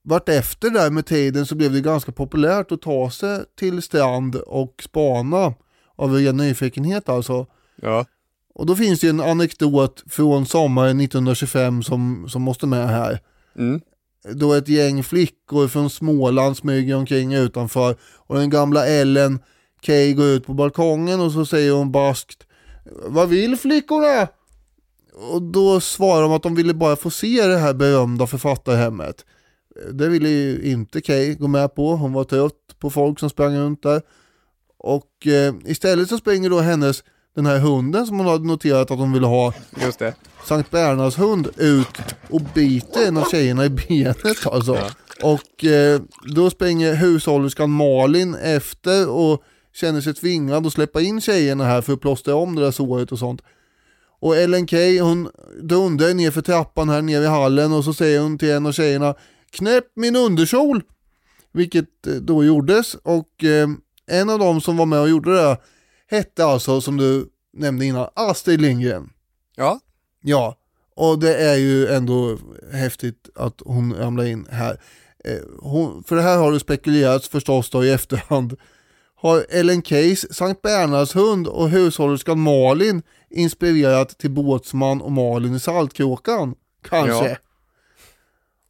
Vartefter 0.03 0.69
där 0.69 0.91
med 0.91 1.05
tiden 1.05 1.45
så 1.45 1.55
blev 1.55 1.73
det 1.73 1.81
ganska 1.81 2.11
populärt 2.11 2.71
att 2.71 2.81
ta 2.81 3.09
sig 3.09 3.43
till 3.59 3.81
strand 3.81 4.35
och 4.35 4.81
spana 4.83 5.53
av 5.95 6.13
ren 6.13 6.37
nyfikenhet 6.37 7.09
alltså. 7.09 7.45
Ja. 7.81 8.05
Och 8.55 8.65
då 8.65 8.75
finns 8.75 8.99
det 8.99 9.07
en 9.07 9.21
anekdot 9.21 10.03
från 10.09 10.45
sommaren 10.45 10.99
1925 10.99 11.83
som, 11.83 12.29
som 12.29 12.41
måste 12.41 12.67
med 12.67 12.89
här. 12.89 13.19
Mm. 13.57 13.81
Då 14.33 14.53
ett 14.53 14.67
gäng 14.67 15.03
flickor 15.03 15.67
från 15.67 15.89
Småland 15.89 16.57
smyger 16.57 16.95
omkring 16.95 17.33
utanför 17.33 17.95
och 18.03 18.35
den 18.35 18.49
gamla 18.49 18.87
Ellen 18.87 19.39
Kay 19.81 20.13
går 20.13 20.25
ut 20.25 20.45
på 20.45 20.53
balkongen 20.53 21.19
och 21.19 21.31
så 21.31 21.45
säger 21.45 21.71
hon 21.71 21.91
baskt 21.91 22.47
Vad 23.05 23.29
vill 23.29 23.57
flickorna? 23.57 24.27
Och 25.31 25.41
då 25.41 25.79
svarar 25.79 26.21
de 26.21 26.31
att 26.31 26.43
de 26.43 26.55
ville 26.55 26.73
bara 26.73 26.95
få 26.95 27.09
se 27.09 27.47
det 27.47 27.57
här 27.57 27.73
berömda 27.73 28.27
författarhemmet. 28.27 29.25
Det 29.91 30.09
ville 30.09 30.29
ju 30.29 30.61
inte 30.63 31.01
Kay 31.01 31.35
gå 31.35 31.47
med 31.47 31.75
på. 31.75 31.95
Hon 31.95 32.13
var 32.13 32.23
trött 32.23 32.79
på 32.79 32.89
folk 32.89 33.19
som 33.19 33.29
sprang 33.29 33.57
runt 33.57 33.83
där. 33.83 34.01
Och 34.77 35.27
eh, 35.27 35.55
istället 35.65 36.09
så 36.09 36.17
springer 36.17 36.49
då 36.49 36.59
hennes, 36.59 37.03
den 37.35 37.45
här 37.45 37.59
hunden 37.59 38.07
som 38.07 38.17
hon 38.17 38.27
hade 38.27 38.47
noterat 38.47 38.91
att 38.91 38.99
hon 38.99 39.13
ville 39.13 39.27
ha, 39.27 39.53
Just 39.81 39.99
det. 39.99 40.15
Sankt 40.45 40.71
Bernhards 40.71 41.17
hund 41.17 41.47
ut 41.57 42.01
och 42.29 42.41
biter 42.53 43.07
en 43.07 43.17
av 43.17 43.29
tjejerna 43.31 43.65
i 43.65 43.69
benet 43.69 44.47
alltså. 44.47 44.77
Och 45.23 45.65
eh, 45.65 46.01
då 46.35 46.49
springer 46.49 46.95
hushållerskan 46.95 47.69
Malin 47.69 48.35
efter 48.35 49.09
och 49.09 49.43
känner 49.73 50.01
sig 50.01 50.13
tvingad 50.13 50.67
att 50.67 50.73
släppa 50.73 51.01
in 51.01 51.21
tjejerna 51.21 51.63
här 51.63 51.81
för 51.81 51.93
att 51.93 52.01
plåstra 52.01 52.35
om 52.35 52.55
det 52.55 52.61
där 52.61 52.71
såret 52.71 53.11
och 53.11 53.19
sånt. 53.19 53.41
Och 54.19 54.37
Ellen 54.37 54.67
Key 54.67 54.99
hon 54.99 55.29
dundrar 55.61 56.13
ner 56.13 56.31
för 56.31 56.41
trappan 56.41 56.89
här 56.89 57.01
nere 57.01 57.23
i 57.23 57.27
hallen 57.27 57.73
och 57.73 57.83
så 57.83 57.93
säger 57.93 58.21
hon 58.21 58.37
till 58.37 58.51
en 58.51 58.65
av 58.65 58.71
tjejerna 58.71 59.15
Knäpp 59.51 59.85
min 59.95 60.15
underkjol! 60.15 60.83
Vilket 61.53 62.07
eh, 62.07 62.13
då 62.13 62.43
gjordes 62.43 62.95
och 62.95 63.43
eh, 63.43 63.67
en 64.07 64.29
av 64.29 64.39
dem 64.39 64.61
som 64.61 64.77
var 64.77 64.85
med 64.85 64.99
och 64.99 65.09
gjorde 65.09 65.35
det 65.35 65.57
hette 66.11 66.45
alltså 66.45 66.81
som 66.81 66.97
du 66.97 67.29
nämnde 67.53 67.85
innan 67.85 68.09
Astrid 68.13 68.61
Lindgren. 68.61 69.09
Ja. 69.55 69.79
Ja, 70.21 70.57
och 70.95 71.19
det 71.19 71.35
är 71.35 71.55
ju 71.55 71.87
ändå 71.87 72.37
häftigt 72.71 73.29
att 73.35 73.61
hon 73.65 73.93
ramlar 73.93 74.23
in 74.25 74.47
här. 74.51 74.81
Eh, 75.25 75.39
Hon, 75.59 76.03
för 76.03 76.15
det 76.15 76.21
här 76.21 76.37
har 76.37 76.51
det 76.51 76.59
spekulerats 76.59 77.29
förstås 77.29 77.69
då 77.69 77.85
i 77.85 77.91
efterhand. 77.91 78.55
Har 79.15 79.45
Ellen 79.49 79.83
Keys 79.83 80.35
Sankt 80.35 80.61
Bernhards 80.61 81.15
hund 81.15 81.47
och 81.47 81.69
hushållerskan 81.69 82.39
Malin 82.39 83.01
inspirerat 83.29 84.17
till 84.17 84.31
Båtsman 84.31 85.01
och 85.01 85.11
Malin 85.11 85.55
i 85.55 85.59
Saltkråkan? 85.59 86.55
Kanske. 86.81 87.29
Ja. 87.29 87.35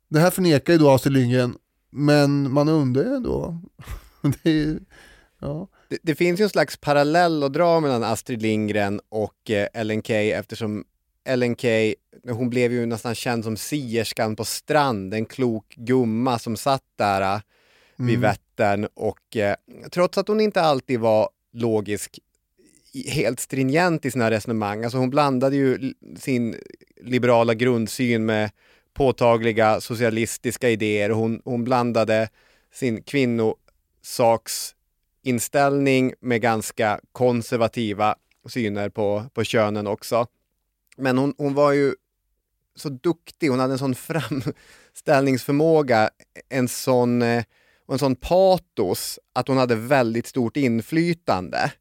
Det 0.09 0.19
här 0.19 0.31
förnekar 0.31 0.73
ju 0.73 0.79
då 0.79 0.89
Astrid 0.89 1.13
Lindgren. 1.13 1.55
Men 1.91 2.51
man 2.53 2.69
undrar 2.69 3.03
ändå. 3.03 3.61
det, 4.43 4.49
är, 4.49 4.79
ja. 5.41 5.67
Det, 5.89 5.97
det, 6.01 6.15
finns 6.15 6.39
ju 6.39 6.43
en 6.43 6.49
slags 6.49 6.77
parallell 6.77 7.43
att 7.43 7.53
dra 7.53 7.79
mellan 7.79 8.03
Astrid 8.03 8.41
Lindgren 8.41 9.01
och 9.09 9.51
eh, 9.51 9.67
Ellen 9.73 10.01
Key 10.01 10.31
eftersom 10.31 10.85
Ellen 11.25 11.55
Key, 11.55 11.95
hon 12.29 12.49
blev 12.49 12.71
ju 12.71 12.85
nästan 12.85 13.15
känd 13.15 13.43
som 13.43 13.57
sierskan 13.57 14.35
på 14.35 14.45
strand, 14.45 15.13
en 15.13 15.25
klok 15.25 15.75
gumma 15.75 16.39
som 16.39 16.57
satt 16.57 16.83
där 16.95 17.21
eh, 17.21 17.41
vid 17.95 18.15
mm. 18.15 18.21
Vättern 18.21 18.87
och 18.93 19.37
eh, 19.37 19.55
trots 19.91 20.17
att 20.17 20.27
hon 20.27 20.41
inte 20.41 20.61
alltid 20.61 20.99
var 20.99 21.29
logisk 21.53 22.19
helt 23.07 23.39
stringent 23.39 24.05
i 24.05 24.11
sina 24.11 24.31
resonemang. 24.31 24.83
Alltså 24.83 24.97
hon 24.97 25.09
blandade 25.09 25.55
ju 25.55 25.93
sin 26.19 26.55
liberala 27.01 27.53
grundsyn 27.53 28.25
med 28.25 28.51
påtagliga 28.93 29.81
socialistiska 29.81 30.69
idéer. 30.69 31.09
Hon, 31.09 31.41
hon 31.45 31.63
blandade 31.63 32.29
sin 32.73 33.03
inställning 35.25 36.13
med 36.19 36.41
ganska 36.41 36.99
konservativa 37.11 38.15
syner 38.47 38.89
på, 38.89 39.25
på 39.33 39.43
könen 39.43 39.87
också. 39.87 40.27
Men 40.97 41.17
hon, 41.17 41.33
hon 41.37 41.53
var 41.53 41.71
ju 41.71 41.95
så 42.75 42.89
duktig, 42.89 43.49
hon 43.49 43.59
hade 43.59 43.73
en 43.73 43.79
sån 43.79 43.95
framställningsförmåga, 44.93 46.09
en 46.49 46.67
sån, 46.67 47.21
eh, 47.21 47.43
en 47.87 47.99
sån 47.99 48.15
patos 48.15 49.19
att 49.33 49.47
hon 49.47 49.57
hade 49.57 49.75
väldigt 49.75 50.27
stort 50.27 50.57
inflytande. 50.57 51.71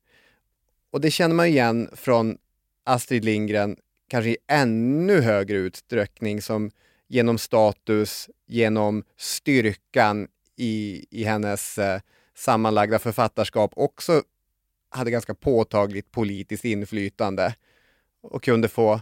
Och 0.90 1.00
det 1.00 1.10
känner 1.10 1.34
man 1.34 1.46
igen 1.46 1.90
från 1.92 2.38
Astrid 2.84 3.24
Lindgren, 3.24 3.76
kanske 4.08 4.30
i 4.30 4.36
ännu 4.46 5.20
högre 5.20 5.56
utsträckning 5.56 6.42
som 6.42 6.70
genom 7.08 7.38
status, 7.38 8.30
genom 8.46 9.04
styrkan 9.16 10.28
i, 10.56 11.06
i 11.10 11.24
hennes 11.24 11.78
eh, 11.78 12.00
sammanlagda 12.36 12.98
författarskap 12.98 13.72
också 13.76 14.22
hade 14.88 15.10
ganska 15.10 15.34
påtagligt 15.34 16.10
politiskt 16.10 16.64
inflytande 16.64 17.54
och 18.22 18.42
kunde 18.42 18.68
få 18.68 19.00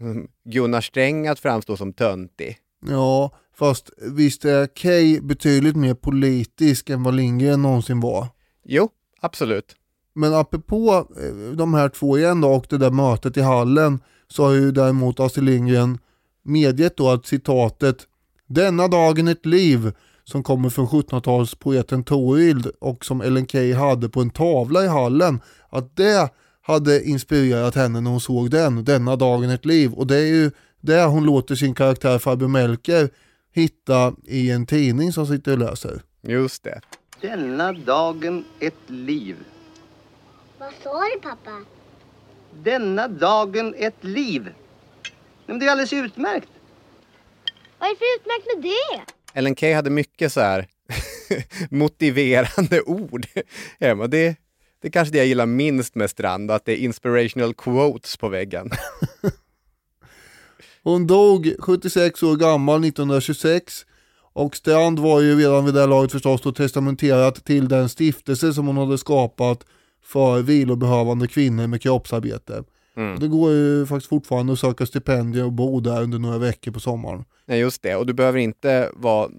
mm, 0.00 0.28
Gunnar 0.44 0.80
Sträng 0.80 1.26
att 1.26 1.40
framstå 1.40 1.76
som 1.76 1.92
töntig. 1.92 2.58
Ja, 2.88 3.30
fast 3.54 3.90
visst 3.96 4.44
är 4.44 4.66
Kay 4.66 5.20
betydligt 5.20 5.76
mer 5.76 5.94
politisk 5.94 6.90
än 6.90 7.02
vad 7.02 7.14
Lindgren 7.14 7.62
någonsin 7.62 8.00
var? 8.00 8.26
Jo, 8.64 8.88
absolut. 9.20 9.76
Men 10.12 10.34
apropå 10.34 11.08
eh, 11.20 11.56
de 11.56 11.74
här 11.74 11.88
två 11.88 12.18
igen 12.18 12.40
då 12.40 12.48
och 12.48 12.66
det 12.68 12.78
där 12.78 12.90
mötet 12.90 13.36
i 13.36 13.40
hallen 13.40 14.00
så 14.28 14.44
har 14.44 14.52
ju 14.52 14.72
däremot 14.72 15.20
Astrid 15.20 15.44
Lindgren 15.44 15.98
medgett 16.42 16.96
då 16.96 17.10
att 17.10 17.26
citatet 17.26 18.06
”Denna 18.46 18.88
dagen 18.88 19.28
ett 19.28 19.46
liv” 19.46 19.92
som 20.28 20.42
kommer 20.42 20.68
från 20.68 20.86
1700-talspoeten 20.86 22.04
Torild 22.04 22.66
och 22.80 23.04
som 23.04 23.20
Ellen 23.20 23.46
Key 23.46 23.72
hade 23.72 24.08
på 24.08 24.20
en 24.20 24.30
tavla 24.30 24.84
i 24.84 24.88
hallen, 24.88 25.40
att 25.68 25.96
det 25.96 26.32
hade 26.62 27.04
inspirerat 27.04 27.74
henne 27.74 28.00
när 28.00 28.10
hon 28.10 28.20
såg 28.20 28.50
den, 28.50 28.84
Denna 28.84 29.16
dagen 29.16 29.50
ett 29.50 29.64
liv. 29.64 29.92
Och 29.92 30.06
det 30.06 30.16
är 30.16 30.26
ju 30.26 30.50
det 30.80 31.04
hon 31.04 31.24
låter 31.24 31.54
sin 31.54 31.74
karaktär 31.74 32.18
Farbror 32.18 32.48
Melker 32.48 33.10
hitta 33.52 34.14
i 34.24 34.50
en 34.50 34.66
tidning 34.66 35.12
som 35.12 35.26
sitter 35.26 35.52
och 35.52 35.58
läser. 35.58 36.02
Just 36.20 36.62
det. 36.62 36.80
Denna 37.20 37.72
dagen 37.72 38.44
ett 38.60 38.90
liv. 38.90 39.36
Vad 40.58 40.72
sa 40.82 41.02
du 41.14 41.20
pappa? 41.20 41.64
Denna 42.62 43.08
dagen 43.08 43.74
ett 43.78 44.04
liv. 44.04 44.52
Men 45.46 45.58
det 45.58 45.66
är 45.66 45.70
alldeles 45.70 45.92
utmärkt. 45.92 46.48
Vad 47.78 47.88
är 47.88 47.92
det 47.92 47.98
för 47.98 48.20
utmärkt 48.20 48.46
med 48.54 48.72
det? 48.72 49.15
Ellen 49.36 49.56
Key 49.56 49.72
hade 49.72 49.90
mycket 49.90 50.32
så 50.32 50.40
här 50.40 50.66
motiverande 51.70 52.82
ord 52.82 53.26
och 54.00 54.10
Det, 54.10 54.36
det 54.80 54.88
är 54.88 54.90
kanske 54.90 55.12
det 55.12 55.18
jag 55.18 55.26
gillar 55.26 55.46
minst 55.46 55.94
med 55.94 56.10
Strand, 56.10 56.50
att 56.50 56.64
det 56.64 56.72
är 56.72 56.76
inspirational 56.76 57.54
quotes 57.54 58.16
på 58.16 58.28
väggen. 58.28 58.70
Hon 60.82 61.06
dog 61.06 61.54
76 61.58 62.22
år 62.22 62.36
gammal 62.36 62.84
1926 62.84 63.86
och 64.32 64.56
Strand 64.56 64.98
var 64.98 65.20
ju 65.20 65.36
redan 65.38 65.64
vid 65.64 65.74
det 65.74 65.80
här 65.80 65.86
laget 65.86 66.12
förstås 66.12 66.42
då 66.42 66.52
testamenterat 66.52 67.44
till 67.44 67.68
den 67.68 67.88
stiftelse 67.88 68.52
som 68.52 68.66
hon 68.66 68.76
hade 68.76 68.98
skapat 68.98 69.64
för 70.04 70.42
vilobehövande 70.42 71.28
kvinnor 71.28 71.66
med 71.66 71.82
kroppsarbete. 71.82 72.64
Mm. 72.96 73.18
Det 73.18 73.28
går 73.28 73.52
ju 73.52 73.86
faktiskt 73.86 74.08
fortfarande 74.08 74.52
att 74.52 74.58
söka 74.58 74.86
stipendier 74.86 75.44
och 75.44 75.52
bo 75.52 75.80
där 75.80 76.02
under 76.02 76.18
några 76.18 76.38
veckor 76.38 76.72
på 76.72 76.80
sommaren. 76.80 77.24
Nej 77.46 77.60
just 77.60 77.82
det, 77.82 77.96
och 77.96 78.06
du 78.06 78.12
behöver 78.12 78.38
inte 78.38 78.90
vara 78.94 79.30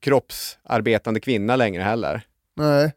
kroppsarbetande 0.00 1.20
kvinna 1.20 1.56
längre 1.56 1.82
heller. 1.82 2.22
Nej. 2.56 2.92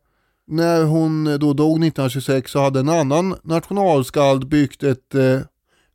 När 0.48 0.84
hon 0.84 1.24
då 1.24 1.54
dog 1.54 1.72
1926 1.72 2.52
så 2.52 2.60
hade 2.60 2.80
en 2.80 2.90
annan 2.90 3.36
nationalskald 3.44 4.48
byggt 4.48 4.84
ett 4.84 5.16
eh, 5.16 5.40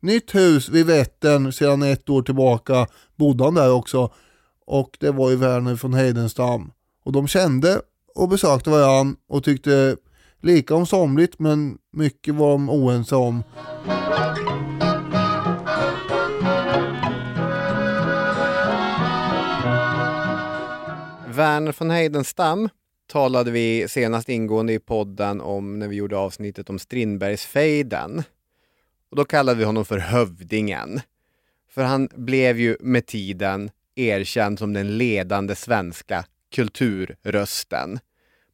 nytt 0.01 0.35
hus 0.35 0.69
vid 0.69 0.87
Vättern 0.87 1.53
sedan 1.53 1.83
ett 1.83 2.09
år 2.09 2.23
tillbaka. 2.23 2.87
Bodde 3.17 3.45
han 3.45 3.55
där 3.55 3.73
också. 3.73 4.13
Och 4.67 4.97
det 5.01 5.11
var 5.11 5.31
ju 5.31 5.37
Verner 5.37 5.75
von 5.75 5.95
Heidenstam. 5.95 6.73
Och 7.05 7.13
de 7.13 7.29
kände 7.29 7.81
och 8.15 8.29
besökte 8.29 8.71
varandra 8.71 9.17
och 9.29 9.45
tyckte 9.45 9.97
lika 10.41 10.75
om 10.75 10.87
somligt 10.87 11.39
men 11.39 11.79
mycket 11.93 12.35
var 12.35 12.51
de 12.51 12.71
oense 12.71 13.17
om. 13.17 13.43
Werner 21.29 21.75
von 21.79 21.91
Heidenstam 21.91 22.69
talade 23.13 23.51
vi 23.51 23.89
senast 23.89 24.29
ingående 24.29 24.73
i 24.73 24.79
podden 24.79 25.41
om 25.41 25.79
när 25.79 25.89
vi 25.89 25.97
gjorde 25.97 26.17
avsnittet 26.17 26.71
om 26.71 26.79
Strindbergsfejden. 26.79 28.23
Och 29.11 29.17
då 29.17 29.25
kallade 29.25 29.59
vi 29.59 29.65
honom 29.65 29.85
för 29.85 29.99
Hövdingen. 29.99 31.01
För 31.71 31.83
han 31.83 32.09
blev 32.15 32.61
ju 32.61 32.77
med 32.81 33.07
tiden 33.07 33.71
erkänd 33.95 34.59
som 34.59 34.73
den 34.73 34.99
ledande 34.99 35.55
svenska 35.55 36.25
kulturrösten. 36.55 37.99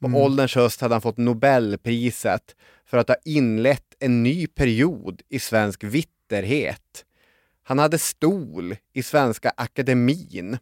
På 0.04 0.08
mm. 0.08 0.20
ålderns 0.20 0.54
höst 0.54 0.80
hade 0.80 0.94
han 0.94 1.02
fått 1.02 1.16
Nobelpriset 1.16 2.56
för 2.86 2.98
att 2.98 3.08
ha 3.08 3.16
inlett 3.24 3.94
en 4.00 4.22
ny 4.22 4.46
period 4.46 5.22
i 5.28 5.38
svensk 5.38 5.84
vitterhet. 5.84 7.04
Han 7.62 7.78
hade 7.78 7.98
stol 7.98 8.76
i 8.92 9.02
Svenska 9.02 9.52
Akademin. 9.56 10.58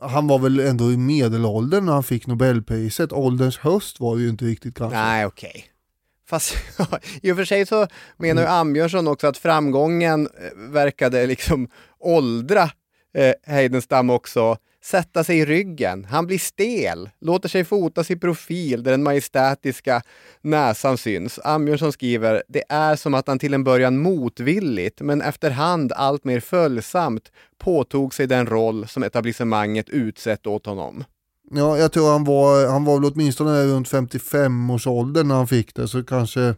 Han 0.00 0.26
var 0.26 0.38
väl 0.38 0.60
ändå 0.60 0.92
i 0.92 0.96
medelåldern 0.96 1.86
när 1.86 1.92
han 1.92 2.04
fick 2.04 2.26
Nobelpriset. 2.26 3.12
Ålderns 3.12 3.58
höst 3.58 4.00
var 4.00 4.16
ju 4.16 4.28
inte 4.28 4.44
riktigt 4.44 4.74
kanske. 4.74 4.98
Nej, 4.98 5.26
okej. 5.26 5.50
Okay. 5.50 5.62
Fast 6.28 6.54
i 7.22 7.32
och 7.32 7.36
för 7.36 7.44
sig 7.44 7.66
så 7.66 7.86
menar 8.16 8.42
ju 8.42 8.48
Ambjörnsson 8.48 9.08
också 9.08 9.26
att 9.26 9.38
framgången 9.38 10.26
eh, 10.26 10.70
verkade 10.72 11.26
liksom 11.26 11.68
åldra 11.98 12.70
eh, 13.14 13.32
Heidenstam 13.46 14.10
också 14.10 14.56
sätta 14.86 15.24
sig 15.24 15.38
i 15.38 15.44
ryggen. 15.44 16.04
Han 16.04 16.26
blir 16.26 16.38
stel, 16.38 17.10
låter 17.20 17.48
sig 17.48 17.64
fotas 17.64 18.10
i 18.10 18.16
profil 18.16 18.82
där 18.82 18.90
den 18.90 19.02
majestätiska 19.02 20.02
näsan 20.40 20.98
syns. 20.98 21.40
Ambjörnsson 21.44 21.92
skriver, 21.92 22.42
det 22.48 22.64
är 22.68 22.96
som 22.96 23.14
att 23.14 23.28
han 23.28 23.38
till 23.38 23.54
en 23.54 23.64
början 23.64 23.98
motvilligt, 23.98 25.00
men 25.00 25.22
efterhand 25.22 25.92
allt 25.92 26.24
mer 26.24 26.40
följsamt 26.40 27.32
påtog 27.58 28.14
sig 28.14 28.26
den 28.26 28.46
roll 28.46 28.88
som 28.88 29.02
etablissemanget 29.02 29.88
utsett 29.88 30.46
åt 30.46 30.66
honom. 30.66 31.04
Ja, 31.50 31.78
jag 31.78 31.92
tror 31.92 32.12
han 32.12 32.24
var, 32.24 32.66
han 32.66 32.84
var 32.84 33.00
väl 33.00 33.12
åtminstone 33.12 33.64
runt 33.64 33.88
55 33.88 34.70
års 34.70 34.86
ålder 34.86 35.24
när 35.24 35.34
han 35.34 35.48
fick 35.48 35.74
det, 35.74 35.88
så 35.88 36.04
kanske 36.04 36.54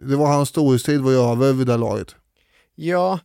det 0.00 0.16
var 0.16 0.26
hans 0.26 0.48
storhetstid 0.48 1.00
var 1.00 1.12
över 1.12 1.52
vid 1.52 1.66
det 1.66 1.76
laget. 1.76 2.14
Ja, 2.74 3.18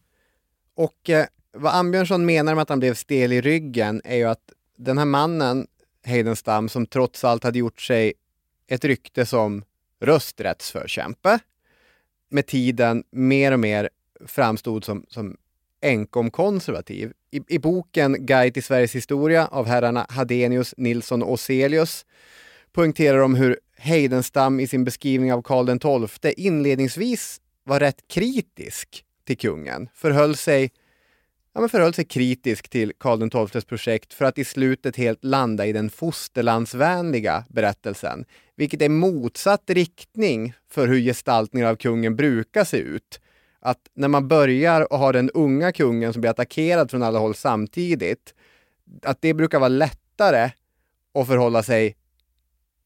och 0.76 1.10
eh, 1.10 1.26
vad 1.56 1.76
Ambjörnsson 1.76 2.26
menar 2.26 2.56
med 2.56 2.62
att 2.62 2.70
han 2.70 2.80
blev 2.80 2.94
stel 2.94 3.34
i 3.34 3.42
ryggen 3.42 4.02
är 4.04 4.16
ju 4.16 4.24
att 4.24 4.52
den 4.78 4.98
här 4.98 5.06
mannen, 5.06 5.68
Heidenstam, 6.04 6.70
som 6.70 6.86
trots 6.86 7.24
allt 7.24 7.44
hade 7.44 7.60
gjort 7.60 7.82
sig 7.82 8.14
ett 8.68 8.86
rykte 8.86 9.26
som 9.26 9.64
rösträttsförkämpe, 10.02 11.40
med 12.30 12.48
tiden 12.48 13.04
mer 13.12 13.52
och 13.52 13.60
mer 13.60 13.90
framstod 14.26 14.84
som, 14.84 15.06
som 15.10 15.38
enkom 15.82 16.32
konservativ. 16.32 17.14
I, 17.32 17.42
I, 17.48 17.60
boken 17.60 18.26
Guide 18.26 18.54
till 18.54 18.64
Sveriges 18.64 18.96
historia 18.96 19.48
av 19.48 19.66
herrarna 19.66 20.06
Hadenius, 20.10 20.74
Nilsson 20.78 21.24
och 21.24 21.32
Oselius 21.32 22.06
poängterar 22.72 23.20
de 23.20 23.36
hur 23.36 23.60
Heidenstam 23.78 24.60
i 24.60 24.68
sin 24.68 24.84
beskrivning 24.84 25.34
av 25.34 25.42
Karl 25.42 26.08
XII 26.10 26.34
inledningsvis 26.38 27.42
var 27.64 27.80
rätt 27.80 28.08
kritisk 28.08 29.06
till 29.24 29.38
kungen, 29.38 29.90
förhöll 29.94 30.36
sig 30.36 30.72
ja, 31.56 31.62
men 31.62 31.70
förhöll 31.70 31.94
sig 31.94 32.06
kritisk 32.06 32.70
till 32.70 32.94
Karl 32.98 33.48
XIIs 33.48 33.66
projekt 33.66 34.14
för 34.14 34.26
att 34.26 34.38
i 34.38 34.44
slutet 34.44 34.96
helt 34.96 35.24
landa 35.24 35.66
i 35.66 35.74
den 35.74 35.90
fosterlandsvänliga 35.90 37.46
berättelsen, 37.50 38.26
vilket 38.56 38.82
är 38.82 38.90
motsatt 38.90 39.70
riktning 39.70 40.54
för 40.70 40.88
hur 40.88 41.00
gestaltningen 41.00 41.70
av 41.70 41.76
kungen 41.76 42.16
brukar 42.16 42.64
se 42.64 42.78
ut. 42.78 43.20
Att 43.60 43.80
när 43.94 44.08
man 44.08 44.28
börjar 44.28 44.94
och 44.94 45.00
har 45.00 45.14
den 45.14 45.30
unga 45.30 45.72
kungen 45.72 46.14
som 46.14 46.22
blir 46.22 46.32
attackerad 46.32 46.92
från 46.92 47.04
alla 47.04 47.20
håll 47.20 47.36
samtidigt, 47.36 48.34
att 49.04 49.22
det 49.22 49.34
brukar 49.34 49.60
vara 49.60 49.70
lättare 49.70 50.52
att 51.14 51.28
förhålla 51.28 51.64
sig 51.64 51.96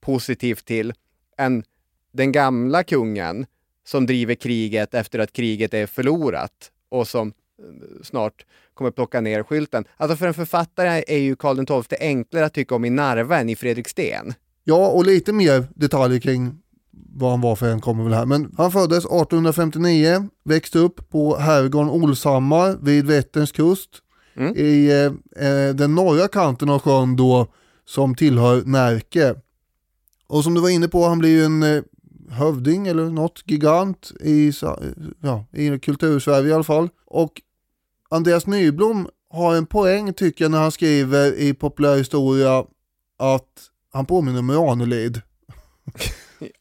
positivt 0.02 0.66
till 0.66 0.94
än 1.38 1.64
den 2.12 2.32
gamla 2.32 2.84
kungen 2.84 3.46
som 3.84 4.06
driver 4.06 4.36
kriget 4.36 4.94
efter 4.94 5.20
att 5.20 5.34
kriget 5.34 5.74
är 5.74 5.86
förlorat 5.86 6.72
och 6.90 7.08
som 7.08 7.34
snart 8.04 8.46
kommer 8.74 8.92
plocka 8.92 9.22
ner 9.22 9.44
skylten. 9.44 9.86
Alltså 9.98 10.18
för 10.18 10.28
en 10.28 10.34
författare 10.34 11.04
är 11.08 11.18
ju 11.18 11.36
Karl 11.36 11.66
XII 11.84 11.98
enklare 12.00 12.46
att 12.46 12.54
tycka 12.54 12.76
om 12.76 12.86
i 12.86 12.90
Narva 12.90 13.40
än 13.40 13.50
i 13.50 13.56
Fredriksten. 13.56 14.34
Ja, 14.64 14.88
och 14.88 15.06
lite 15.06 15.34
mer 15.34 15.68
detaljer 15.76 16.20
kring 16.20 16.58
vad 17.16 17.32
han 17.32 17.42
var 17.42 17.56
för 17.56 17.70
en 17.70 17.82
kommer 17.82 18.04
väl 18.04 18.14
här. 18.14 18.26
Men 18.26 18.54
han 18.58 18.72
föddes 18.72 19.06
1859, 19.06 20.30
växte 20.46 20.80
upp 20.80 21.10
på 21.10 21.38
herrgården 21.38 21.90
Olshammar 21.90 22.78
vid 22.82 23.06
Vätterns 23.06 23.52
kust. 23.52 23.90
Mm. 24.36 24.54
I 24.58 24.90
eh, 24.90 25.46
eh, 25.48 25.76
den 25.76 25.96
norra 25.96 26.28
kanten 26.28 26.70
av 26.70 26.80
sjön 26.82 27.16
då 27.16 27.48
som 27.86 28.16
tillhör 28.16 28.64
Närke. 28.66 29.36
Och 30.28 30.44
som 30.44 30.54
du 30.54 30.62
var 30.62 30.70
inne 30.70 30.88
på, 30.88 31.04
han 31.06 31.20
blir 31.20 31.30
ju 31.30 31.44
en 31.44 31.64
eh, 31.64 31.82
hövding 32.30 32.88
eller 32.88 33.06
något 33.10 33.44
gigant 33.46 34.12
i, 34.20 34.52
sa- 34.52 34.80
ja, 35.22 35.46
i 35.52 35.80
kultursverige 35.80 36.50
i 36.50 36.54
alla 36.54 36.64
fall. 36.64 36.90
Och 37.06 37.42
Andreas 38.10 38.48
Nyblom 38.48 39.08
har 39.30 39.56
en 39.56 39.66
poäng 39.66 40.14
tycker 40.14 40.44
jag 40.46 40.52
när 40.52 40.60
han 40.60 40.72
skriver 40.72 41.34
i 41.40 41.54
populärhistoria 41.54 42.64
att 43.20 43.48
han 43.94 44.06
påminner 44.06 44.40
om 44.40 44.52
Ranelid. 44.52 45.22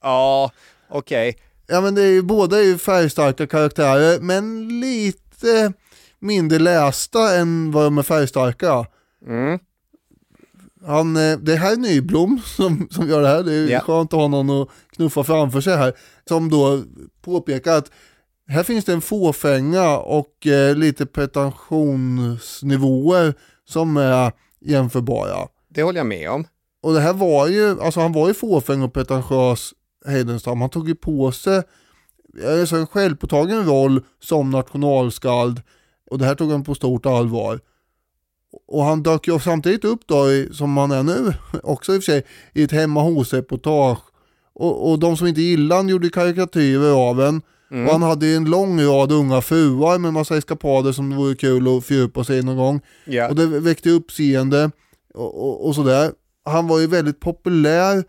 Ja, 0.02 0.50
okej. 0.90 1.36
Ja 1.66 1.80
men 1.80 1.94
det 1.94 2.02
är 2.02 2.10
ju, 2.10 2.22
båda 2.22 2.58
är 2.58 2.62
ju 2.62 2.78
färgstarka 2.78 3.46
karaktärer 3.46 4.20
men 4.20 4.68
lite 4.80 5.72
mindre 6.18 6.58
lästa 6.58 7.36
än 7.36 7.70
vad 7.72 7.84
de 7.84 7.98
är 7.98 8.02
färgstarka. 8.02 8.86
Mm. 9.26 9.58
Han, 10.86 11.16
eh, 11.16 11.38
det 11.38 11.56
här 11.56 11.72
är 11.72 11.76
Nyblom 11.76 12.40
som, 12.56 12.88
som 12.90 13.08
gör 13.08 13.22
det 13.22 13.28
här, 13.28 13.42
det 13.42 13.52
är 13.54 13.68
Ja. 13.68 13.80
skönt 13.80 14.12
att 14.12 14.20
ha 14.20 14.28
någon 14.28 14.62
att 14.62 14.68
knuffa 14.96 15.24
framför 15.24 15.60
sig 15.60 15.76
här. 15.76 15.92
Som 16.28 16.50
då 16.50 16.82
påpekar 17.22 17.76
att 17.76 17.90
här 18.48 18.62
finns 18.62 18.84
det 18.84 18.92
en 18.92 19.00
fåfänga 19.00 19.98
och 19.98 20.46
eh, 20.46 20.76
lite 20.76 21.06
pretentionsnivåer 21.06 23.34
som 23.64 23.96
är 23.96 24.32
jämförbara. 24.60 25.48
Det 25.68 25.82
håller 25.82 26.00
jag 26.00 26.06
med 26.06 26.30
om. 26.30 26.44
Och 26.82 26.92
det 26.92 27.00
här 27.00 27.12
var 27.12 27.48
ju, 27.48 27.80
alltså 27.80 28.00
han 28.00 28.12
var 28.12 28.28
ju 28.28 28.34
fåfäng 28.34 28.82
och 28.82 28.92
pretentiös 28.92 29.74
Heidenstam. 30.06 30.60
Han 30.60 30.70
tog 30.70 30.88
ju 30.88 30.94
på 30.94 31.32
sig 31.32 31.62
alltså 32.46 32.76
en 32.76 32.86
självpåtagen 32.86 33.64
roll 33.64 34.02
som 34.20 34.50
nationalskald 34.50 35.62
och 36.10 36.18
det 36.18 36.24
här 36.24 36.34
tog 36.34 36.50
han 36.50 36.64
på 36.64 36.74
stort 36.74 37.06
allvar. 37.06 37.60
Och 38.68 38.84
han 38.84 39.02
dök 39.02 39.28
ju 39.28 39.40
samtidigt 39.40 39.84
upp 39.84 40.00
då, 40.06 40.30
i, 40.30 40.48
som 40.52 40.76
han 40.76 40.90
är 40.90 41.02
nu, 41.02 41.34
också 41.62 41.94
i 41.94 41.98
och 41.98 42.02
för 42.02 42.12
sig, 42.12 42.26
i 42.54 42.62
ett 42.62 42.72
hemma 42.72 43.02
hos-reportage. 43.02 43.98
Och, 44.52 44.90
och 44.90 44.98
de 44.98 45.16
som 45.16 45.26
inte 45.26 45.40
gillade 45.40 45.78
han 45.78 45.88
gjorde 45.88 46.08
karikatyrer 46.08 46.92
av 46.92 47.20
en. 47.20 47.42
Mm. 47.70 47.86
Och 47.86 47.92
han 47.92 48.02
hade 48.02 48.26
ju 48.26 48.36
en 48.36 48.44
lång 48.44 48.82
rad 48.82 49.12
unga 49.12 49.40
fruar 49.40 49.98
med 49.98 50.12
massa 50.12 50.36
eskapader 50.36 50.92
som 50.92 51.10
det 51.10 51.16
vore 51.16 51.34
kul 51.34 51.76
att 51.76 51.84
fördjupa 51.84 52.24
sig 52.24 52.38
i 52.38 52.42
någon 52.42 52.56
gång. 52.56 52.80
Ja. 53.04 53.28
Och 53.28 53.34
det 53.34 53.46
väckte 53.46 53.90
uppseende 53.90 54.70
och, 55.14 55.42
och, 55.42 55.66
och 55.66 55.74
sådär. 55.74 56.12
Han 56.44 56.68
var 56.68 56.78
ju 56.78 56.86
väldigt 56.86 57.20
populär 57.20 58.04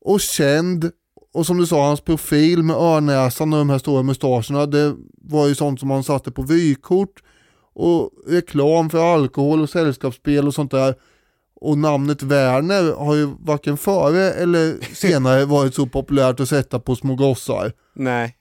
och 0.00 0.20
känd. 0.20 0.90
Och 1.32 1.46
som 1.46 1.58
du 1.58 1.66
sa, 1.66 1.86
hans 1.86 2.00
profil 2.00 2.62
med 2.62 2.76
örnäsan 2.76 3.52
och 3.52 3.58
de 3.58 3.70
här 3.70 3.78
stora 3.78 4.02
mustascherna, 4.02 4.66
det 4.66 4.94
var 5.22 5.48
ju 5.48 5.54
sånt 5.54 5.80
som 5.80 5.90
han 5.90 6.04
satte 6.04 6.30
på 6.30 6.42
vykort 6.42 7.22
och 7.74 8.10
reklam 8.26 8.90
för 8.90 9.14
alkohol 9.14 9.60
och 9.60 9.70
sällskapsspel 9.70 10.46
och 10.46 10.54
sånt 10.54 10.70
där. 10.70 10.94
Och 11.54 11.78
namnet 11.78 12.22
Werner 12.22 12.92
har 12.92 13.14
ju 13.14 13.28
varken 13.40 13.76
före 13.76 14.32
eller 14.32 14.94
senare 14.94 15.44
varit 15.44 15.74
så 15.74 15.86
populärt 15.86 16.40
att 16.40 16.48
sätta 16.48 16.80
på 16.80 16.96
små 16.96 17.14
gossar. 17.14 17.72
Nej. 17.94 18.36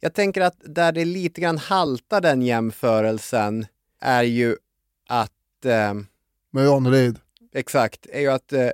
Jag 0.00 0.14
tänker 0.14 0.40
att 0.40 0.56
där 0.64 0.92
det 0.92 1.04
lite 1.04 1.40
grann 1.40 1.58
haltar 1.58 2.20
den 2.20 2.42
jämförelsen 2.42 3.66
är 4.00 4.22
ju 4.22 4.56
att 5.08 5.64
eh, 5.64 5.94
Med 6.50 6.68
Ranelid. 6.68 7.18
Exakt, 7.54 8.06
är 8.12 8.20
ju 8.20 8.28
att 8.28 8.52
eh, 8.52 8.68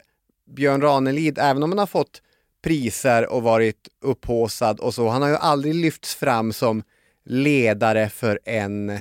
Björn 0.46 0.80
Ranelid, 0.80 1.38
även 1.38 1.62
om 1.62 1.70
han 1.70 1.78
har 1.78 1.86
fått 1.86 2.22
priser 2.62 3.32
och 3.32 3.42
varit 3.42 3.88
upphåsad 4.00 4.80
och 4.80 4.94
så, 4.94 5.08
han 5.08 5.22
har 5.22 5.28
ju 5.28 5.36
aldrig 5.36 5.74
lyfts 5.74 6.14
fram 6.14 6.52
som 6.52 6.82
ledare 7.24 8.08
för 8.08 8.40
en 8.44 8.98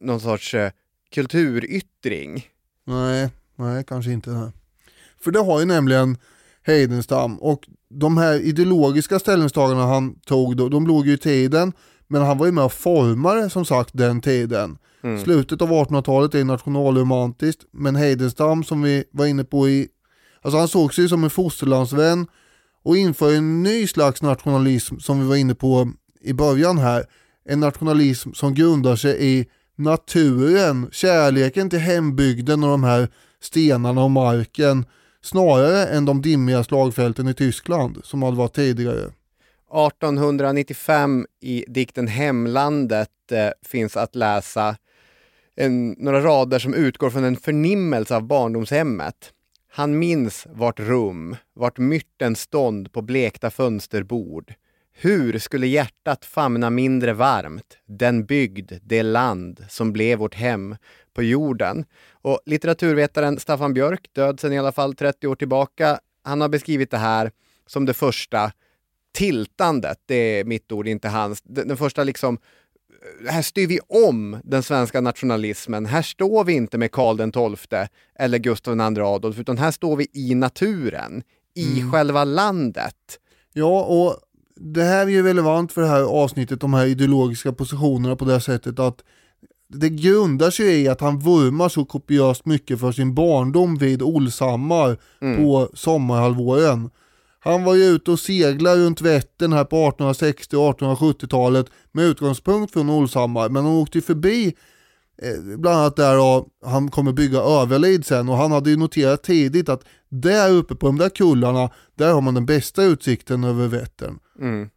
någon 0.00 0.20
sorts 0.20 0.54
eh, 0.54 0.70
kulturyttring. 1.10 2.48
Nej, 2.84 3.30
nej 3.54 3.84
kanske 3.84 4.10
inte. 4.10 4.52
För 5.20 5.30
det 5.30 5.40
har 5.40 5.60
ju 5.60 5.66
nämligen 5.66 6.18
Heidenstam 6.66 7.38
och 7.38 7.68
de 7.90 8.16
här 8.18 8.34
ideologiska 8.40 9.18
ställningstagandena 9.18 9.86
han 9.86 10.14
tog 10.14 10.56
då, 10.56 10.68
de 10.68 10.86
låg 10.86 11.06
ju 11.06 11.12
i 11.12 11.18
tiden 11.18 11.72
men 12.08 12.22
han 12.22 12.38
var 12.38 12.46
ju 12.46 12.52
med 12.52 12.64
och 12.64 12.72
formade 12.72 13.50
som 13.50 13.64
sagt 13.64 13.90
den 13.92 14.20
tiden. 14.20 14.78
Mm. 15.02 15.24
Slutet 15.24 15.62
av 15.62 15.70
1800-talet 15.70 16.34
är 16.34 16.44
nationalromantiskt 16.44 17.62
men 17.72 17.96
Heidenstam 17.96 18.64
som 18.64 18.82
vi 18.82 19.04
var 19.10 19.26
inne 19.26 19.44
på 19.44 19.68
i, 19.68 19.88
alltså 20.42 20.58
han 20.58 20.68
såg 20.68 20.94
sig 20.94 21.08
som 21.08 21.24
en 21.24 21.30
fosterlandsvän 21.30 22.26
och 22.84 22.96
inför 22.96 23.34
en 23.34 23.62
ny 23.62 23.86
slags 23.86 24.22
nationalism 24.22 24.98
som 24.98 25.20
vi 25.20 25.26
var 25.26 25.36
inne 25.36 25.54
på 25.54 25.92
i 26.20 26.32
början 26.32 26.78
här. 26.78 27.04
En 27.48 27.60
nationalism 27.60 28.32
som 28.32 28.54
grundar 28.54 28.96
sig 28.96 29.16
i 29.20 29.46
naturen, 29.76 30.88
kärleken 30.92 31.70
till 31.70 31.78
hembygden 31.78 32.64
och 32.64 32.70
de 32.70 32.84
här 32.84 33.08
stenarna 33.40 34.04
och 34.04 34.10
marken 34.10 34.84
snarare 35.26 35.86
än 35.86 36.04
de 36.04 36.22
dimmiga 36.22 36.64
slagfälten 36.64 37.28
i 37.28 37.34
Tyskland 37.34 38.00
som 38.04 38.22
hade 38.22 38.36
varit 38.36 38.54
tidigare. 38.54 39.12
1895 39.70 41.26
i 41.40 41.64
dikten 41.68 42.06
Hemlandet 42.06 43.32
eh, 43.32 43.50
finns 43.62 43.96
att 43.96 44.14
läsa 44.14 44.76
en, 45.56 45.90
några 45.90 46.20
rader 46.20 46.58
som 46.58 46.74
utgår 46.74 47.10
från 47.10 47.24
en 47.24 47.36
förnimmelse 47.36 48.16
av 48.16 48.22
barndomshemmet. 48.22 49.32
Han 49.72 49.98
minns 49.98 50.46
vart 50.50 50.80
rum, 50.80 51.36
vart 51.54 51.78
myrten 51.78 52.36
stånd 52.36 52.92
på 52.92 53.02
blekta 53.02 53.50
fönsterbord. 53.50 54.54
Hur 54.98 55.38
skulle 55.38 55.66
hjärtat 55.66 56.24
famna 56.24 56.70
mindre 56.70 57.12
varmt, 57.12 57.78
den 57.86 58.26
bygd, 58.26 58.72
det 58.82 59.02
land 59.02 59.64
som 59.68 59.92
blev 59.92 60.18
vårt 60.18 60.34
hem 60.34 60.76
på 61.14 61.22
jorden. 61.22 61.84
Och 62.26 62.40
litteraturvetaren 62.46 63.38
Staffan 63.38 63.74
Björk, 63.74 64.08
död 64.12 64.40
sedan 64.40 64.52
i 64.52 64.58
alla 64.58 64.72
fall 64.72 64.94
30 64.94 65.26
år 65.26 65.34
tillbaka, 65.34 65.98
han 66.22 66.40
har 66.40 66.48
beskrivit 66.48 66.90
det 66.90 66.98
här 66.98 67.30
som 67.66 67.84
det 67.86 67.94
första 67.94 68.52
tiltandet, 69.14 69.98
det 70.06 70.14
är 70.14 70.44
mitt 70.44 70.72
ord, 70.72 70.88
inte 70.88 71.08
hans. 71.08 71.42
Den, 71.42 71.76
första 71.76 72.04
liksom, 72.04 72.38
här 73.28 73.42
styr 73.42 73.66
vi 73.66 73.78
om 73.88 74.40
den 74.44 74.62
svenska 74.62 75.00
nationalismen. 75.00 75.86
Här 75.86 76.02
står 76.02 76.44
vi 76.44 76.52
inte 76.52 76.78
med 76.78 76.92
Karl 76.92 77.16
XII 77.16 77.86
eller 78.18 78.38
Gustav 78.38 78.76
II 78.76 79.00
Adolf, 79.00 79.38
utan 79.38 79.58
här 79.58 79.70
står 79.70 79.96
vi 79.96 80.06
i 80.12 80.34
naturen, 80.34 81.22
i 81.54 81.90
själva 81.92 82.24
landet. 82.24 83.20
Ja, 83.52 83.84
och 83.84 84.16
det 84.56 84.84
här 84.84 85.06
är 85.06 85.10
ju 85.10 85.22
relevant 85.22 85.72
för 85.72 85.82
det 85.82 85.88
här 85.88 86.02
avsnittet, 86.02 86.60
de 86.60 86.74
här 86.74 86.86
ideologiska 86.86 87.52
positionerna 87.52 88.16
på 88.16 88.24
det 88.24 88.32
här 88.32 88.40
sättet 88.40 88.78
att 88.78 89.02
det 89.68 89.88
grundar 89.88 90.50
sig 90.50 90.82
i 90.82 90.88
att 90.88 91.00
han 91.00 91.18
vurmar 91.18 91.68
så 91.68 91.84
kopiöst 91.84 92.46
mycket 92.46 92.80
för 92.80 92.92
sin 92.92 93.14
barndom 93.14 93.76
vid 93.76 94.02
Olshammar 94.02 94.96
Mm. 95.20 95.36
på 95.36 95.68
sommarhalvåren. 95.74 96.90
Han 97.40 97.64
var 97.64 97.74
ju 97.74 97.84
ute 97.84 98.10
och 98.10 98.18
seglade 98.20 98.84
runt 98.84 99.00
Vättern 99.00 99.52
här 99.52 99.64
på 99.64 99.76
1860 99.88 100.56
och 100.56 100.80
1870-talet 100.80 101.66
med 101.92 102.04
utgångspunkt 102.04 102.72
från 102.72 102.90
Olshammar, 102.90 103.48
men 103.48 103.64
han 103.64 103.74
åkte 103.74 103.98
ju 103.98 104.02
förbi 104.02 104.54
eh, 105.22 105.56
bland 105.58 105.78
annat 105.78 105.96
där 105.96 106.18
och 106.20 106.46
han 106.64 106.90
kommer 106.90 107.12
bygga 107.12 107.38
Överlid 107.38 108.06
sen 108.06 108.28
och 108.28 108.36
han 108.36 108.52
hade 108.52 108.70
ju 108.70 108.76
noterat 108.76 109.22
tidigt 109.22 109.68
att 109.68 109.84
där 110.08 110.50
uppe 110.52 110.74
på 110.74 110.86
de 110.86 110.98
där 110.98 111.08
kullarna, 111.08 111.70
där 111.94 112.12
har 112.12 112.20
man 112.20 112.34
den 112.34 112.46
bästa 112.46 112.82
utsikten 112.82 113.44
över 113.44 113.66
Vättern. 113.68 114.18
Mm. 114.40 114.68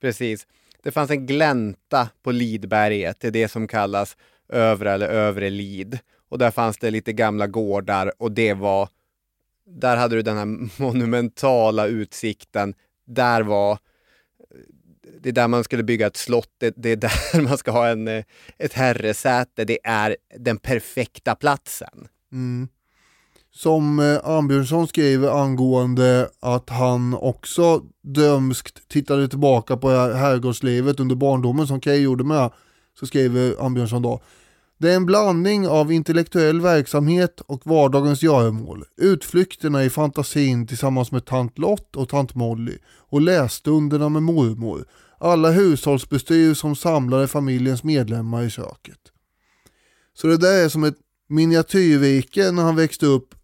Precis. 0.00 0.46
Det 0.82 0.90
fanns 0.90 1.10
en 1.10 1.26
glänta 1.26 2.08
på 2.22 2.30
Lidberget, 2.30 3.20
det 3.20 3.26
är 3.26 3.32
det 3.32 3.48
som 3.48 3.68
kallas 3.68 4.16
övre 4.48 4.92
eller 4.92 5.08
övre 5.08 5.50
Lid. 5.50 5.98
Och 6.28 6.38
där 6.38 6.50
fanns 6.50 6.78
det 6.78 6.90
lite 6.90 7.12
gamla 7.12 7.46
gårdar 7.46 8.12
och 8.18 8.32
det 8.32 8.54
var, 8.54 8.88
där 9.66 9.96
hade 9.96 10.16
du 10.16 10.22
den 10.22 10.36
här 10.36 10.80
monumentala 10.82 11.86
utsikten. 11.86 12.74
Där 13.06 13.42
var, 13.42 13.78
det 15.20 15.28
är 15.28 15.32
där 15.32 15.48
man 15.48 15.64
skulle 15.64 15.82
bygga 15.82 16.06
ett 16.06 16.16
slott, 16.16 16.54
det, 16.58 16.74
det 16.76 16.90
är 16.90 16.96
där 16.96 17.40
man 17.48 17.58
ska 17.58 17.70
ha 17.70 17.88
en, 17.88 18.08
ett 18.58 18.72
herresäte, 18.72 19.64
det 19.64 19.78
är 19.84 20.16
den 20.38 20.58
perfekta 20.58 21.34
platsen. 21.34 22.08
Mm. 22.32 22.68
Som 23.52 23.98
eh, 23.98 24.18
Ambjörnsson 24.24 24.88
skriver 24.88 25.42
angående 25.42 26.30
att 26.40 26.70
han 26.70 27.14
också 27.14 27.82
drömskt 28.02 28.88
tittade 28.88 29.28
tillbaka 29.28 29.76
på 29.76 29.90
herrgårdslivet 29.90 31.00
under 31.00 31.16
barndomen 31.16 31.66
som 31.66 31.80
Kay 31.80 31.96
gjorde 31.96 32.24
med, 32.24 32.50
så 33.00 33.06
skriver 33.06 33.64
Ambjörnsson 33.64 34.02
då 34.02 34.20
Det 34.78 34.90
är 34.90 34.96
en 34.96 35.06
blandning 35.06 35.68
av 35.68 35.92
intellektuell 35.92 36.60
verksamhet 36.60 37.40
och 37.40 37.66
vardagens 37.66 38.22
göromål. 38.22 38.84
Utflykterna 38.96 39.84
i 39.84 39.90
fantasin 39.90 40.66
tillsammans 40.66 41.12
med 41.12 41.24
tant 41.24 41.58
Lott 41.58 41.96
och 41.96 42.08
tant 42.08 42.34
Molly 42.34 42.78
och 42.96 43.20
lässtunderna 43.20 44.08
med 44.08 44.22
mormor. 44.22 44.84
Alla 45.18 45.50
hushållsbestyr 45.50 46.54
som 46.54 46.76
samlade 46.76 47.28
familjens 47.28 47.84
medlemmar 47.84 48.42
i 48.42 48.50
köket. 48.50 48.98
Så 50.14 50.26
det 50.26 50.36
där 50.36 50.64
är 50.64 50.68
som 50.68 50.84
ett 50.84 50.96
miniatyrrike 51.28 52.50
när 52.50 52.62
han 52.62 52.76
växte 52.76 53.06
upp 53.06 53.34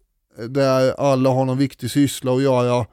där 0.49 0.91
alla 0.91 1.29
har 1.29 1.45
någon 1.45 1.57
viktig 1.57 1.91
syssla 1.91 2.35
att 2.35 2.41
göra. 2.41 2.85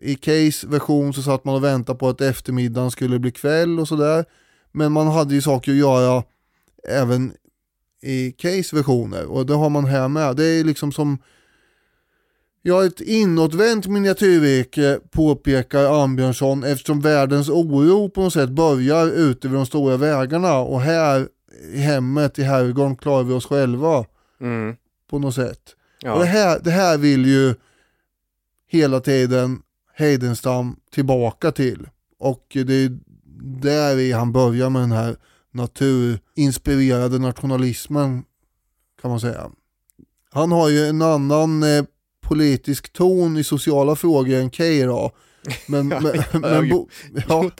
I 0.00 0.14
Case 0.14 0.66
version 0.66 1.12
så 1.14 1.22
satt 1.22 1.44
man 1.44 1.54
och 1.54 1.64
väntade 1.64 1.98
på 1.98 2.08
att 2.08 2.20
eftermiddagen 2.20 2.90
skulle 2.90 3.18
bli 3.18 3.30
kväll 3.30 3.80
och 3.80 3.88
sådär. 3.88 4.24
Men 4.72 4.92
man 4.92 5.06
hade 5.06 5.34
ju 5.34 5.42
saker 5.42 5.72
att 5.72 5.78
göra 5.78 6.22
även 6.88 7.32
i 8.02 8.32
Case-versioner 8.32 9.24
och 9.24 9.46
det 9.46 9.54
har 9.54 9.70
man 9.70 9.84
här 9.84 10.08
med. 10.08 10.36
Det 10.36 10.44
är 10.44 10.64
liksom 10.64 10.92
som 10.92 11.18
Ja, 12.66 12.84
ett 12.84 13.00
inåtvänt 13.00 13.86
miniatyrvirke 13.86 14.98
påpekar 15.10 16.02
Ambjörnsson 16.02 16.64
eftersom 16.64 17.00
världens 17.00 17.48
oro 17.48 18.08
på 18.08 18.20
något 18.22 18.32
sätt 18.32 18.50
börjar 18.50 19.06
ute 19.06 19.48
vid 19.48 19.56
de 19.56 19.66
stora 19.66 19.96
vägarna 19.96 20.58
och 20.58 20.80
här 20.80 21.28
i 21.72 21.78
hemmet 21.78 22.38
i 22.38 22.42
herrgården 22.42 22.96
klarar 22.96 23.22
vi 23.22 23.32
oss 23.34 23.46
själva 23.46 24.04
Mm. 24.40 24.76
på 25.10 25.18
något 25.18 25.34
sätt. 25.34 25.60
Ja. 26.04 26.12
Och 26.12 26.20
det, 26.20 26.26
här, 26.26 26.60
det 26.64 26.70
här 26.70 26.98
vill 26.98 27.26
ju 27.26 27.54
hela 28.66 29.00
tiden 29.00 29.62
Heidenstam 29.94 30.76
tillbaka 30.90 31.52
till. 31.52 31.88
Och 32.18 32.46
det 32.50 32.74
är 32.74 32.98
där 33.60 33.98
i 33.98 34.12
han 34.12 34.32
börjar 34.32 34.70
med 34.70 34.82
den 34.82 34.92
här 34.92 35.16
naturinspirerade 35.50 37.18
nationalismen 37.18 38.24
kan 39.02 39.10
man 39.10 39.20
säga. 39.20 39.50
Han 40.30 40.52
har 40.52 40.68
ju 40.68 40.86
en 40.86 41.02
annan 41.02 41.62
eh, 41.62 41.84
politisk 42.20 42.92
ton 42.92 43.36
i 43.36 43.44
sociala 43.44 43.96
frågor 43.96 44.34
än 44.34 44.50
då. 44.86 45.10
Men, 45.66 45.88
men, 45.88 46.40
men, 46.40 46.68
bo, 46.68 46.88
ja, 47.28 47.50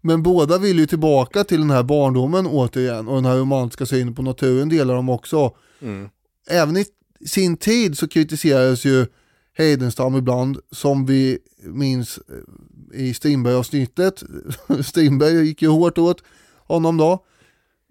men 0.00 0.22
båda 0.22 0.58
vill 0.58 0.78
ju 0.78 0.86
tillbaka 0.86 1.44
till 1.44 1.60
den 1.60 1.70
här 1.70 1.82
barndomen 1.82 2.46
återigen 2.46 3.08
och 3.08 3.14
den 3.14 3.24
här 3.24 3.36
romantiska 3.36 3.86
synen 3.86 4.14
på 4.14 4.22
naturen 4.22 4.68
delar 4.68 4.94
de 4.94 5.08
också. 5.08 5.56
Mm. 5.82 6.08
Även 6.50 6.76
i 6.76 6.84
sin 7.26 7.56
tid 7.56 7.98
så 7.98 8.08
kritiserades 8.08 8.84
ju 8.84 9.06
Heidenstam 9.58 10.16
ibland 10.16 10.58
som 10.70 11.06
vi 11.06 11.38
minns 11.62 12.18
eh, 12.18 13.00
i 13.00 13.14
Strindberg-avsnittet. 13.14 14.22
Strindberg 14.84 15.46
gick 15.46 15.62
ju 15.62 15.68
hårt 15.68 15.98
åt 15.98 16.22
honom 16.66 16.96
då. 16.96 17.24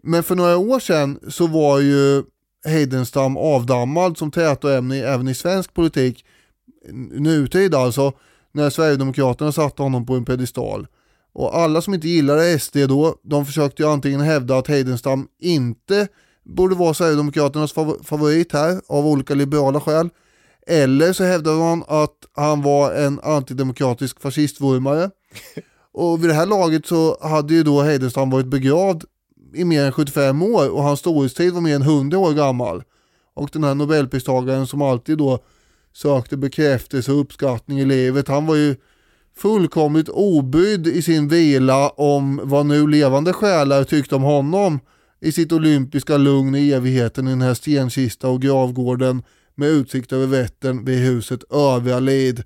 Men 0.03 0.23
för 0.23 0.35
några 0.35 0.57
år 0.57 0.79
sedan 0.79 1.19
så 1.27 1.47
var 1.47 1.79
ju 1.79 2.23
Heidenstam 2.65 3.37
avdammad 3.37 4.17
som 4.17 4.31
tätoämne 4.31 4.95
även 4.97 5.27
i 5.27 5.35
svensk 5.35 5.73
politik. 5.73 6.25
Nutid 7.11 7.75
alltså, 7.75 8.13
när 8.51 8.69
Sverigedemokraterna 8.69 9.51
satte 9.51 9.81
honom 9.81 10.05
på 10.05 10.15
en 10.15 10.25
pedestal. 10.25 10.87
Och 11.33 11.57
alla 11.57 11.81
som 11.81 11.93
inte 11.93 12.07
gillade 12.07 12.59
SD 12.59 12.77
då, 12.77 13.15
de 13.23 13.45
försökte 13.45 13.83
ju 13.83 13.89
antingen 13.89 14.21
hävda 14.21 14.57
att 14.57 14.67
Heidenstam 14.67 15.27
inte 15.39 16.07
borde 16.47 16.75
vara 16.75 16.93
Sverigedemokraternas 16.93 17.73
fav- 17.75 18.03
favorit 18.03 18.53
här 18.53 18.81
av 18.87 19.07
olika 19.07 19.33
liberala 19.35 19.79
skäl. 19.81 20.09
Eller 20.67 21.13
så 21.13 21.23
hävdade 21.23 21.57
man 21.57 21.83
att 21.87 22.15
han 22.35 22.61
var 22.61 22.93
en 22.93 23.19
antidemokratisk 23.23 24.21
fascistvurmare. 24.21 25.09
Och 25.91 26.23
vid 26.23 26.29
det 26.29 26.33
här 26.33 26.45
laget 26.45 26.85
så 26.85 27.17
hade 27.21 27.53
ju 27.53 27.63
då 27.63 27.81
Heidenstam 27.81 28.29
varit 28.29 28.45
begravd 28.45 29.03
i 29.53 29.65
mer 29.65 29.85
än 29.85 29.91
75 29.91 30.41
år 30.41 30.69
och 30.69 30.83
hans 30.83 30.99
storhetstid 30.99 31.53
var 31.53 31.61
mer 31.61 31.75
än 31.75 31.81
100 31.81 32.17
år 32.17 32.33
gammal. 32.33 32.83
Och 33.33 33.49
den 33.53 33.63
här 33.63 33.75
nobelpristagaren 33.75 34.67
som 34.67 34.81
alltid 34.81 35.17
då 35.17 35.39
sökte 35.93 36.37
bekräftelse 36.37 37.11
och 37.11 37.21
uppskattning 37.21 37.79
i 37.79 37.85
livet, 37.85 38.27
han 38.27 38.45
var 38.45 38.55
ju 38.55 38.75
fullkomligt 39.37 40.09
obrydd 40.09 40.87
i 40.87 41.01
sin 41.01 41.27
vila 41.27 41.89
om 41.89 42.41
vad 42.43 42.65
nu 42.65 42.87
levande 42.87 43.33
själar 43.33 43.83
tyckte 43.83 44.15
om 44.15 44.23
honom 44.23 44.79
i 45.19 45.31
sitt 45.31 45.51
olympiska 45.51 46.17
lugn 46.17 46.55
i 46.55 46.71
evigheten 46.71 47.27
i 47.27 47.29
den 47.29 47.41
här 47.41 47.53
stenkista 47.53 48.29
och 48.29 48.41
gravgården 48.41 49.23
med 49.55 49.69
utsikt 49.69 50.13
över 50.13 50.27
Vättern 50.27 50.85
vid 50.85 50.99
huset 50.99 51.43
Övralid 51.51 52.43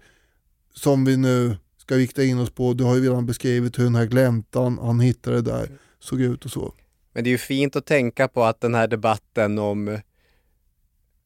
som 0.74 1.06
vi 1.06 1.18
nu 1.18 1.58
ska 1.78 1.96
rikta 1.96 2.24
in 2.24 2.40
oss 2.40 2.52
på. 2.52 2.74
Du 2.74 2.84
har 2.84 2.96
ju 2.96 3.02
redan 3.02 3.26
beskrivit 3.26 3.80
hur 3.80 3.84
den 3.84 3.96
här 3.96 4.06
gläntan 4.06 4.80
han 4.82 5.00
hittade 5.00 5.42
där 5.42 5.70
såg 6.00 6.22
ut 6.22 6.46
och 6.46 6.52
så. 6.52 6.74
Men 7.14 7.24
det 7.24 7.30
är 7.30 7.32
ju 7.32 7.38
fint 7.38 7.76
att 7.76 7.86
tänka 7.86 8.28
på 8.28 8.44
att 8.44 8.62
den 8.62 8.76
här 8.76 8.88
debatten 8.88 9.60
om 9.60 10.00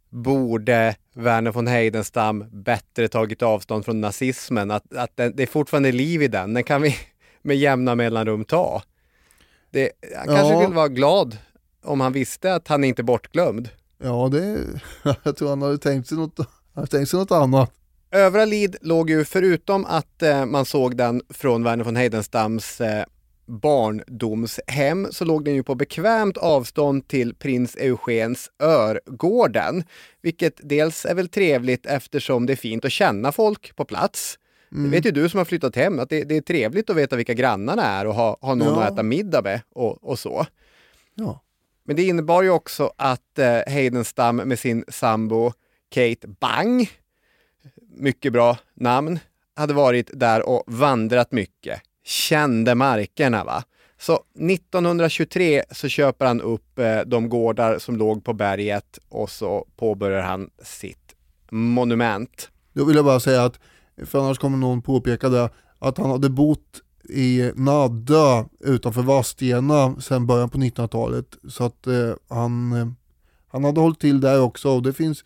borde 0.10 0.96
Verner 1.14 1.52
von 1.52 1.68
Heidenstam 1.68 2.46
bättre 2.52 3.08
tagit 3.08 3.42
avstånd 3.42 3.86
från 3.86 4.02
nazismen, 4.02 4.72
att, 4.72 4.96
att 4.96 5.18
det, 5.18 5.30
det 5.30 5.44
är 5.44 5.48
fortfarande 5.48 5.92
liv 5.92 6.24
i 6.24 6.28
den, 6.28 6.54
den 6.54 6.64
kan 6.64 6.82
vi 6.82 6.96
med 7.42 7.58
jämna 7.58 7.96
mellanrum 7.96 8.46
ta. 8.46 8.84
Det, 9.76 9.92
han 10.18 10.26
kanske 10.28 10.54
Ja. 10.54 10.62
skulle 10.62 10.76
vara 10.76 10.88
glad 10.88 11.38
om 11.84 12.02
han 12.02 12.14
visste 12.14 12.56
att 12.56 12.68
han 12.68 12.84
inte 12.84 13.02
är 13.02 13.04
bortglömd. 13.04 13.70
Ja, 14.04 14.30
det, 14.32 14.58
jag 15.24 15.38
tror 15.38 15.50
han 15.50 15.62
hade 15.62 15.78
tänkt 15.78 16.08
sig 16.10 16.18
något, 16.18 16.40
hade 16.76 16.88
tänkt 16.88 17.10
sig 17.10 17.20
något 17.20 17.32
annat. 17.32 17.72
Övra 18.12 18.46
Lid 18.46 18.76
låg 18.82 19.10
ju 19.10 19.26
förutom 19.26 19.86
att 19.86 20.22
eh, 20.22 20.46
man 20.46 20.66
såg 20.66 20.98
den 20.98 21.22
från 21.30 21.64
Verner 21.64 21.84
von 21.84 21.96
Heidenstams 21.96 22.82
eh, 22.82 23.04
barndomshem 23.48 25.08
så 25.12 25.26
låg 25.26 25.46
den 25.46 25.56
ju 25.56 25.64
på 25.64 25.76
bekvämt 25.76 26.38
avstånd 26.38 27.08
till 27.08 27.36
prins 27.36 27.76
Eugens 27.76 28.50
Örgården. 28.64 29.84
Vilket 30.22 30.60
dels 30.64 31.06
är 31.06 31.16
väl 31.16 31.30
trevligt 31.30 31.86
eftersom 31.86 32.46
det 32.46 32.54
är 32.54 32.58
fint 32.58 32.86
att 32.86 32.92
känna 32.92 33.32
folk 33.32 33.76
på 33.76 33.86
plats. 33.86 34.38
Mm. 34.72 34.84
Det 34.84 34.90
vet 34.98 35.06
ju 35.06 35.12
du 35.12 35.30
som 35.30 35.38
har 35.38 35.46
flyttat 35.46 35.76
hem, 35.76 36.00
att 36.00 36.10
det, 36.10 36.24
det 36.24 36.38
är 36.38 36.42
trevligt 36.42 36.90
att 36.90 36.96
veta 36.96 37.16
vilka 37.16 37.34
grannarna 37.34 37.84
är 37.84 38.08
och 38.08 38.16
ha, 38.16 38.38
ha 38.42 38.56
någon 38.56 38.68
Ja. 38.68 38.84
att 38.84 38.94
äta 38.94 39.04
middag 39.04 39.42
med 39.42 39.62
och, 39.76 40.04
och 40.04 40.20
så. 40.20 40.46
Ja. 41.16 41.42
Men 41.84 41.96
det 41.96 42.04
innebar 42.04 42.42
ju 42.44 42.50
också 42.50 42.92
att 42.98 43.40
eh, 43.40 43.60
Heidenstam 43.68 44.36
med 44.36 44.60
sin 44.60 44.86
sambo 44.88 45.52
Kate 45.90 46.28
Bang, 46.28 46.90
mycket 47.98 48.34
bra 48.34 48.58
namn, 48.74 49.20
hade 49.56 49.74
varit 49.74 50.10
där 50.14 50.50
och 50.50 50.64
vandrat 50.68 51.32
mycket. 51.32 51.82
Kände 52.04 52.76
markerna 52.76 53.44
va. 53.44 53.64
Så 54.00 54.24
1923 54.40 55.64
så 55.72 55.88
köper 55.88 56.26
han 56.26 56.42
upp 56.42 56.80
eh, 56.80 57.00
de 57.06 57.30
gårdar 57.30 57.80
som 57.80 57.98
låg 57.98 58.24
på 58.26 58.34
berget 58.34 59.00
och 59.10 59.30
så 59.30 59.68
påbörjar 59.76 60.22
han 60.22 60.50
sitt 60.64 61.16
monument. 61.50 62.50
Då 62.74 62.86
vill 62.86 62.96
jag 62.96 63.06
bara 63.06 63.20
säga 63.20 63.44
att, 63.44 63.60
för 64.04 64.20
annars 64.20 64.38
kommer 64.38 64.58
någon 64.58 64.82
påpeka 64.82 65.30
det, 65.30 65.50
att 65.80 65.98
han 65.98 66.12
hade 66.12 66.30
bott 66.30 66.82
i 67.10 67.52
Naddö 67.56 68.44
utanför 68.60 69.02
Vadstena 69.02 69.96
sedan 70.02 70.28
början 70.28 70.50
på 70.50 70.58
1900-talet. 70.58 71.26
Så 71.50 71.64
att 71.64 71.88
eh, 71.88 72.14
han, 72.30 72.72
eh, 72.72 72.88
han 73.48 73.64
hade 73.64 73.80
hållit 73.80 74.00
till 74.00 74.22
där 74.22 74.42
också 74.42 74.70
och 74.70 74.84
det 74.84 74.94
finns 74.94 75.24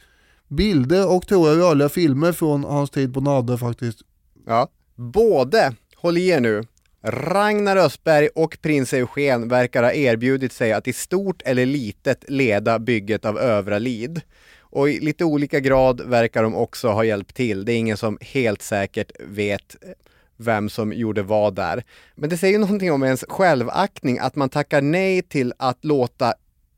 bilder 0.47 1.15
och 1.15 1.27
tror 1.27 1.49
jag 1.49 1.57
rörliga 1.57 1.89
filmer 1.89 2.31
från 2.31 2.63
hans 2.63 2.89
tid 2.89 3.13
på 3.13 3.21
Naddö 3.21 3.57
faktiskt. 3.57 3.99
Ja. 4.45 4.67
Både, 4.95 5.75
håll 5.95 6.17
i 6.17 6.27
er 6.27 6.39
nu, 6.39 6.63
Ragnar 7.03 7.77
Östberg 7.77 8.27
och 8.35 8.57
prins 8.61 8.93
Eugen 8.93 9.47
verkar 9.47 9.83
ha 9.83 9.91
erbjudit 9.91 10.53
sig 10.53 10.73
att 10.73 10.87
i 10.87 10.93
stort 10.93 11.41
eller 11.45 11.65
litet 11.65 12.25
leda 12.27 12.79
bygget 12.79 13.25
av 13.25 13.37
Övra 13.37 13.79
Lid. 13.79 14.21
Och 14.69 14.89
i 14.89 14.99
lite 14.99 15.25
olika 15.25 15.59
grad 15.59 16.01
verkar 16.01 16.43
de 16.43 16.55
också 16.55 16.87
ha 16.87 17.03
hjälpt 17.03 17.35
till. 17.35 17.65
Det 17.65 17.73
är 17.73 17.77
ingen 17.77 17.97
som 17.97 18.17
helt 18.21 18.61
säkert 18.61 19.11
vet 19.19 19.75
eh, 19.81 19.89
vem 20.37 20.69
som 20.69 20.93
gjorde 20.93 21.21
vad 21.21 21.55
där. 21.55 21.83
Men 22.15 22.29
det 22.29 22.37
säger 22.37 22.53
ju 22.53 22.59
någonting 22.59 22.91
om 22.91 23.03
ens 23.03 23.25
självaktning 23.29 24.19
att 24.19 24.35
man 24.35 24.49
tackar 24.49 24.81
nej 24.81 25.21
till 25.21 25.53
att 25.57 25.85
låta 25.85 26.33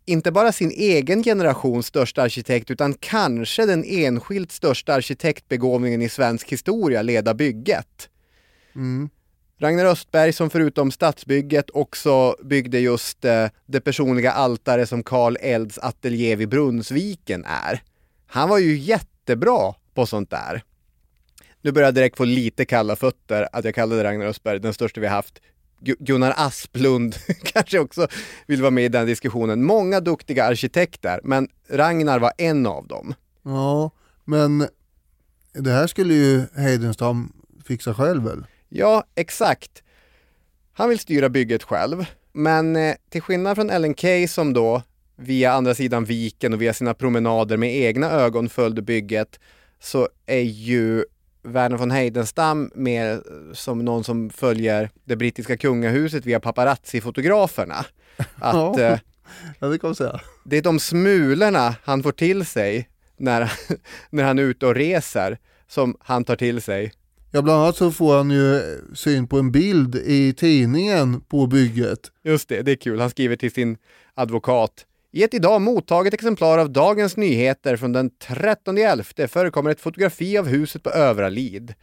inte 0.06 0.32
bara 0.32 0.52
sin 0.52 0.72
egen 0.72 1.24
generations 1.24 1.88
största 1.88 2.22
arkitekt 2.22 2.72
utan 2.72 2.94
kanske 2.94 3.66
den 3.66 3.84
enskilt 3.88 4.52
största 4.52 4.94
arkitektbegåvningen 4.94 6.02
i 6.02 6.10
svensk 6.10 6.52
historia 6.52 7.02
leda 7.02 7.34
bygget. 7.34 8.10
Mm. 8.76 9.10
Ragnar 9.62 9.86
Östberg 9.86 10.34
som 10.34 10.49
förutom 10.49 10.91
stadsbygget 10.91 11.70
också 11.74 12.36
byggde 12.43 12.80
just 12.80 13.26
eh, 13.26 13.47
det 13.66 13.82
personliga 13.82 14.32
altare 14.32 14.86
som 14.88 15.03
Karl 15.03 15.38
Elds 15.39 15.78
ateljé 15.78 16.36
vid 16.36 16.49
Brunnsviken 16.49 17.45
är. 17.45 17.84
Han 18.28 18.49
var 18.49 18.57
ju 18.57 18.78
jättebra 18.78 19.74
på 19.93 20.05
sånt 20.05 20.30
där. 20.30 20.64
Nu 21.62 21.72
börjar 21.72 21.88
jag 21.88 21.95
direkt 21.95 22.18
få 22.18 22.24
lite 22.26 22.66
kalla 22.66 22.95
fötter 22.95 23.47
att 23.51 23.66
jag 23.66 23.76
kallade 23.76 24.03
Ragnar 24.03 24.26
Östberg 24.26 24.59
den 24.59 24.74
största 24.74 25.01
vi 25.01 25.07
haft. 25.07 25.41
Gu- 25.82 25.95
Gunnar 25.99 26.34
Asplund 26.38 27.16
kanske 27.43 27.80
också 27.80 28.07
vill 28.47 28.62
vara 28.62 28.72
med 28.72 28.84
i 28.86 28.89
den 28.89 29.05
diskussionen. 29.07 29.64
Många 29.64 29.99
duktiga 29.99 30.45
arkitekter, 30.45 31.20
men 31.24 31.47
Ragnar 31.70 32.20
var 32.20 32.34
en 32.38 32.66
av 32.66 32.88
dem. 32.88 33.14
Ja, 33.43 33.91
men 34.26 34.68
det 35.53 35.72
här 35.72 35.88
skulle 35.88 36.14
ju 36.14 36.43
Heidenstam 36.55 37.34
fixa 37.66 37.93
själv 37.93 38.24
väl? 38.24 38.45
Ja, 38.74 39.03
exakt. 39.15 39.84
Han 40.74 40.89
vill 40.89 40.99
styra 40.99 41.30
bygget 41.30 41.63
själv, 41.63 42.05
men 42.32 42.76
eh, 42.76 42.95
till 43.09 43.22
skillnad 43.22 43.55
från 43.55 43.69
Ellen 43.69 43.95
Key 43.95 44.28
som 44.28 44.53
då 44.53 44.82
via 45.15 45.53
andra 45.53 45.76
sidan 45.76 46.05
viken 46.05 46.53
och 46.53 46.61
via 46.61 46.74
sina 46.74 46.93
promenader 46.93 47.57
med 47.57 47.76
egna 47.76 48.11
ögon 48.11 48.49
följde 48.49 48.82
bygget 48.82 49.39
så 49.80 50.09
är 50.26 50.39
ju 50.41 51.05
Verner 51.43 51.78
von 51.78 51.91
Heidenstam 51.91 52.72
mer 52.76 53.22
som 53.53 53.86
någon 53.86 54.03
som 54.03 54.30
följer 54.30 54.89
det 55.03 55.15
brittiska 55.15 55.57
kungahuset 55.57 56.26
via 56.26 56.39
paparazzi-fotograferna. 56.39 57.86
Att 58.36 58.53
Ja. 58.55 58.80
eh, 58.80 58.99
Ja, 59.59 59.67
det 59.67 59.80
kan 59.80 59.95
säga. 59.95 60.19
det 60.45 60.57
är 60.57 60.61
de 60.61 60.80
smulorna 60.80 61.76
han 61.84 62.03
får 62.03 62.11
till 62.11 62.45
sig 62.45 62.89
när, 63.17 63.51
när 64.09 64.24
han 64.24 64.39
är 64.39 64.43
ute 64.43 64.65
och 64.65 64.76
reser 64.76 65.38
som 65.67 65.97
han 65.99 66.24
tar 66.24 66.36
till 66.36 66.61
sig. 66.61 66.91
Ja, 67.34 67.41
bland 67.41 67.61
annat 67.61 67.77
så 67.77 67.91
får 67.91 68.17
han 68.17 68.32
ju 68.32 68.61
syn 68.93 69.27
på 69.27 69.39
en 69.39 69.51
bild 69.51 69.95
i 69.95 70.34
tidningen 70.34 71.21
på 71.21 71.47
bygget. 71.47 71.99
Just 72.23 72.49
det, 72.49 72.61
det 72.61 72.71
är 72.71 72.75
kul. 72.75 72.99
Han 72.99 73.09
skriver 73.09 73.36
till 73.36 73.51
sin 73.51 73.77
advokat. 74.15 74.86
I 75.11 75.23
ett 75.23 75.34
idag 75.34 75.61
mottaget 75.61 76.13
exemplar 76.13 76.57
av 76.57 76.71
Dagens 76.71 77.17
Nyheter 77.17 77.77
från 77.77 77.91
den 77.91 78.09
13.11 78.09 79.27
förekommer 79.27 79.71
ett 79.71 79.79
fotografi 79.79 80.38
av 80.38 80.47
huset 80.47 80.84
på 80.84 80.89
Övralid. 80.89 81.73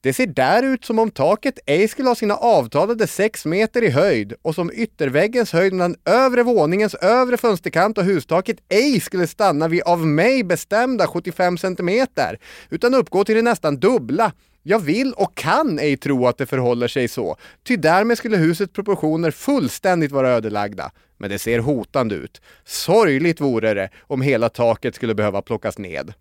Det 0.00 0.12
ser 0.12 0.26
där 0.26 0.62
ut 0.62 0.84
som 0.84 0.98
om 0.98 1.10
taket 1.10 1.58
ej 1.66 1.88
skulle 1.88 2.08
ha 2.08 2.14
sina 2.14 2.34
avtalade 2.34 3.06
6 3.06 3.46
meter 3.46 3.82
i 3.82 3.90
höjd 3.90 4.34
och 4.42 4.54
som 4.54 4.70
ytterväggens 4.74 5.52
höjd 5.52 5.72
mellan 5.72 5.96
övre 6.04 6.42
våningens 6.42 6.94
övre 6.94 7.36
fönsterkant 7.36 7.98
och 7.98 8.04
hustaket 8.04 8.56
ej 8.68 9.00
skulle 9.00 9.26
stanna 9.26 9.68
vid 9.68 9.82
av 9.82 10.06
mig 10.06 10.44
bestämda 10.44 11.06
75 11.06 11.58
centimeter 11.58 12.38
utan 12.70 12.94
uppgå 12.94 13.24
till 13.24 13.34
det 13.34 13.42
nästan 13.42 13.80
dubbla. 13.80 14.32
Jag 14.62 14.78
vill 14.78 15.12
och 15.12 15.34
kan 15.34 15.78
ej 15.78 15.96
tro 15.96 16.26
att 16.26 16.38
det 16.38 16.46
förhåller 16.46 16.88
sig 16.88 17.08
så, 17.08 17.36
ty 17.62 17.76
därmed 17.76 18.18
skulle 18.18 18.36
husets 18.36 18.72
proportioner 18.72 19.30
fullständigt 19.30 20.12
vara 20.12 20.28
ödelagda. 20.28 20.92
Men 21.16 21.30
det 21.30 21.38
ser 21.38 21.58
hotande 21.58 22.14
ut. 22.14 22.40
Sorgligt 22.64 23.40
vore 23.40 23.74
det 23.74 23.88
om 24.00 24.22
hela 24.22 24.48
taket 24.48 24.94
skulle 24.94 25.14
behöva 25.14 25.42
plockas 25.42 25.78
ned. 25.78 26.14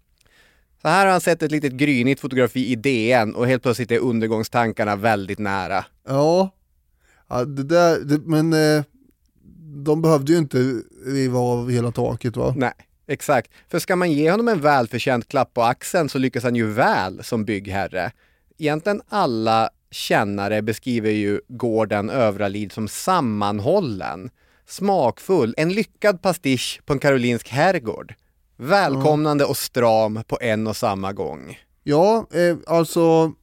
Så 0.82 0.88
här 0.88 1.06
har 1.06 1.12
han 1.12 1.22
sett 1.22 1.44
ett 1.44 1.52
litet 1.52 1.74
grynigt 1.74 2.22
fotografi 2.22 2.72
i 2.72 2.76
DN 2.76 3.36
och 3.36 3.48
helt 3.48 3.64
plötsligt 3.64 3.92
är 3.92 4.00
undergångstankarna 4.00 4.96
väldigt 4.96 5.40
nära. 5.40 5.86
Ja, 6.08 6.50
ja 7.30 7.46
det 7.46 7.64
där, 7.64 8.00
det, 8.00 8.22
men 8.26 8.54
eh, 8.54 8.84
de 9.86 10.02
behövde 10.02 10.32
ju 10.32 10.38
inte 10.38 10.82
riva 11.06 11.40
av 11.40 11.72
hela 11.72 11.92
taket 11.92 12.38
va? 12.38 12.54
Nej, 12.58 12.74
exakt. 13.08 13.52
För 13.70 13.80
ska 13.80 13.96
man 13.96 14.12
ge 14.12 14.32
honom 14.32 14.48
en 14.48 14.62
välförtjänt 14.62 15.28
klapp 15.28 15.54
på 15.54 15.64
axeln 15.64 16.10
så 16.10 16.18
lyckas 16.18 16.44
han 16.44 16.56
ju 16.56 16.68
väl 16.68 17.24
som 17.24 17.46
byggherre. 17.46 18.12
Egentligen 18.62 19.02
alla 19.10 19.70
kännare 19.92 20.62
beskriver 20.62 21.12
ju 21.12 21.42
gården 21.48 22.10
Övralid 22.10 22.72
som 22.72 22.88
sammanhållen, 22.88 24.30
smakfull, 24.68 25.54
en 25.58 25.74
lyckad 25.74 26.22
pastisch 26.22 26.82
på 26.86 26.94
en 26.94 27.00
karolinsk 27.00 27.50
herrgård. 27.50 28.14
Välkomnande 28.58 29.46
och 29.46 29.58
stram 29.58 30.24
på 30.28 30.38
en 30.42 30.68
och 30.68 30.76
samma 30.76 31.14
gång. 31.14 31.60
Ja, 31.84 32.28
eh, 32.34 32.58
alltså 32.68 33.34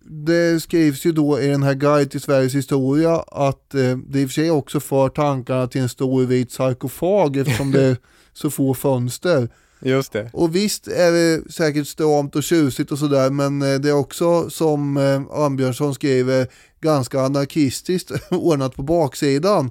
det 0.00 0.62
skrivs 0.62 1.06
ju 1.06 1.12
då 1.12 1.40
i 1.40 1.46
den 1.46 1.62
här 1.62 1.74
Guide 1.74 2.10
till 2.10 2.20
Sveriges 2.20 2.54
historia 2.54 3.16
att 3.16 3.74
eh, 3.74 3.96
det 3.96 4.20
i 4.20 4.24
och 4.26 4.30
för 4.30 4.34
sig 4.34 4.50
också 4.50 4.80
för 4.80 5.08
tankarna 5.08 5.66
till 5.66 5.80
en 5.80 5.88
stor 5.88 6.26
vit 6.26 6.52
sarkofag 6.52 7.36
eftersom 7.36 7.72
det 7.72 7.82
är 7.82 7.96
så 8.32 8.50
få 8.50 8.74
fönster. 8.74 9.48
Just 9.80 10.12
det. 10.12 10.30
Och 10.32 10.56
visst 10.56 10.88
är 10.88 11.12
det 11.12 11.52
säkert 11.52 11.86
stramt 11.86 12.36
och 12.36 12.42
tjusigt 12.42 12.92
och 12.92 12.98
sådär 12.98 13.30
men 13.30 13.62
eh, 13.62 13.74
det 13.74 13.88
är 13.88 13.92
också 13.92 14.50
som 14.50 14.96
eh, 14.96 15.22
Arnbjörnsson 15.30 15.94
skriver 15.94 16.48
ganska 16.80 17.20
anarkistiskt 17.20 18.10
ordnat 18.30 18.76
på 18.76 18.82
baksidan. 18.82 19.70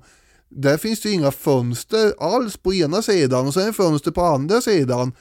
Där 0.50 0.78
finns 0.78 1.02
det 1.02 1.12
inga 1.12 1.32
fönster 1.32 2.14
alls 2.20 2.58
på 2.58 2.74
ena 2.74 3.02
sidan 3.02 3.48
och 3.48 3.54
sen 3.54 3.66
det 3.66 3.74
fönster 3.74 4.12
på 4.12 4.22
andra 4.22 4.62
sidan. 4.62 5.12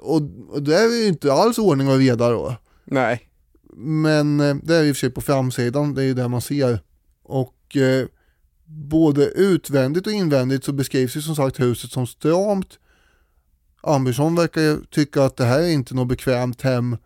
Och, 0.00 0.22
och 0.48 0.62
där 0.62 0.84
är 0.84 0.88
det 0.88 0.96
ju 0.96 1.06
inte 1.06 1.32
alls 1.32 1.58
ordning 1.58 1.88
och 1.88 1.98
reda 1.98 2.30
då. 2.30 2.56
Nej. 2.84 3.28
Men 3.76 4.40
eh, 4.40 4.56
det 4.62 4.76
är 4.76 4.84
i 4.84 4.92
och 4.92 4.96
för 4.96 5.00
sig 5.00 5.10
på 5.10 5.20
framsidan, 5.20 5.94
det 5.94 6.02
är 6.02 6.06
ju 6.06 6.14
där 6.14 6.28
man 6.28 6.40
ser. 6.40 6.80
Och 7.22 7.76
eh, 7.76 8.06
både 8.66 9.24
utvändigt 9.24 10.06
och 10.06 10.12
invändigt 10.12 10.64
så 10.64 10.72
beskrivs 10.72 11.16
ju 11.16 11.22
som 11.22 11.36
sagt 11.36 11.60
huset 11.60 11.90
som 11.90 12.06
stramt. 12.06 12.78
Andersson 13.86 14.34
verkar 14.34 14.60
ju 14.60 14.84
tycka 14.84 15.22
att 15.24 15.36
det 15.36 15.44
här 15.44 15.60
är 15.60 15.68
inte 15.72 15.94
något 15.94 16.08
bekvämt 16.08 16.62
hem, 16.62 16.96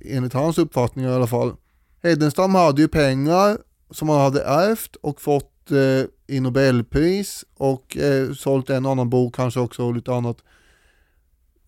enligt 0.00 0.32
hans 0.32 0.58
uppfattning 0.58 1.04
i 1.04 1.08
alla 1.08 1.26
fall. 1.26 1.52
Hedenstam 2.02 2.54
hade 2.54 2.82
ju 2.82 2.88
pengar 2.88 3.58
som 3.90 4.08
han 4.08 4.20
hade 4.20 4.42
ärvt 4.42 4.96
och 4.96 5.20
fått 5.20 5.70
eh, 5.70 6.34
i 6.36 6.40
Nobelpris 6.40 7.44
och 7.56 7.96
eh, 7.96 8.32
sålt 8.32 8.70
en 8.70 8.86
annan 8.86 9.10
bok 9.10 9.34
kanske 9.34 9.60
också 9.60 9.82
och 9.84 9.94
lite 9.94 10.14
annat. 10.14 10.36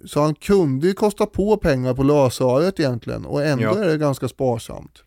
Så 0.05 0.21
han 0.23 0.35
kunde 0.35 0.87
ju 0.87 0.93
kosta 0.95 1.27
på 1.27 1.57
pengar 1.57 1.95
på 1.95 2.03
lösöret 2.03 2.81
egentligen 2.81 3.25
och 3.27 3.45
ändå 3.45 3.65
Ja. 3.65 3.79
är 3.79 3.87
det 3.89 3.99
ganska 3.99 4.29
sparsamt. 4.29 5.03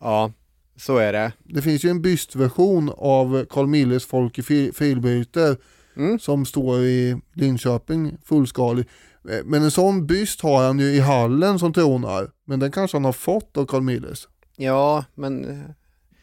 Ja, 0.00 0.32
så 0.76 0.96
är 0.96 1.12
det. 1.12 1.32
Det 1.44 1.62
finns 1.62 1.84
ju 1.84 1.88
en 1.90 2.02
bystversion 2.02 2.92
av 2.96 3.44
Carl 3.50 3.66
Milles 3.66 4.06
Folk 4.06 4.38
i 4.38 4.42
fil- 4.42 4.72
filbyte 4.74 5.56
Mm. 5.96 6.18
som 6.18 6.46
står 6.46 6.80
i 6.80 7.20
Linköping 7.34 8.16
fullskalig. 8.24 8.86
Eh, 9.30 9.44
Men 9.44 9.62
en 9.62 9.70
sån 9.70 10.06
byst 10.06 10.40
har 10.40 10.66
han 10.66 10.78
ju 10.78 10.86
i 10.86 11.00
hallen 11.00 11.58
som 11.58 11.72
tronar. 11.72 12.30
Men 12.44 12.60
den 12.60 12.70
kanske 12.72 12.96
han 12.96 13.04
har 13.04 13.12
fått 13.12 13.56
av 13.56 13.66
Carl 13.66 13.82
Milles. 13.82 14.28
Ja, 14.56 15.04
men 15.14 15.44
eh, 15.44 15.70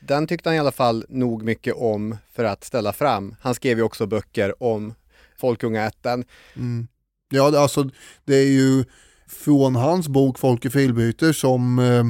den 0.07 0.27
tyckte 0.27 0.49
han 0.49 0.55
i 0.55 0.59
alla 0.59 0.71
fall 0.71 1.05
nog 1.09 1.43
mycket 1.43 1.75
om 1.75 2.17
för 2.33 2.43
att 2.43 2.63
ställa 2.63 2.93
fram. 2.93 3.35
Han 3.41 3.55
skrev 3.55 3.77
ju 3.77 3.83
också 3.83 4.05
böcker 4.07 4.63
om 4.63 4.93
Folkungaätten. 5.39 6.23
Mm. 6.55 6.87
Ja, 7.29 7.59
alltså 7.59 7.89
det 8.25 8.35
är 8.35 8.51
ju 8.51 8.85
från 9.27 9.75
hans 9.75 10.07
bok 10.07 10.39
Folk 10.39 10.65
i 10.65 10.69
filbyte 10.69 11.33
som 11.33 11.79
eh, 11.79 12.03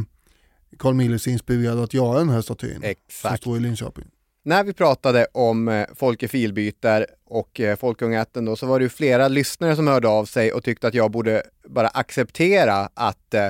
Carl 0.80 0.94
Milles 0.94 1.28
inspirerade 1.28 1.84
att 1.84 1.94
göra 1.94 2.20
den 2.20 2.30
här 2.30 2.42
statyn. 2.42 2.74
Som 2.76 2.84
Exakt. 2.84 3.42
står 3.42 3.58
i 3.58 3.60
Linköping. 3.60 4.06
När 4.46 4.64
vi 4.64 4.74
pratade 4.74 5.28
om 5.32 5.68
eh, 5.68 5.86
Folke 5.96 6.28
Filbyter 6.28 7.08
och 7.26 7.60
eh, 7.60 7.76
Folkungaätten 7.76 8.46
då 8.46 8.56
så 8.56 8.66
var 8.66 8.80
det 8.80 8.84
ju 8.84 8.90
flera 8.90 9.28
lyssnare 9.28 9.76
som 9.76 9.88
hörde 9.88 10.08
av 10.08 10.26
sig 10.26 10.54
och 10.54 10.64
tyckte 10.64 10.88
att 10.88 10.94
jag 10.94 11.12
borde 11.12 11.44
bara 11.68 11.88
acceptera 11.88 12.90
att 12.94 13.34
eh, 13.34 13.50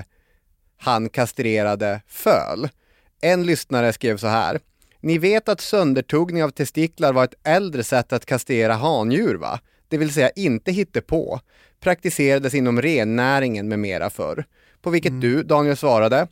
han 0.78 1.10
kastrerade 1.10 2.02
föl. 2.08 2.70
En 3.22 3.46
lyssnare 3.46 3.94
skrev 3.94 4.18
så 4.18 4.28
här. 4.28 4.60
Ni 5.00 5.18
vet 5.18 5.50
att 5.50 5.62
söndertuggning 5.62 6.44
av 6.44 6.50
testiklar 6.50 7.14
var 7.14 7.24
ett 7.24 7.40
äldre 7.44 7.84
sätt 7.84 8.14
att 8.14 8.26
kastrera 8.26 8.74
handjur 8.74 9.36
va? 9.36 9.60
Det 9.88 9.98
vill 9.98 10.14
säga 10.14 10.30
inte 10.30 10.72
hittepå. 10.72 11.40
Praktiserades 11.80 12.54
inom 12.54 12.82
rennäringen 12.82 13.68
med 13.68 13.80
mera 13.80 14.10
förr. 14.10 14.46
På 14.82 14.90
vilket 14.90 15.22
du, 15.22 15.44
Daniel, 15.44 15.78
svarade. 15.78 16.28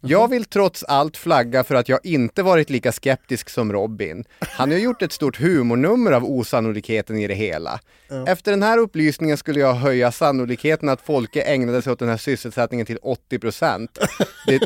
Jag 0.00 0.28
vill 0.28 0.44
trots 0.44 0.84
allt 0.84 1.16
flagga 1.16 1.64
för 1.64 1.74
att 1.74 1.88
jag 1.88 2.06
inte 2.06 2.42
varit 2.42 2.70
lika 2.70 2.92
skeptisk 2.92 3.50
som 3.50 3.72
Robin. 3.72 4.24
Han 4.38 4.70
har 4.70 4.78
gjort 4.78 5.02
ett 5.02 5.12
stort 5.12 5.40
humornummer 5.40 6.12
av 6.12 6.24
osannolikheten 6.24 7.18
i 7.18 7.26
det 7.26 7.34
hela. 7.34 7.80
Efter 8.26 8.50
den 8.50 8.62
här 8.62 8.78
upplysningen 8.78 9.36
skulle 9.36 9.60
jag 9.60 9.74
höja 9.74 10.12
sannolikheten 10.12 10.88
att 10.88 11.00
Folke 11.00 11.42
ägnade 11.42 11.82
sig 11.82 11.92
åt 11.92 11.98
den 11.98 12.08
här 12.08 12.16
sysselsättningen 12.16 12.86
till 12.86 12.98
80 13.02 13.38
procent. 13.38 13.98
Det, 14.46 14.60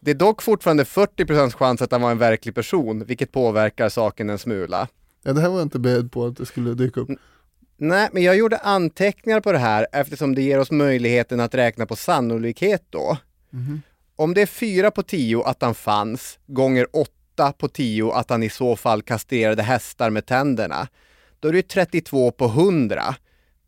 det 0.00 0.10
är 0.10 0.14
dock 0.14 0.42
fortfarande 0.42 0.84
40 0.84 1.24
procents 1.24 1.54
chans 1.54 1.82
att 1.82 1.92
han 1.92 2.02
var 2.02 2.10
en 2.10 2.18
verklig 2.18 2.54
person, 2.54 3.04
vilket 3.04 3.32
påverkar 3.32 3.88
saken 3.88 4.30
en 4.30 4.38
smula. 4.38 4.88
Ja, 5.22 5.32
det 5.32 5.40
här 5.40 5.48
var 5.48 5.56
jag 5.56 5.66
inte 5.66 5.78
beredd 5.78 6.12
på 6.12 6.26
att 6.26 6.36
det 6.36 6.46
skulle 6.46 6.74
dyka 6.74 7.00
upp. 7.00 7.08
Nej, 7.76 8.08
men 8.12 8.22
jag 8.22 8.36
gjorde 8.36 8.56
anteckningar 8.58 9.40
på 9.40 9.52
det 9.52 9.58
här 9.58 9.86
eftersom 9.92 10.34
det 10.34 10.42
ger 10.42 10.58
oss 10.58 10.70
möjligheten 10.70 11.40
att 11.40 11.54
räkna 11.54 11.86
på 11.86 11.96
sannolikhet 11.96 12.82
då. 12.90 13.16
Om 14.16 14.34
det 14.34 14.42
är 14.42 14.46
fyra 14.46 14.90
på 14.90 15.02
tio 15.02 15.42
att 15.42 15.62
han 15.62 15.74
fanns, 15.74 16.38
gånger 16.46 16.86
åtta 16.92 17.52
på 17.52 17.68
tio 17.68 18.12
att 18.12 18.30
han 18.30 18.42
i 18.42 18.50
så 18.50 18.76
fall 18.76 19.02
kastrerade 19.02 19.62
hästar 19.62 20.10
med 20.10 20.26
tänderna, 20.26 20.88
då 21.40 21.48
är 21.48 21.52
det 21.52 21.68
32 21.68 22.30
på 22.30 22.44
100. 22.44 23.14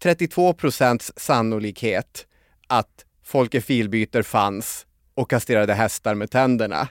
32 0.03 0.53
procents 0.53 1.13
sannolikhet 1.17 2.27
att 2.67 3.05
Folke 3.25 3.61
Filbyter 3.61 4.23
fanns 4.23 4.87
och 5.15 5.31
kastrerade 5.31 5.75
hästar 5.75 6.15
med 6.15 6.31
tänderna. 6.31 6.89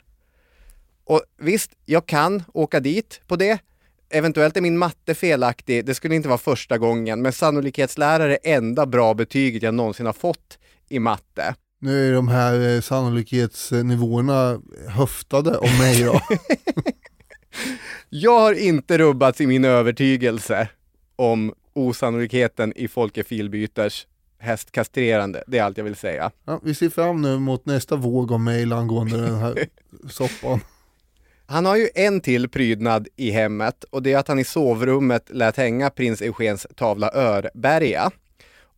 Och 1.03 1.21
visst, 1.37 1.71
jag 1.85 2.05
kan 2.05 2.43
åka 2.53 2.79
dit 2.79 3.21
på 3.27 3.35
det. 3.35 3.59
Eventuellt 4.09 4.57
är 4.57 4.61
min 4.61 4.77
matte 4.77 5.15
felaktig, 5.15 5.85
det 5.85 5.95
skulle 5.95 6.15
inte 6.15 6.27
vara 6.27 6.37
första 6.37 6.77
gången, 6.77 7.21
men 7.21 7.33
sannolikhetslärare 7.33 8.37
är 8.43 8.57
enda 8.57 8.85
bra 8.85 9.13
betyget 9.13 9.63
jag 9.63 9.73
någonsin 9.73 10.05
har 10.05 10.13
fått 10.13 10.59
i 10.89 10.99
matte. 10.99 11.55
Nu 11.79 12.09
är 12.09 12.13
de 12.13 12.27
här 12.27 12.75
eh, 12.75 12.81
sannolikhetsnivåerna 12.81 14.61
höftade 14.87 15.57
om 15.57 15.77
mig 15.77 16.03
då. 16.03 16.21
Jag 18.09 18.39
har 18.39 18.53
inte 18.53 18.97
rubbats 18.97 19.41
i 19.41 19.47
min 19.47 19.65
övertygelse 19.65 20.69
om 21.15 21.53
osannolikheten 21.73 22.73
i 22.75 22.87
Folke 22.87 23.23
Filbyters 23.23 24.07
hästkastrerande. 24.39 25.43
Det 25.47 25.57
är 25.57 25.63
allt 25.63 25.77
jag 25.77 25.85
vill 25.85 25.95
säga. 25.95 26.31
Ja, 26.45 26.59
vi 26.63 26.75
ser 26.75 26.89
fram 26.89 27.21
nu 27.21 27.39
mot 27.39 27.65
nästa 27.65 27.95
våg 27.95 28.31
av 28.31 28.39
mejl 28.39 28.73
angående 28.73 29.21
den 29.21 29.35
här 29.35 29.67
soppan. 30.09 30.59
Han 31.45 31.65
har 31.65 31.75
ju 31.75 31.89
en 31.95 32.21
till 32.21 32.49
prydnad 32.49 33.07
i 33.15 33.31
hemmet 33.31 33.83
och 33.83 34.03
det 34.03 34.13
är 34.13 34.17
att 34.17 34.27
han 34.27 34.39
i 34.39 34.43
sovrummet 34.43 35.29
lät 35.29 35.57
hänga 35.57 35.89
prins 35.89 36.21
Eugens 36.21 36.67
tavla 36.75 37.11
Örberga. 37.13 38.11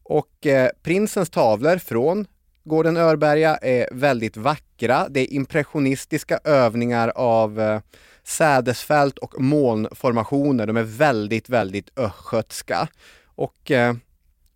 Och 0.04 0.46
eh, 0.46 0.70
prinsens 0.84 1.30
tavlor 1.30 1.78
från 1.78 2.26
gården 2.70 2.98
Örberga 2.98 3.56
är 3.56 3.88
väldigt 3.92 4.38
vackra. 4.38 5.10
Det 5.10 5.20
är 5.20 5.34
impressionistiska 5.34 6.40
övningar 6.44 7.12
av 7.16 7.60
eh, 7.60 7.82
sädesfält 8.24 9.18
och 9.18 9.42
molnformationer. 9.42 10.68
De 10.68 10.78
är 10.78 10.84
väldigt, 10.84 11.50
väldigt 11.50 12.00
östgötska. 12.00 12.88
Och 13.26 13.72
eh, 13.72 13.96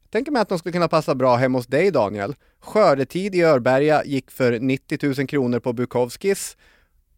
tänker 0.09 0.31
mig 0.31 0.41
att 0.41 0.49
de 0.49 0.59
skulle 0.59 0.73
kunna 0.73 0.87
passa 0.87 1.15
bra 1.15 1.35
hemma 1.35 1.57
hos 1.57 1.67
dig 1.67 1.91
Daniel. 1.91 2.35
Skördetid 2.59 3.35
i 3.35 3.41
Örberga 3.41 4.03
gick 4.05 4.31
för 4.31 4.59
90 4.59 5.13
000 5.17 5.27
kronor 5.27 5.59
på 5.59 5.73
Bukowskis. 5.73 6.57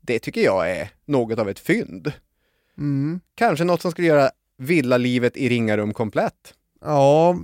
Det 0.01 0.19
tycker 0.19 0.41
jag 0.41 0.71
är 0.71 0.89
något 1.05 1.39
av 1.39 1.49
ett 1.49 1.59
fynd. 1.59 2.11
Mm. 2.77 3.19
Kanske 3.35 3.65
något 3.65 3.81
som 3.81 3.91
skulle 3.91 4.07
göra 4.07 4.29
villalivet 4.57 5.37
i 5.37 5.49
Ringarum 5.49 5.93
komplett. 5.93 6.53
Ja, 6.81 7.37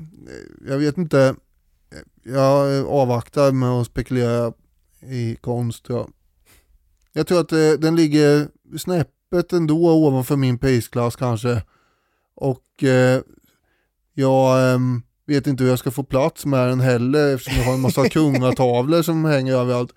jag 0.68 0.78
vet 0.78 0.97
inte. 0.97 1.36
Jag 2.24 2.88
avvaktar 2.88 3.52
med 3.52 3.70
att 3.70 3.88
spekulera 3.88 4.54
i 5.02 5.36
konst. 5.36 5.86
Ja. 5.89 6.08
Jag 7.14 7.28
tror 7.28 7.39
att 7.39 7.52
eh, 7.52 7.72
den 7.72 7.96
ligger 7.96 8.48
snäppet 8.78 9.54
ändå 9.54 10.06
ovanför 10.08 10.36
min 10.36 10.58
prisklass 10.58 11.16
kanske. 11.16 11.64
Och 12.36 12.84
eh, 12.84 13.22
jag 14.14 14.74
eh, 14.74 14.80
vet 15.28 15.48
inte 15.48 15.64
hur 15.64 15.70
jag 15.70 15.80
ska 15.80 15.92
få 15.92 16.04
plats 16.04 16.46
med 16.46 16.68
den 16.68 16.80
heller 16.80 17.36
eftersom 17.36 17.58
jag 17.58 17.66
har 17.66 17.74
en 17.74 17.82
massa 17.82 18.10
kungatavlor 18.10 19.02
som 19.02 19.26
hänger 19.26 19.54
överallt. 19.54 19.94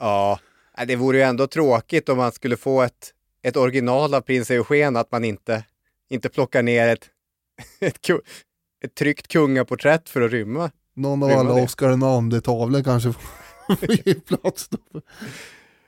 Ja, 0.00 0.38
det 0.86 0.96
vore 0.96 1.16
ju 1.16 1.22
ändå 1.22 1.46
tråkigt 1.46 2.08
om 2.08 2.16
man 2.16 2.32
skulle 2.32 2.56
få 2.56 2.82
ett, 2.82 3.14
ett 3.42 3.56
original 3.56 4.14
av 4.14 4.20
prins 4.20 4.50
Eugen, 4.50 4.96
att 4.96 5.12
man 5.12 5.24
inte, 5.24 5.64
inte 6.08 6.28
plockar 6.28 6.62
ner 6.62 6.88
ett, 6.88 7.08
ett, 7.80 7.98
ett 8.84 8.94
tryckt 8.94 9.28
kungaporträtt 9.28 10.08
för 10.08 10.20
att 10.20 10.30
rymma. 10.30 10.70
Någon 10.98 11.22
av 11.22 11.30
alla 11.30 11.54
det. 11.54 11.62
Oscar 11.62 11.90
II 12.34 12.40
tavlor 12.40 12.82
kanske 12.82 13.12
får 13.66 13.90
ge 14.06 14.14
plats. 14.14 14.68
Då. 14.68 14.78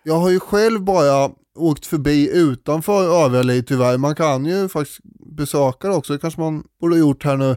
Jag 0.02 0.14
har 0.14 0.30
ju 0.30 0.40
själv 0.40 0.82
bara 0.82 1.30
åkt 1.56 1.86
förbi 1.86 2.30
utanför 2.34 3.24
Överli 3.24 3.62
tyvärr. 3.62 3.98
Man 3.98 4.14
kan 4.14 4.46
ju 4.46 4.68
faktiskt 4.68 4.98
besöka 5.36 5.88
det 5.88 5.94
också, 5.94 6.12
det 6.12 6.18
kanske 6.18 6.40
man 6.40 6.64
borde 6.80 6.94
ha 6.94 7.00
gjort 7.00 7.24
här 7.24 7.36
nu. 7.36 7.56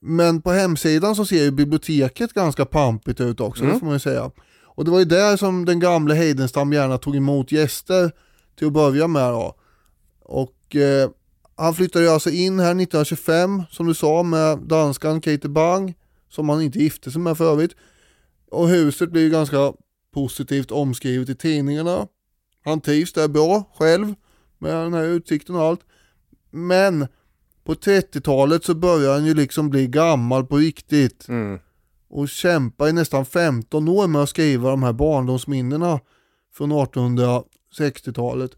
Men 0.00 0.42
på 0.42 0.50
hemsidan 0.52 1.16
så 1.16 1.26
ser 1.26 1.42
ju 1.42 1.50
biblioteket 1.50 2.32
ganska 2.32 2.64
pampigt 2.64 3.20
ut 3.20 3.40
också, 3.40 3.62
det 3.62 3.68
Mm. 3.68 3.78
får 3.80 3.86
man 3.86 3.94
ju 3.94 4.00
säga. 4.00 4.30
Och 4.64 4.84
det 4.84 4.90
var 4.90 4.98
ju 4.98 5.04
där 5.04 5.36
som 5.36 5.64
den 5.64 5.80
gamla 5.80 6.14
Heidenstam 6.14 6.72
gärna 6.72 6.98
tog 6.98 7.16
emot 7.16 7.52
gäster 7.52 8.10
till 8.58 8.66
att 8.66 8.72
börja 8.72 9.06
med 9.08 9.30
då. 9.30 9.54
Och 10.24 10.76
eh, 10.76 11.10
han 11.56 11.74
flyttade 11.74 12.04
ju 12.04 12.10
alltså 12.10 12.30
in 12.30 12.58
här 12.60 12.66
1925 12.70 13.62
som 13.70 13.86
du 13.86 13.94
sa 13.94 14.22
med 14.22 14.58
danskan 14.58 15.20
Katie 15.20 15.50
Bang 15.50 15.94
som 16.34 16.48
han 16.48 16.62
inte 16.62 16.78
gifte 16.78 17.10
sig 17.10 17.20
med 17.20 17.38
för 17.38 17.52
övrigt. 17.52 17.76
Och 18.50 18.68
huset 18.68 19.10
blir 19.10 19.30
ganska 19.30 19.72
positivt 20.14 20.70
omskrivet 20.70 21.28
i 21.28 21.34
tidningarna. 21.34 22.06
Han 22.64 22.80
trivs 22.80 23.12
där 23.12 23.28
bra 23.28 23.72
själv 23.74 24.14
med 24.58 24.74
den 24.74 24.94
här 24.94 25.04
utsikten 25.04 25.54
och 25.54 25.62
allt. 25.62 25.80
Men 26.50 27.06
på 27.64 27.74
30-talet 27.74 28.64
så 28.64 28.74
börjar 28.74 29.12
han 29.12 29.26
ju 29.26 29.34
liksom 29.34 29.70
bli 29.70 29.86
gammal 29.86 30.46
på 30.46 30.56
riktigt. 30.56 31.28
Mm. 31.28 31.58
Och 32.08 32.28
kämpa 32.28 32.88
i 32.88 32.92
nästan 32.92 33.26
15 33.26 33.88
år 33.88 34.06
med 34.06 34.22
att 34.22 34.28
skriva 34.28 34.70
de 34.70 34.82
här 34.82 34.92
barndomsminnena 34.92 36.00
från 36.54 36.72
1860-talet. 36.72 38.50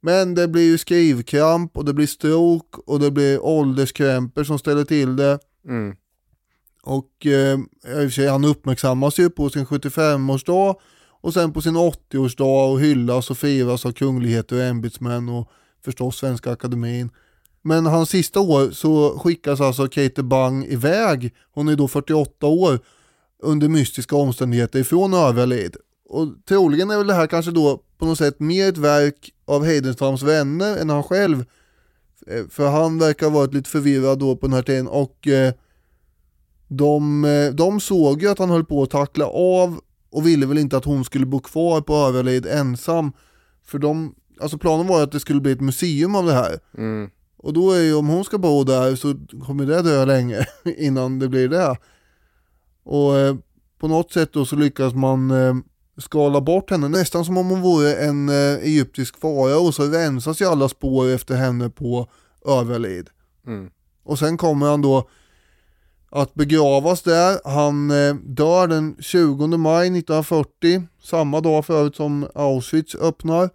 Men 0.00 0.34
det 0.34 0.48
blir 0.48 0.62
ju 0.62 0.78
skrivkramp 0.78 1.76
och 1.76 1.84
det 1.84 1.94
blir 1.94 2.06
stroke 2.06 2.80
och 2.86 3.00
det 3.00 3.10
blir 3.10 3.44
ålderskrämpor 3.44 4.44
som 4.44 4.58
ställer 4.58 4.84
till 4.84 5.16
det. 5.16 5.38
Mm. 5.68 5.96
Och 6.82 7.26
eh, 7.26 7.58
i 7.58 7.62
och 7.84 7.94
för 7.94 8.08
sig, 8.08 8.28
han 8.28 8.44
uppmärksammas 8.44 9.18
ju 9.18 9.30
på 9.30 9.50
sin 9.50 9.66
75-årsdag 9.66 10.74
och 11.20 11.34
sen 11.34 11.52
på 11.52 11.62
sin 11.62 11.76
80-årsdag 11.76 12.72
och 12.72 12.80
hyllas 12.80 13.30
och 13.30 13.38
firas 13.38 13.86
av 13.86 13.92
kungligheter 13.92 14.56
och 14.56 14.62
ämbetsmän 14.62 15.28
och 15.28 15.50
förstås 15.84 16.16
Svenska 16.16 16.50
Akademin. 16.50 17.10
Men 17.62 17.86
hans 17.86 18.10
sista 18.10 18.40
år 18.40 18.70
så 18.70 19.18
skickas 19.18 19.60
alltså 19.60 19.88
Kate 19.88 20.22
Bang 20.22 20.64
iväg, 20.64 21.34
hon 21.52 21.68
är 21.68 21.76
då 21.76 21.88
48 21.88 22.46
år, 22.46 22.78
under 23.42 23.68
mystiska 23.68 24.16
omständigheter 24.16 24.78
ifrån 24.78 25.14
Överlid. 25.14 25.76
Och 26.08 26.28
troligen 26.48 26.90
är 26.90 26.96
väl 26.96 27.06
det 27.06 27.14
här 27.14 27.26
kanske 27.26 27.50
då 27.50 27.82
på 27.98 28.06
något 28.06 28.18
sätt 28.18 28.40
mer 28.40 28.68
ett 28.68 28.78
verk 28.78 29.30
av 29.44 29.64
Heidenstams 29.64 30.22
vänner 30.22 30.76
än 30.76 30.90
han 30.90 31.02
själv. 31.02 31.44
Eh, 32.26 32.44
för 32.50 32.68
han 32.68 32.98
verkar 32.98 33.26
ha 33.26 33.34
varit 33.34 33.54
lite 33.54 33.70
förvirrad 33.70 34.18
då 34.18 34.36
på 34.36 34.46
den 34.46 34.54
här 34.54 34.62
tiden 34.62 34.88
och 34.88 35.28
eh, 35.28 35.52
de, 36.70 37.24
eh, 37.24 37.50
de 37.54 37.80
såg 37.80 38.22
ju 38.22 38.28
att 38.28 38.38
han 38.38 38.50
höll 38.50 38.64
på 38.64 38.82
att 38.82 38.90
tackla 38.90 39.26
av 39.26 39.80
och 40.10 40.26
ville 40.26 40.46
väl 40.46 40.58
inte 40.58 40.76
att 40.76 40.84
hon 40.84 41.04
skulle 41.04 41.26
bo 41.26 41.40
kvar 41.40 41.80
på 41.80 41.94
Överlid 41.94 42.46
ensam. 42.46 43.12
För 43.64 43.78
de, 43.78 44.14
alltså 44.40 44.58
planen 44.58 44.86
var 44.86 44.96
ju 44.96 45.02
att 45.02 45.12
det 45.12 45.20
skulle 45.20 45.40
bli 45.40 45.52
ett 45.52 45.60
museum 45.60 46.14
av 46.14 46.26
det 46.26 46.32
här. 46.32 46.58
Mm. 46.78 47.10
Och 47.36 47.52
då 47.52 47.72
är 47.72 47.80
ju 47.80 47.94
om 47.94 48.08
hon 48.08 48.24
ska 48.24 48.38
bo 48.38 48.64
där 48.64 48.96
så 48.96 49.14
kommer 49.46 49.66
det 49.66 49.82
dröja 49.82 50.04
länge 50.04 50.46
innan 50.76 51.18
det 51.18 51.28
blir 51.28 51.48
det. 51.48 51.76
Och 52.84 53.18
eh, 53.18 53.36
på 53.78 53.88
något 53.88 54.12
sätt 54.12 54.32
då 54.32 54.44
så 54.44 54.56
lyckas 54.56 54.94
man 54.94 55.30
eh, 55.30 55.54
skala 55.96 56.40
bort 56.40 56.70
henne 56.70 56.88
nästan 56.88 57.24
som 57.24 57.36
om 57.36 57.50
hon 57.50 57.60
vore 57.60 57.94
en 57.94 58.28
eh, 58.28 58.54
egyptisk 58.54 59.20
farao 59.20 59.66
och 59.66 59.74
så 59.74 59.82
rensas 59.82 60.40
ju 60.40 60.46
alla 60.46 60.68
spår 60.68 61.08
efter 61.08 61.34
henne 61.34 61.70
på 61.70 62.08
Överlid. 62.46 63.08
Mm. 63.46 63.70
Och 64.04 64.18
sen 64.18 64.36
kommer 64.36 64.66
han 64.66 64.82
då 64.82 65.08
att 66.10 66.34
begravas 66.34 67.02
där. 67.02 67.38
Han 67.44 67.90
eh, 67.90 68.14
dör 68.14 68.66
den 68.66 68.96
20 69.00 69.46
maj 69.46 69.86
1940, 69.86 70.82
samma 71.02 71.40
dag 71.40 71.66
förut 71.66 71.96
som 71.96 72.26
Auschwitz 72.34 72.94
öppnar. 72.94 73.50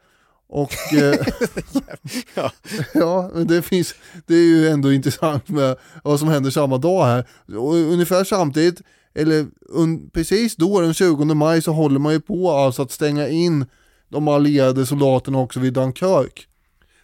Och 0.47 0.73
eh, 0.93 1.27
Ja. 2.93 3.31
det 3.47 3.61
finns, 3.61 3.95
det 4.25 4.35
är 4.35 4.43
ju 4.43 4.67
ändå 4.67 4.93
intressant 4.93 5.49
med 5.49 5.77
vad 6.03 6.19
som 6.19 6.27
händer 6.27 6.51
samma 6.51 6.77
dag 6.77 7.05
här. 7.05 7.27
Och 7.57 7.73
ungefär 7.75 8.23
samtidigt, 8.23 8.81
eller 9.13 9.45
un, 9.69 10.09
precis 10.09 10.55
då 10.55 10.81
den 10.81 10.93
20 10.93 11.25
maj 11.25 11.61
så 11.61 11.71
håller 11.71 11.99
man 11.99 12.13
ju 12.13 12.19
på 12.19 12.51
alltså 12.51 12.81
att 12.81 12.91
stänga 12.91 13.27
in 13.27 13.65
de 14.09 14.27
allierade 14.27 14.85
soldaterna 14.85 15.39
också 15.39 15.59
vid 15.59 15.73
Dunkirk. 15.73 16.47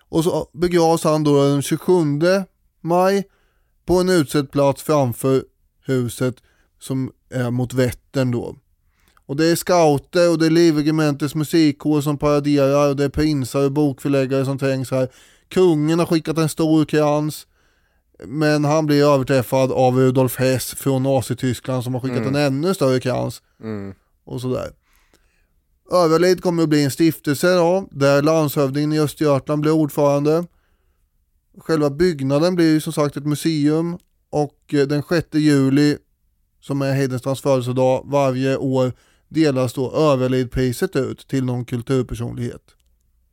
Och 0.10 0.24
så 0.24 0.50
begravs 0.54 1.04
han 1.04 1.24
då 1.24 1.44
den 1.44 1.62
27 1.62 1.94
maj 2.82 3.24
på 3.92 4.00
en 4.00 4.10
utsedd 4.10 4.52
plats 4.52 4.84
framför 4.84 5.44
huset 5.86 6.36
som 6.80 7.12
är 7.30 7.52
mot 7.52 7.74
Vättern 7.74 8.32
då. 8.32 8.56
Och 9.26 9.36
det 9.36 9.46
är 9.46 9.56
scouter 9.56 10.32
och 10.32 10.40
det 10.40 10.46
är 10.46 10.50
Livregementets 10.50 11.36
musikkår 11.36 12.02
som 12.02 12.18
paraderar 12.18 12.90
och 12.90 12.96
det 12.96 13.04
är 13.04 13.10
prinsar 13.10 13.66
och 13.66 13.72
bokförläggare 13.72 14.46
som 14.46 14.58
trängs 14.58 14.92
här. 14.92 15.10
Kungen 15.48 16.00
har 16.00 16.06
skickat 16.06 16.38
en 16.38 16.50
stor 16.50 16.86
krans 16.86 17.48
men 18.26 18.66
han 18.66 18.86
blir 18.86 19.06
överträffad 19.06 19.72
av 19.72 19.98
Rudolf 19.98 20.36
Hess 20.36 20.74
från 20.74 21.04
Nazityskland 21.04 21.84
som 21.84 21.94
har 21.94 22.02
skickat 22.02 22.18
Mm. 22.18 22.36
en 22.36 22.42
ännu 22.42 22.74
större 22.74 23.00
krans 23.00 23.42
Mm. 23.64 23.94
och 24.26 24.42
sådär. 24.42 24.70
Överlid 25.92 26.44
kommer 26.44 26.64
att 26.64 26.70
bli 26.70 26.84
en 26.84 26.92
stiftelse 26.92 27.56
då, 27.56 27.88
där 27.92 28.22
landshövdingen 28.22 28.94
i 28.94 29.00
Östergötland 29.00 29.62
blir 29.62 29.72
ordförande. 29.72 30.46
Själva 31.58 31.90
byggnaden 31.90 32.56
blir 32.56 32.74
ju 32.74 32.82
som 32.82 32.94
sagt 32.94 33.18
ett 33.18 33.26
museum 33.26 33.98
och 34.30 34.74
eh, 34.74 34.88
den 34.88 35.04
6 35.04 35.28
juli 35.34 35.98
som 36.60 36.82
är 36.82 36.94
Heidenstrands 36.94 37.42
födelsedag 37.42 38.04
varje 38.06 38.58
år 38.58 38.94
delas 39.30 39.74
då 39.74 39.92
Överlidpriset 39.92 40.96
ut 40.96 41.28
till 41.28 41.46
någon 41.46 41.66
kulturpersonlighet. 41.66 42.64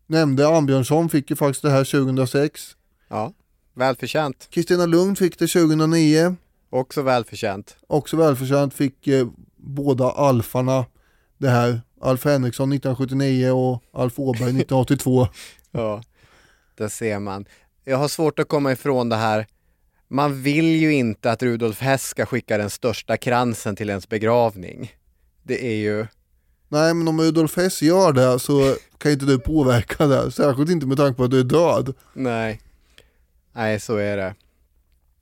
Nämnde 0.07 0.49
Ambjörnsson 0.49 1.09
fick 1.09 1.31
ju 1.31 1.37
faktiskt 1.37 1.63
det 1.63 1.71
här 1.71 1.85
2006. 1.85 2.77
Ja, 3.09 3.33
välförtjänt. 3.75 4.49
Kristina 4.51 4.87
Lund 4.87 5.19
fick 5.19 5.39
det 5.39 5.47
2009. 5.47 6.37
Också 6.71 7.03
välförtjänt. 7.03 7.77
Också 7.87 8.17
välförtjänt 8.17 8.75
fick 8.75 9.07
eh, 9.07 9.29
båda 9.57 10.11
alfarna 10.11 10.85
det 11.39 11.49
här. 11.49 11.81
Alf 12.01 12.25
Henriksson 12.25 12.73
1979 12.73 13.51
och 13.51 13.83
Alf 13.93 14.19
Åberg 14.19 14.43
1982. 14.43 15.29
Ja, 15.71 16.03
där 16.75 16.89
ser 16.89 17.19
man. 17.19 17.45
Jag 17.89 17.97
har 17.97 18.09
svårt 18.09 18.39
att 18.39 18.49
komma 18.49 18.73
ifrån 18.73 19.09
det 19.09 19.17
här. 19.17 19.47
Man 20.09 20.43
vill 20.43 20.67
ju 20.67 20.95
inte 20.95 21.31
att 21.31 21.43
Rudolf 21.43 21.81
Hess 21.81 22.03
ska 22.03 22.27
skicka 22.27 22.59
den 22.59 22.71
största 22.71 23.17
kransen 23.17 23.77
till 23.77 23.89
ens 23.89 24.09
begravning. 24.09 24.93
Det 25.43 25.67
är 25.67 25.77
ju... 25.77 26.07
Nej 26.69 26.95
men 26.95 27.09
om 27.09 27.21
Rudolf 27.21 27.57
Hess 27.57 27.83
gör 27.83 28.13
det 28.13 28.39
så 28.39 28.77
kan 28.99 29.13
inte 29.13 29.27
du 29.27 29.39
påverka 29.39 30.07
det. 30.07 30.33
Särskilt 30.33 30.71
inte 30.71 30.87
med 30.87 30.97
tanke 30.97 31.17
på 31.17 31.25
att 31.25 31.31
du 31.31 31.41
är 31.41 31.45
död. 31.45 31.95
Nej. 32.13 32.61
Nej, 33.53 33.81
så 33.81 33.97
är 33.97 34.17
det. 34.17 34.35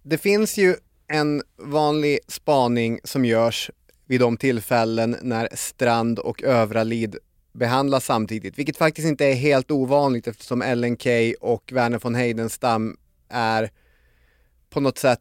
Det 0.03 0.19
finns 0.19 0.57
ju 0.57 0.77
en 1.09 1.43
vanlig 1.59 2.19
spaning 2.29 3.01
som 3.05 3.25
görs 3.25 3.71
vid 4.07 4.21
de 4.21 4.37
tillfällen 4.37 5.17
när 5.23 5.49
Strand 5.55 6.19
och 6.19 6.43
Övra 6.43 6.85
Lid 6.85 7.17
behandlas 7.57 8.05
samtidigt, 8.05 8.59
vilket 8.59 8.77
faktiskt 8.77 9.09
inte 9.09 9.27
är 9.27 9.35
helt 9.35 9.71
ovanligt 9.71 10.27
eftersom 10.27 10.63
Ellen 10.63 10.97
Key 10.97 11.35
och 11.41 11.73
Werner 11.73 11.99
von 11.99 12.15
Heidenstam 12.15 12.97
är 13.29 13.71
på 14.71 14.81
något 14.81 14.99
sätt 14.99 15.21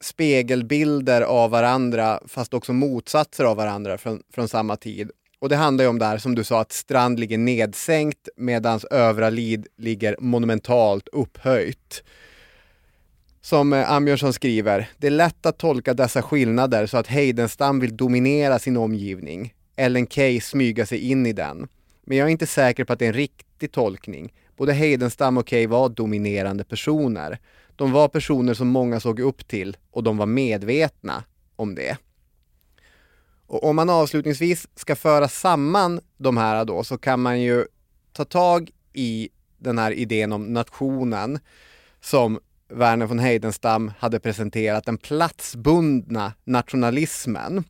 spegelbilder 0.00 1.22
av 1.22 1.50
varandra 1.50 2.20
fast 2.26 2.54
också 2.54 2.72
motsatser 2.72 3.44
av 3.44 3.56
varandra 3.56 3.98
från, 3.98 4.22
från 4.34 4.48
samma 4.48 4.76
tid. 4.76 5.10
Och 5.38 5.48
det 5.48 5.56
handlar 5.56 5.84
ju 5.84 5.88
om 5.88 5.98
där 5.98 6.18
som 6.18 6.34
du 6.34 6.44
sa 6.44 6.60
att 6.60 6.72
Strand 6.72 7.20
ligger 7.20 7.38
nedsänkt 7.38 8.28
medan 8.36 8.80
övra 8.90 9.30
Lid 9.30 9.66
ligger 9.76 10.16
monumentalt 10.20 11.08
upphöjt. 11.08 12.02
Som 13.40 13.72
eh, 13.72 13.90
Ambjörnsson 13.90 14.32
skriver, 14.32 14.90
det 14.96 15.06
är 15.06 15.10
lätt 15.10 15.46
att 15.46 15.58
tolka 15.58 15.94
dessa 15.94 16.22
skillnader 16.22 16.86
så 16.86 16.96
att 16.96 17.06
Heidenstam 17.06 17.80
vill 17.80 17.96
dominera 17.96 18.58
sin 18.58 18.76
omgivning. 18.76 19.54
Ellen 19.76 20.06
Key 20.06 20.40
smyga 20.40 20.86
sig 20.86 20.98
in 20.98 21.26
i 21.26 21.32
den. 21.32 21.68
Men 22.04 22.18
jag 22.18 22.26
är 22.26 22.32
inte 22.32 22.46
säker 22.46 22.84
på 22.84 22.92
att 22.92 22.98
det 22.98 23.04
är 23.04 23.08
en 23.08 23.14
riktig 23.14 23.72
tolkning. 23.72 24.32
Både 24.56 24.72
Heidenstam 24.72 25.38
och 25.38 25.48
Key 25.48 25.66
var 25.66 25.88
dominerande 25.88 26.64
personer. 26.64 27.38
De 27.76 27.92
var 27.92 28.08
personer 28.08 28.54
som 28.54 28.68
många 28.68 29.00
såg 29.00 29.20
upp 29.20 29.48
till 29.48 29.76
och 29.90 30.02
de 30.02 30.16
var 30.16 30.26
medvetna 30.26 31.24
om 31.56 31.74
det. 31.74 31.96
Och 33.46 33.64
om 33.64 33.76
man 33.76 33.90
avslutningsvis 33.90 34.68
ska 34.74 34.96
föra 34.96 35.28
samman 35.28 36.00
de 36.16 36.36
här 36.36 36.64
då 36.64 36.84
så 36.84 36.98
kan 36.98 37.20
man 37.20 37.40
ju 37.40 37.66
ta 38.12 38.24
tag 38.24 38.70
i 38.92 39.28
den 39.58 39.78
här 39.78 39.90
idén 39.92 40.32
om 40.32 40.52
nationen 40.52 41.38
som 42.00 42.40
Werner 42.68 43.06
von 43.06 43.18
Heidenstam 43.18 43.92
hade 43.98 44.20
presenterat, 44.20 44.84
den 44.84 44.98
platsbundna 44.98 46.32
nationalismen. 46.44 47.64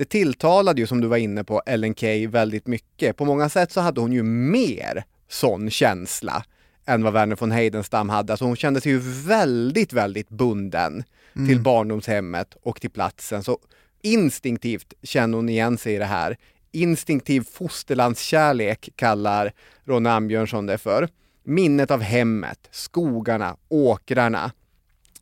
Det 0.00 0.06
tilltalade 0.06 0.80
ju, 0.80 0.86
som 0.86 1.00
du 1.00 1.08
var 1.08 1.16
inne 1.16 1.44
på, 1.44 1.62
Ellen 1.66 1.94
Key 1.94 2.26
väldigt 2.26 2.66
mycket. 2.66 3.16
På 3.16 3.24
många 3.24 3.48
sätt 3.48 3.72
så 3.72 3.80
hade 3.80 4.00
hon 4.00 4.12
ju 4.12 4.22
mer 4.22 5.04
sån 5.28 5.70
känsla 5.70 6.44
än 6.86 7.02
vad 7.02 7.12
Werner 7.12 7.36
von 7.36 7.50
Heidenstam 7.50 8.08
hade. 8.08 8.32
Alltså 8.32 8.44
hon 8.44 8.56
kände 8.56 8.80
sig 8.80 8.92
ju 8.92 8.98
väldigt, 9.26 9.92
väldigt 9.92 10.28
bunden 10.28 11.04
Mm. 11.36 11.48
till 11.48 11.60
barndomshemmet 11.60 12.56
och 12.62 12.80
till 12.80 12.90
platsen. 12.90 13.42
Så 13.42 13.58
instinktivt 14.02 14.94
känner 15.02 15.36
hon 15.36 15.48
igen 15.48 15.78
sig 15.78 15.94
i 15.94 15.98
det 15.98 16.04
här. 16.04 16.36
Instinktiv 16.72 17.44
fosterlandskärlek 17.52 18.88
kallar 18.96 19.52
Ronny 19.84 20.08
Ambjörnsson 20.08 20.66
det 20.66 20.78
för. 20.78 21.08
Minnet 21.44 21.90
av 21.90 22.00
hemmet, 22.00 22.68
skogarna, 22.70 23.56
åkrarna. 23.68 24.52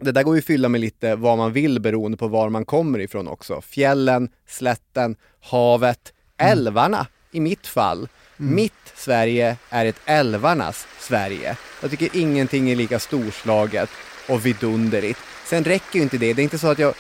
Det 0.01 0.13
där 0.13 0.23
går 0.23 0.35
ju 0.35 0.39
att 0.39 0.45
fylla 0.45 0.69
med 0.69 0.81
lite 0.81 1.17
vad 1.17 1.39
man 1.39 1.53
vill 1.53 1.81
beroende 1.81 2.17
på 2.17 2.29
var 2.29 2.49
man 2.49 2.65
kommer 2.65 2.99
ifrån 2.99 3.29
också. 3.29 3.61
Fjällen, 3.61 4.29
slätten, 4.49 5.17
havet, 5.41 6.13
älvarna 6.39 7.07
i 7.33 7.41
mitt 7.41 7.67
fall. 7.67 8.09
Mitt 8.37 8.73
Sverige 8.95 9.57
är 9.71 9.87
ett 9.87 10.01
älvarnas 10.05 10.87
Sverige. 11.01 11.57
Jag 11.83 11.91
tycker 11.91 12.09
ingenting 12.13 12.71
är 12.71 12.77
lika 12.77 12.99
storslaget 12.99 13.91
och 14.29 14.47
vidunderligt. 14.47 15.21
Sen 15.47 15.65
räcker 15.65 15.97
ju 15.97 16.03
inte 16.03 16.19
det. 16.19 16.33
Det 16.33 16.43
är 16.43 16.45
inte 16.45 16.59
så 16.59 16.71
att 16.71 16.79
jag 16.79 16.95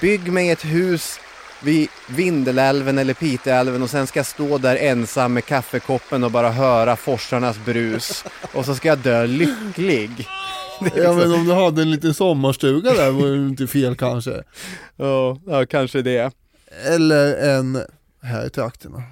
bygger 0.00 0.32
mig 0.32 0.50
ett 0.50 0.64
hus 0.64 1.20
vid 1.62 1.88
Vindelälven 2.08 2.98
eller 2.98 3.14
Piteälven 3.14 3.82
och 3.82 3.90
sen 3.90 4.06
ska 4.06 4.18
jag 4.18 4.26
stå 4.26 4.58
där 4.58 4.76
ensam 4.76 5.32
med 5.32 5.44
kaffekoppen 5.44 6.24
och 6.24 6.30
bara 6.30 6.50
höra 6.50 6.96
forsarnas 6.96 7.64
brus. 7.64 8.24
Och 8.52 8.64
så 8.64 8.74
ska 8.74 8.88
jag 8.88 8.98
dö 8.98 9.26
lycklig. 9.26 10.28
Ja 10.96 11.12
liksom- 11.12 11.18
men 11.18 11.32
om 11.40 11.46
du 11.46 11.52
hade 11.52 11.82
en 11.82 11.90
liten 11.90 12.14
sommarstuga 12.14 12.92
där 12.92 13.10
var 13.10 13.28
det 13.28 13.36
inte 13.36 13.66
fel 13.66 13.96
kanske. 13.96 14.42
Ja, 14.96 15.40
ja, 15.46 15.66
kanske 15.66 16.02
det. 16.02 16.34
Eller 16.86 17.56
en 17.56 17.78
här 18.22 18.46
i 18.46 18.50
trakterna. 18.50 19.02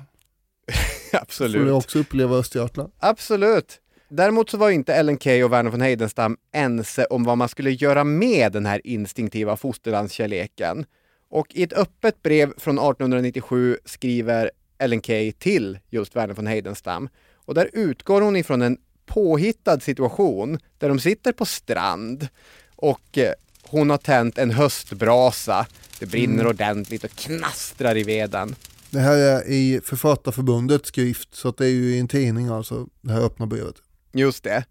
Absolut. 1.12 1.60
Får 1.60 1.66
du 1.66 1.72
också 1.72 1.98
uppleva 1.98 2.36
Östergötland. 2.36 2.92
Absolut. 2.98 3.80
Däremot 4.08 4.50
så 4.50 4.56
var 4.56 4.70
inte 4.70 4.94
Ellen 4.94 5.18
Key 5.18 5.42
och 5.42 5.52
Werner 5.52 5.70
von 5.70 5.80
Heidenstam 5.80 6.36
ense 6.52 7.04
om 7.04 7.24
vad 7.24 7.38
man 7.38 7.48
skulle 7.48 7.70
göra 7.70 8.04
med 8.04 8.52
den 8.52 8.66
här 8.66 8.80
instinktiva 8.86 9.56
fosterlandskärleken. 9.56 10.84
Och 11.30 11.46
i 11.54 11.62
ett 11.62 11.72
öppet 11.72 12.22
brev 12.22 12.52
från 12.56 12.78
1897 12.78 13.76
skriver 13.84 14.50
Ellen 14.78 15.02
Key 15.02 15.32
till 15.32 15.78
just 15.90 16.16
Werner 16.16 16.34
von 16.34 16.46
Heidenstam. 16.46 17.08
Och 17.34 17.54
där 17.54 17.70
utgår 17.72 18.20
hon 18.20 18.36
ifrån 18.36 18.62
en 18.62 18.78
påhittad 19.14 19.80
situation 19.80 20.58
där 20.78 20.88
de 20.88 21.00
sitter 21.00 21.32
på 21.32 21.46
strand 21.46 22.28
och 22.76 23.18
eh, 23.18 23.32
hon 23.62 23.90
har 23.90 23.98
tänt 23.98 24.38
en 24.38 24.50
höstbrasa. 24.50 25.66
Det 25.98 26.06
brinner 26.06 26.34
Mm. 26.34 26.46
ordentligt 26.46 27.04
och 27.04 27.10
knastrar 27.10 27.96
i 27.96 28.02
veden. 28.02 28.54
Det 28.90 29.00
här 29.00 29.16
är 29.16 29.48
i 29.48 29.80
Författarförbundets 29.84 30.88
skrift 30.88 31.28
så 31.34 31.50
det 31.50 31.64
är 31.64 31.70
ju 31.70 31.94
i 31.94 31.98
en 31.98 32.08
tidning 32.08 32.48
alltså, 32.48 32.86
det 33.00 33.12
här 33.12 33.20
öppna 33.20 33.46
brevet. 33.46 33.74
Just 34.12 34.44
det. 34.44 34.64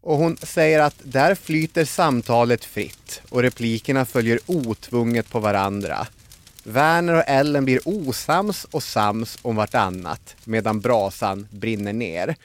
Och 0.00 0.16
hon 0.16 0.36
säger 0.36 0.80
att 0.80 0.94
där 1.02 1.34
flyter 1.34 1.84
samtalet 1.84 2.64
fritt 2.64 3.22
och 3.28 3.42
replikerna 3.42 4.04
följer 4.04 4.38
otvunget 4.46 5.30
på 5.30 5.40
varandra. 5.40 6.06
Werner 6.64 7.14
och 7.14 7.24
Ellen 7.26 7.64
blir 7.64 7.80
osams 7.84 8.64
och 8.70 8.82
sams 8.82 9.38
om 9.42 9.56
vartannat 9.56 10.36
medan 10.44 10.80
brasan 10.80 11.48
brinner 11.50 11.92
ner. 11.92 12.36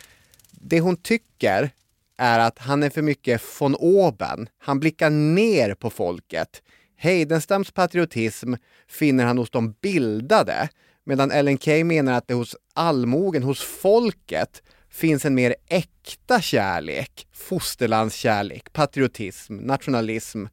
Det 0.65 0.79
hon 0.79 0.97
tycker 0.97 1.69
är 2.17 2.39
att 2.39 2.59
han 2.59 2.83
är 2.83 2.89
för 2.89 3.01
mycket 3.01 3.41
von 3.59 3.75
oben. 3.75 4.49
Han 4.57 4.79
blickar 4.79 5.09
ner 5.09 5.73
på 5.73 5.89
folket. 5.89 6.61
Heidenstams 6.97 7.71
patriotism 7.71 8.53
finner 8.87 9.25
han 9.25 9.37
hos 9.37 9.49
de 9.49 9.71
bildade 9.81 10.69
medan 11.05 11.31
Ellen 11.31 11.57
Key 11.57 11.83
menar 11.83 12.13
att 12.13 12.27
det 12.27 12.33
hos 12.33 12.55
allmogen, 12.73 13.43
hos 13.43 13.61
folket, 13.61 14.63
finns 14.89 15.25
en 15.25 15.35
mer 15.35 15.55
äkta 15.67 16.41
kärlek, 16.41 17.27
fosterlandskärlek, 17.31 18.73
patriotism, 18.73 19.55
nationalism 19.55 20.45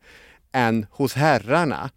än 0.53 0.87
hos 0.91 1.15
herrarna. 1.15 1.91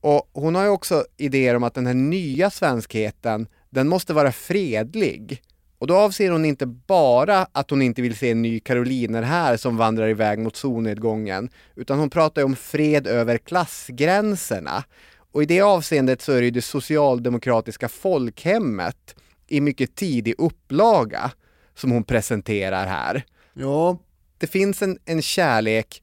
Och 0.00 0.30
hon 0.32 0.54
har 0.54 0.62
ju 0.62 0.68
också 0.68 1.04
idéer 1.16 1.54
om 1.54 1.62
att 1.62 1.74
den 1.74 1.86
här 1.86 1.94
nya 1.94 2.50
svenskheten, 2.50 3.46
den 3.70 3.88
måste 3.88 4.14
vara 4.14 4.32
fredlig. 4.32 5.42
Och 5.78 5.86
då 5.86 5.96
avser 5.96 6.30
hon 6.30 6.44
inte 6.44 6.66
bara 6.66 7.46
att 7.52 7.70
hon 7.70 7.82
inte 7.82 8.02
vill 8.02 8.16
se 8.16 8.30
en 8.30 8.42
ny 8.42 8.60
karoliner 8.60 9.22
här 9.22 9.56
som 9.56 9.76
vandrar 9.76 10.08
iväg 10.08 10.38
mot 10.38 10.56
solnedgången, 10.56 11.50
utan 11.76 11.98
hon 11.98 12.10
pratar 12.10 12.44
om 12.44 12.56
fred 12.56 13.06
över 13.06 13.38
klassgränserna. 13.38 14.84
Och 15.32 15.42
i 15.42 15.46
det 15.46 15.60
avseendet 15.60 16.22
så 16.22 16.32
är 16.32 16.38
det 16.38 16.44
ju 16.44 16.50
det 16.50 16.62
socialdemokratiska 16.62 17.88
folkhemmet 17.88 19.14
i 19.48 19.60
mycket 19.60 19.94
tidig 19.94 20.34
upplaga 20.38 21.30
som 21.74 21.90
hon 21.90 22.04
presenterar 22.04 22.86
här. 22.86 23.24
Ja. 23.54 23.98
Det 24.38 24.46
finns 24.46 24.82
en, 24.82 24.98
en 25.04 25.22
kärlek 25.22 26.02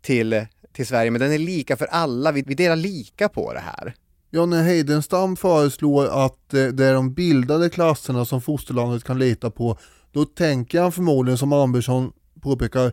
till, 0.00 0.46
till 0.72 0.86
Sverige, 0.86 1.10
men 1.10 1.20
den 1.20 1.32
är 1.32 1.38
lika 1.38 1.76
för 1.76 1.86
alla. 1.86 2.32
Vi, 2.32 2.42
vi 2.46 2.54
delar 2.54 2.76
lika 2.76 3.28
på 3.28 3.52
det 3.52 3.60
här. 3.60 3.94
Ja, 4.34 4.46
när 4.46 4.62
Heidenstam 4.62 5.36
föreslår 5.36 6.06
att 6.26 6.54
eh, 6.54 6.64
det 6.66 6.84
är 6.86 6.94
de 6.94 7.14
bildade 7.14 7.70
klasserna 7.70 8.24
som 8.24 8.40
fosterlandet 8.40 9.04
kan 9.04 9.18
lita 9.18 9.50
på, 9.50 9.78
då 10.12 10.24
tänker 10.24 10.80
han 10.82 10.92
förmodligen, 10.92 11.38
som 11.38 11.52
Andersson 11.52 12.12
påpekar, 12.40 12.92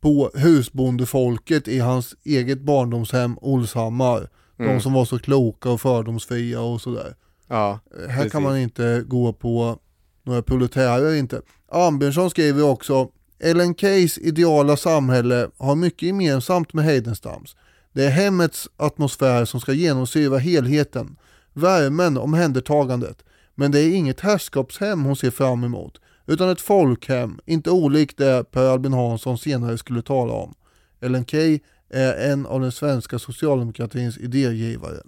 på 0.00 0.30
husbondefolket 0.34 1.68
i 1.68 1.78
hans 1.78 2.14
eget 2.24 2.60
barndomshem 2.60 3.38
Olshammar. 3.40 4.28
Mm. 4.58 4.74
De 4.74 4.80
som 4.80 4.92
var 4.92 5.04
så 5.04 5.18
kloka 5.18 5.70
och 5.70 5.80
fördomsfria 5.80 6.60
och 6.60 6.80
sådär. 6.80 7.14
Ja, 7.48 7.78
Eh, 8.02 8.08
Här 8.08 8.16
precis. 8.16 8.32
kan 8.32 8.42
man 8.42 8.58
inte 8.58 9.04
gå 9.06 9.32
på 9.32 9.78
några 10.24 10.42
proletärer 10.42 11.14
inte. 11.14 11.40
Ambjörnsson 11.72 12.30
skriver 12.30 12.62
också 12.62 13.08
Ellen 13.40 13.74
Keys 13.74 14.18
ideala 14.18 14.76
samhälle 14.76 15.48
har 15.58 15.74
mycket 15.74 16.02
gemensamt 16.06 16.72
med 16.72 16.84
Heidenstams. 16.84 17.56
Det 17.96 18.04
är 18.04 18.10
hemmets 18.10 18.68
atmosfär 18.76 19.44
som 19.44 19.60
ska 19.60 19.72
genomsyra 19.72 20.38
helheten, 20.38 21.16
värmen, 21.52 22.18
omhändertagandet. 22.18 23.24
Men 23.54 23.72
det 23.72 23.80
är 23.80 23.94
inget 23.94 24.20
herrskapshem 24.20 25.04
hon 25.04 25.16
ser 25.16 25.30
fram 25.30 25.64
emot, 25.64 26.00
utan 26.26 26.48
ett 26.48 26.60
folkhem, 26.60 27.40
inte 27.46 27.70
olikt 27.70 28.18
det 28.18 28.44
Per 28.50 28.68
Albin 28.68 28.92
Hansson 28.92 29.38
senare 29.38 29.78
skulle 29.78 30.02
tala 30.02 30.32
om. 30.32 30.54
Ellen 31.00 31.24
Key 31.24 31.60
är 31.90 32.32
en 32.32 32.46
av 32.46 32.60
den 32.60 32.72
svenska 32.72 33.18
socialdemokratins 33.18 34.18
idégivare. 34.18 35.00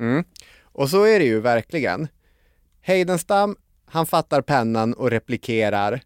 Mm. 0.00 0.24
Och 0.62 0.90
så 0.90 1.04
är 1.04 1.18
det 1.18 1.26
ju 1.26 1.40
verkligen. 1.40 2.08
Heidenstam, 2.80 3.56
han 3.86 4.06
fattar 4.06 4.42
pennan 4.42 4.94
och 4.94 5.10
replikerar. 5.10 6.00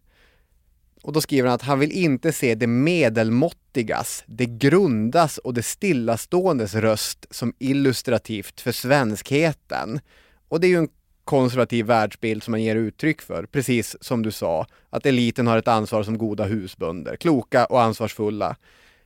Och 1.03 1.13
då 1.13 1.21
skriver 1.21 1.49
han 1.49 1.55
att 1.55 1.61
han 1.61 1.79
vill 1.79 1.91
inte 1.91 2.31
se 2.31 2.55
det 2.55 2.67
medelmåttigas, 2.67 4.23
det 4.27 4.45
grundas 4.45 5.37
och 5.37 5.53
det 5.53 5.63
stillaståendes 5.63 6.75
röst 6.75 7.25
som 7.29 7.53
illustrativt 7.59 8.61
för 8.61 8.71
svenskheten. 8.71 9.99
Och 10.47 10.59
det 10.59 10.67
är 10.67 10.69
ju 10.69 10.77
en 10.77 10.89
konservativ 11.23 11.85
världsbild 11.85 12.43
som 12.43 12.51
man 12.51 12.63
ger 12.63 12.75
uttryck 12.75 13.21
för, 13.21 13.45
precis 13.45 13.95
som 14.01 14.23
du 14.23 14.31
sa, 14.31 14.67
att 14.89 15.05
eliten 15.05 15.47
har 15.47 15.57
ett 15.57 15.67
ansvar 15.67 16.03
som 16.03 16.17
goda 16.17 16.43
husbönder, 16.43 17.15
kloka 17.15 17.65
och 17.65 17.81
ansvarsfulla. 17.81 18.55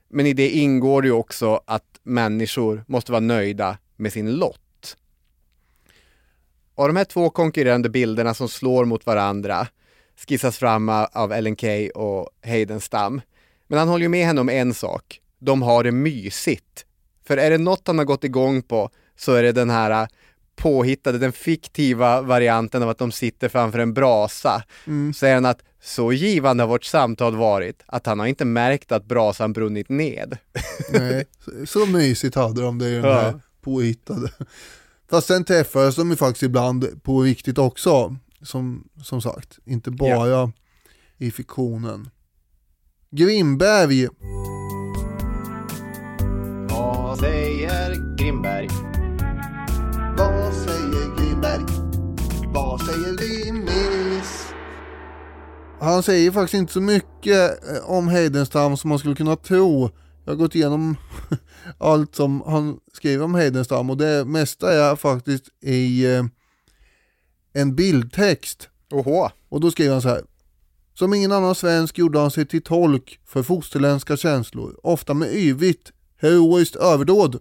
Men 0.10 0.26
i 0.26 0.34
det 0.34 0.50
ingår 0.50 1.02
det 1.02 1.08
ju 1.08 1.14
också 1.14 1.62
att 1.66 2.00
människor 2.04 2.84
måste 2.88 3.12
vara 3.12 3.20
nöjda 3.20 3.78
med 3.96 4.14
sin 4.14 4.32
lott. 4.32 4.98
Av 6.76 6.88
de 6.88 6.96
här 6.96 7.06
två 7.06 7.30
konkurrerande 7.30 7.90
bilderna 7.90 8.34
som 8.34 8.50
slår 8.50 8.86
mot 8.86 9.06
varandra 9.06 9.68
skissas 10.28 10.58
fram 10.58 10.90
av 11.14 11.32
Ellen 11.34 11.56
Key 11.56 11.90
och 11.90 12.30
Heidenstam. 12.42 13.22
Men 13.68 13.80
han 13.80 13.88
håller 13.88 14.04
ju 14.04 14.10
med 14.10 14.26
henne 14.26 14.42
om 14.42 14.50
en 14.50 14.74
sak. 14.74 15.22
De 15.40 15.62
har 15.62 15.84
det 15.84 15.92
mysigt. 15.92 16.86
För 17.28 17.38
är 17.38 17.50
det 17.50 17.58
något 17.58 17.88
han 17.88 17.98
har 17.98 18.06
gått 18.06 18.24
igång 18.24 18.62
på 18.62 18.90
så 19.18 19.34
är 19.34 19.44
det 19.44 19.52
den 19.52 19.70
här 19.70 20.08
påhittade, 20.56 21.18
den 21.18 21.32
fiktiva 21.32 22.22
varianten 22.22 22.84
av 22.84 22.90
att 22.90 22.98
de 22.98 23.12
sitter 23.12 23.50
framför 23.50 23.80
en 23.80 23.94
brasa. 23.94 24.64
Mm. 24.88 25.14
Säger 25.14 25.36
han 25.36 25.46
att 25.46 25.62
så 25.84 26.14
givande 26.14 26.64
har 26.64 26.68
vårt 26.68 26.84
samtal 26.84 27.36
varit 27.36 27.84
att 27.86 28.06
han 28.06 28.20
har 28.20 28.26
inte 28.28 28.46
märkt 28.46 28.92
att 28.92 29.06
brasan 29.06 29.54
brunnit 29.54 29.90
ned. 29.90 30.38
Nej, 30.92 31.26
så, 31.68 31.86
mysigt 31.86 32.36
hade 32.36 32.62
de 32.62 32.78
det 32.80 32.90
i 32.90 32.94
den 32.94 33.04
Ja. 33.04 33.14
här 33.14 33.40
påhittade. 33.62 34.32
Fast 35.10 35.28
sen 35.28 35.44
träffades 35.44 35.96
de 35.96 36.10
ju 36.10 36.16
faktiskt 36.16 36.44
ibland 36.44 37.04
på 37.04 37.22
riktigt 37.22 37.58
också. 37.58 38.16
Som, 38.46 38.88
som 39.04 39.22
sagt, 39.22 39.60
inte 39.66 39.92
bara 39.92 40.52
i 41.18 41.32
fiktionen. 41.32 42.10
Grimberg, 43.12 44.08
Vad 46.70 47.20
säger 47.20 48.16
Grimberg? 48.18 48.68
vad 50.18 50.54
säger 50.54 51.18
Grimberg? 51.18 51.62
Vad 52.54 52.82
säger 52.82 53.18
Grimmis? 53.18 54.46
Han 55.80 56.04
säger 56.04 56.32
faktiskt 56.32 56.54
inte 56.54 56.74
så 56.74 56.82
mycket 56.82 57.70
eh, 57.70 57.90
om 57.90 58.08
Heidenstam 58.08 58.78
som 58.78 58.90
man 58.90 59.00
skulle 59.00 59.16
kunna 59.16 59.36
tro. 59.36 59.90
Jag 60.26 60.32
har 60.32 60.38
gått 60.38 60.56
igenom 60.56 60.96
allt 61.78 62.16
som 62.16 62.42
han 62.46 62.78
skriver 62.94 63.26
om 63.26 63.36
Heidenstam 63.36 63.90
och 63.90 63.98
det 63.98 64.26
mesta 64.26 64.74
är 64.74 64.96
faktiskt 64.96 65.44
i 65.64 66.06
eh, 66.16 66.26
en 67.56 67.76
bildtext. 67.76 68.70
Oho. 68.92 69.30
Och 69.50 69.60
då 69.60 69.72
skriver 69.72 69.92
han 69.92 70.02
så 70.02 70.10
här. 70.10 70.24
Som 70.94 71.14
ingen 71.14 71.32
annan 71.32 71.56
svensk 71.56 71.98
gjorde 71.98 72.20
han 72.20 72.32
sig 72.32 72.46
till 72.46 72.62
tolk 72.62 73.20
för 73.26 73.44
fosterländska 73.44 74.18
känslor, 74.18 74.80
ofta 74.84 75.14
med 75.14 75.34
yvigt, 75.34 75.92
heroiskt 76.18 76.76
överdåd. 76.76 77.40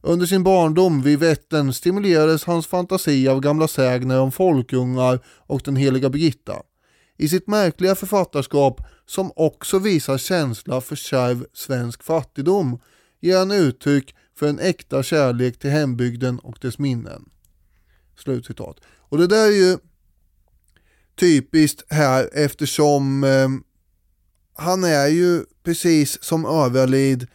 Under 0.00 0.26
sin 0.26 0.42
barndom 0.42 1.02
vid 1.02 1.18
Vättern 1.18 1.72
stimulerades 1.72 2.44
hans 2.44 2.66
fantasi 2.66 3.28
av 3.28 3.40
gamla 3.40 3.68
sägner 3.68 4.20
om 4.20 4.32
folkungar 4.32 5.20
och 5.26 5.62
den 5.64 5.76
heliga 5.76 6.10
Birgitta. 6.10 6.62
I 7.18 7.28
sitt 7.28 7.46
märkliga 7.46 7.94
författarskap, 7.94 8.80
som 9.06 9.32
också 9.36 9.78
visar 9.78 10.18
känsla 10.18 10.80
för 10.80 10.96
kärv 10.96 11.46
svensk 11.52 12.02
fattigdom, 12.02 12.78
ger 13.20 13.38
han 13.38 13.50
uttryck 13.50 14.14
för 14.38 14.48
en 14.48 14.58
äkta 14.58 15.02
kärlek 15.02 15.58
till 15.58 15.70
hembygden 15.70 16.38
och 16.38 16.58
dess 16.60 16.78
minnen. 16.78 17.24
Slutcitat. 18.18 18.76
Och 19.12 19.18
det 19.18 19.26
där 19.26 19.46
är 19.46 19.52
ju 19.52 19.78
typiskt 21.20 21.84
här 21.88 22.30
eftersom 22.32 23.24
eh, 23.24 23.48
han 24.54 24.84
är 24.84 25.06
ju 25.06 25.44
precis 25.62 26.22
som 26.22 26.46
Överlid 26.46 27.26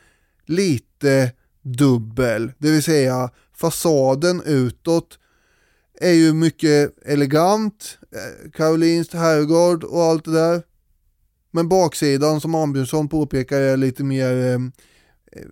lite 0.46 1.32
dubbel. 1.62 2.52
Det 2.58 2.72
vill 2.72 2.84
säga 2.84 3.30
fasaden 3.54 4.42
utåt 4.46 5.20
är 6.02 6.12
ju 6.12 6.34
mycket 6.34 6.94
elegant, 7.06 7.98
eh, 8.02 8.18
Karolins 8.18 8.54
Karolinskt 8.54 9.14
herrgård 9.14 9.84
och 9.84 10.04
allt 10.04 10.26
det 10.26 10.34
där. 10.34 10.64
Men 11.52 11.70
baksidan 11.70 12.42
som 12.42 12.56
Ambjörnsson 12.56 13.10
påpekar 13.10 13.62
är 13.62 13.78
lite 13.78 14.04
mer 14.04 14.32
eh, 14.32 14.62
eh, 15.32 15.48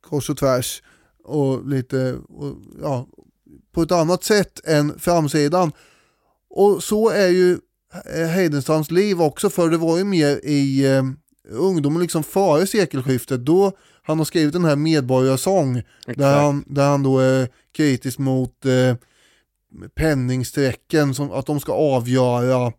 kors 0.00 0.30
och 0.30 0.36
tvärs 0.36 0.82
och 1.24 1.68
lite, 1.68 2.14
och, 2.14 2.56
ja, 2.82 3.08
på 3.76 3.82
ett 3.82 3.92
annat 3.92 4.24
sätt 4.24 4.60
än 4.68 4.98
framsidan. 4.98 5.72
Och 6.50 6.82
så 6.82 7.10
är 7.10 7.28
ju 7.28 7.58
eh, 8.14 8.26
Heidenstams 8.26 8.90
liv 8.90 9.22
också 9.22 9.50
för 9.50 9.70
det 9.70 9.76
var 9.76 9.98
ju 9.98 10.04
mer 10.04 10.40
i 10.44 10.86
eh, 10.86 11.02
ungdomen 11.50 12.02
liksom 12.02 12.22
före 12.22 12.66
sekelskiftet 12.66 13.40
då 13.40 13.72
han 14.02 14.18
har 14.18 14.24
skrivit 14.24 14.52
den 14.52 14.64
här 14.64 14.76
Medborgarsång 14.76 15.82
där 16.06 16.40
han, 16.40 16.64
där 16.66 16.88
han 16.88 17.02
då 17.02 17.18
är 17.18 17.48
kritisk 17.76 18.18
mot 18.18 18.64
eh, 18.66 18.94
penningsträcken, 19.94 21.14
som, 21.14 21.32
att 21.32 21.46
de 21.46 21.60
ska 21.60 21.72
avgöra 21.72 22.72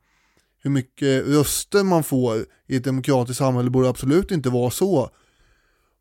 hur 0.64 0.70
mycket 0.70 1.28
röster 1.28 1.84
man 1.84 2.04
får 2.04 2.38
i 2.68 2.76
ett 2.76 2.84
demokratiskt 2.84 3.38
samhälle 3.38 3.70
borde 3.70 3.90
absolut 3.90 4.32
inte 4.32 4.50
vara 4.50 4.70
så. 4.70 5.10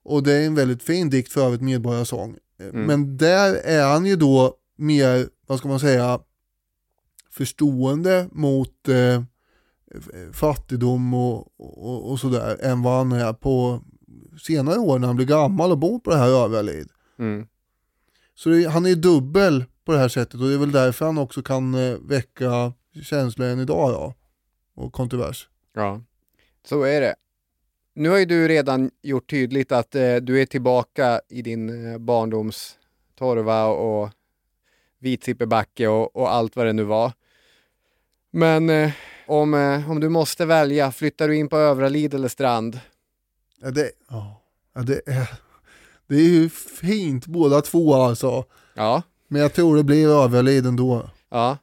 Och 0.05 0.23
det 0.23 0.32
är 0.32 0.47
en 0.47 0.55
väldigt 0.55 0.82
fin 0.82 1.10
dikt 1.10 1.32
för 1.32 1.47
övrigt, 1.47 1.60
Medborgarsång. 1.62 2.36
Mm. 2.60 2.82
Men 2.82 3.16
där 3.16 3.55
är 3.55 3.85
han 3.85 4.06
ju 4.06 4.16
då 4.16 4.56
mer, 4.77 5.28
vad 5.47 5.59
ska 5.59 5.69
man 5.69 5.81
säga, 5.81 6.20
förstående 7.31 8.28
mot 8.32 8.89
eh, 8.89 9.23
fattigdom 10.32 11.15
och, 11.15 11.61
och, 11.61 12.11
och 12.11 12.20
sådär 12.20 12.59
än 12.61 12.82
vad 12.82 12.97
han 12.97 13.12
är 13.12 13.32
på 13.32 13.82
senare 14.43 14.78
år 14.78 14.98
när 14.98 15.07
han 15.07 15.16
blir 15.16 15.27
gammal 15.27 15.70
och 15.70 15.78
bor 15.78 15.98
på 15.98 16.11
det 16.11 16.16
här 16.16 16.28
Överlid. 16.28 16.89
Mm. 17.19 17.47
Så 18.35 18.48
det, 18.48 18.65
han 18.65 18.86
är 18.86 18.94
dubbel 18.94 19.65
på 19.85 19.93
det 19.93 19.98
här 19.98 20.09
sättet 20.09 20.40
och 20.40 20.48
det 20.48 20.55
är 20.55 20.59
väl 20.59 20.73
därför 20.73 21.07
han 21.07 21.19
också 21.19 21.43
kan 21.43 21.74
eh, 21.74 21.97
väcka 21.98 22.73
känslor 23.03 23.48
än 23.48 23.61
idag 23.61 23.93
då. 23.93 24.15
Och 24.74 24.93
kontrovers. 24.93 25.48
Ja, 25.74 26.01
så 26.69 26.82
är 26.82 27.01
det. 27.01 27.15
Nu 27.94 28.09
har 28.09 28.19
ju 28.19 28.24
du 28.24 28.48
redan 28.48 28.90
gjort 29.03 29.31
tydligt 29.31 29.73
att 29.73 29.94
eh, 29.94 30.16
du 30.16 30.43
är 30.43 30.47
tillbaka 30.47 31.20
i 31.28 31.43
din 31.43 31.93
eh, 31.93 31.98
barndoms 31.98 32.78
torva 33.19 33.66
och 33.66 34.11
Vitsippebacke 34.98 35.89
och, 35.89 36.16
och 36.16 36.32
allt 36.35 36.56
vad 36.56 36.66
det 36.66 36.73
nu 36.73 36.82
var. 36.82 37.12
Men 38.31 38.70
eh, 38.70 38.90
om, 39.27 39.55
eh, 39.55 39.90
om 39.90 40.01
du 40.01 40.09
måste 40.09 40.47
välja, 40.47 40.93
flyttar 40.93 41.28
du 41.28 41.36
in 41.36 41.48
på 41.48 41.56
Övralid 41.56 42.14
eller 42.14 42.28
Strand? 42.28 42.81
Ja, 43.60 43.70
det, 43.70 43.90
ja, 44.09 44.43
det, 44.82 45.01
är, 45.06 45.31
det 46.06 46.14
är 46.16 46.28
ju 46.28 46.48
fint 46.81 47.27
båda 47.27 47.60
två 47.62 47.94
alltså. 47.94 48.44
Ja. 48.74 49.02
Men 49.28 49.43
jag 49.43 49.52
tror 49.52 49.77
det 49.77 49.85
blir 49.85 50.09
Överlid 50.09 50.66
ändå. 50.66 51.10
Ja. 51.31 51.59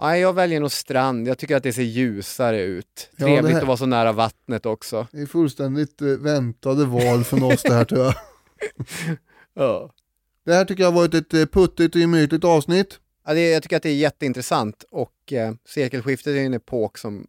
Nej, 0.00 0.20
jag 0.20 0.32
väljer 0.32 0.60
nog 0.60 0.72
Strand. 0.72 1.28
Jag 1.28 1.38
tycker 1.38 1.56
att 1.56 1.62
det 1.62 1.72
ser 1.72 1.82
ljusare 1.82 2.60
ut. 2.62 3.10
Ja, 3.16 3.26
Trevligt 3.26 3.52
här- 3.52 3.60
att 3.60 3.66
vara 3.66 3.76
så 3.76 3.86
nära 3.86 4.12
vattnet 4.12 4.66
också. 4.66 5.06
Det 5.12 5.20
är 5.20 5.26
fullständigt 5.26 6.00
eh, 6.02 6.06
väntade 6.08 6.84
val 6.84 7.24
från 7.24 7.42
oss 7.42 7.62
det 7.62 7.74
här 7.74 7.84
tror 7.84 8.00
jag. 8.04 8.14
Ja. 9.54 9.90
Det 10.44 10.54
här 10.54 10.64
tycker 10.64 10.82
jag 10.82 10.90
har 10.90 10.98
varit 10.98 11.14
ett 11.14 11.34
eh, 11.34 11.46
puttigt 11.46 11.94
och 11.94 12.00
gemytligt 12.00 12.44
avsnitt. 12.44 12.98
Ja, 13.26 13.34
det, 13.34 13.50
jag 13.50 13.62
tycker 13.62 13.76
att 13.76 13.82
det 13.82 13.90
är 13.90 13.94
jätteintressant 13.94 14.84
och 14.90 15.32
eh, 15.32 15.54
sekelskiftet 15.68 16.36
är 16.36 16.40
en 16.40 16.54
epok 16.54 16.98
som 16.98 17.26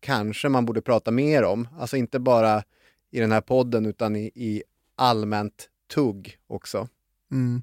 kanske 0.00 0.48
man 0.48 0.66
borde 0.66 0.80
prata 0.80 1.10
mer 1.10 1.42
om. 1.44 1.68
Alltså 1.78 1.96
inte 1.96 2.18
bara 2.18 2.62
i 3.10 3.20
den 3.20 3.32
här 3.32 3.40
podden 3.40 3.86
utan 3.86 4.16
i, 4.16 4.30
i 4.34 4.62
allmänt 4.96 5.68
tugg 5.94 6.36
också. 6.46 6.88
Mm. 7.32 7.62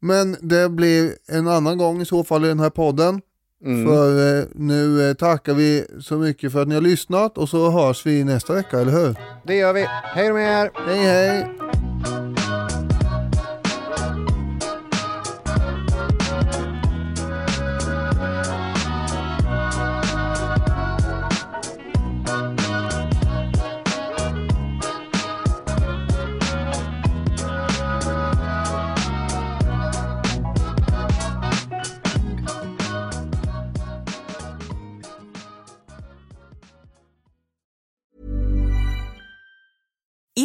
Men 0.00 0.36
det 0.40 0.68
blir 0.68 1.12
en 1.28 1.48
annan 1.48 1.78
gång 1.78 2.00
i 2.00 2.04
så 2.04 2.24
fall 2.24 2.44
i 2.44 2.48
den 2.48 2.60
här 2.60 2.70
podden. 2.70 3.20
Mm. 3.64 3.86
För 3.86 4.38
eh, 4.40 4.44
nu 4.54 5.08
eh, 5.08 5.14
tackar 5.14 5.54
vi 5.54 5.86
så 6.00 6.16
mycket 6.16 6.52
för 6.52 6.62
att 6.62 6.68
ni 6.68 6.74
har 6.74 6.82
lyssnat 6.82 7.38
och 7.38 7.48
så 7.48 7.70
hörs 7.70 8.06
vi 8.06 8.24
nästa 8.24 8.54
vecka, 8.54 8.80
eller 8.80 8.92
hur? 8.92 9.16
Det 9.46 9.54
gör 9.54 9.72
vi. 9.72 9.86
Hej 9.88 10.28
då 10.28 10.34
med 10.34 10.64
er! 10.64 10.70
Hej 10.86 10.98
hej! 10.98 11.73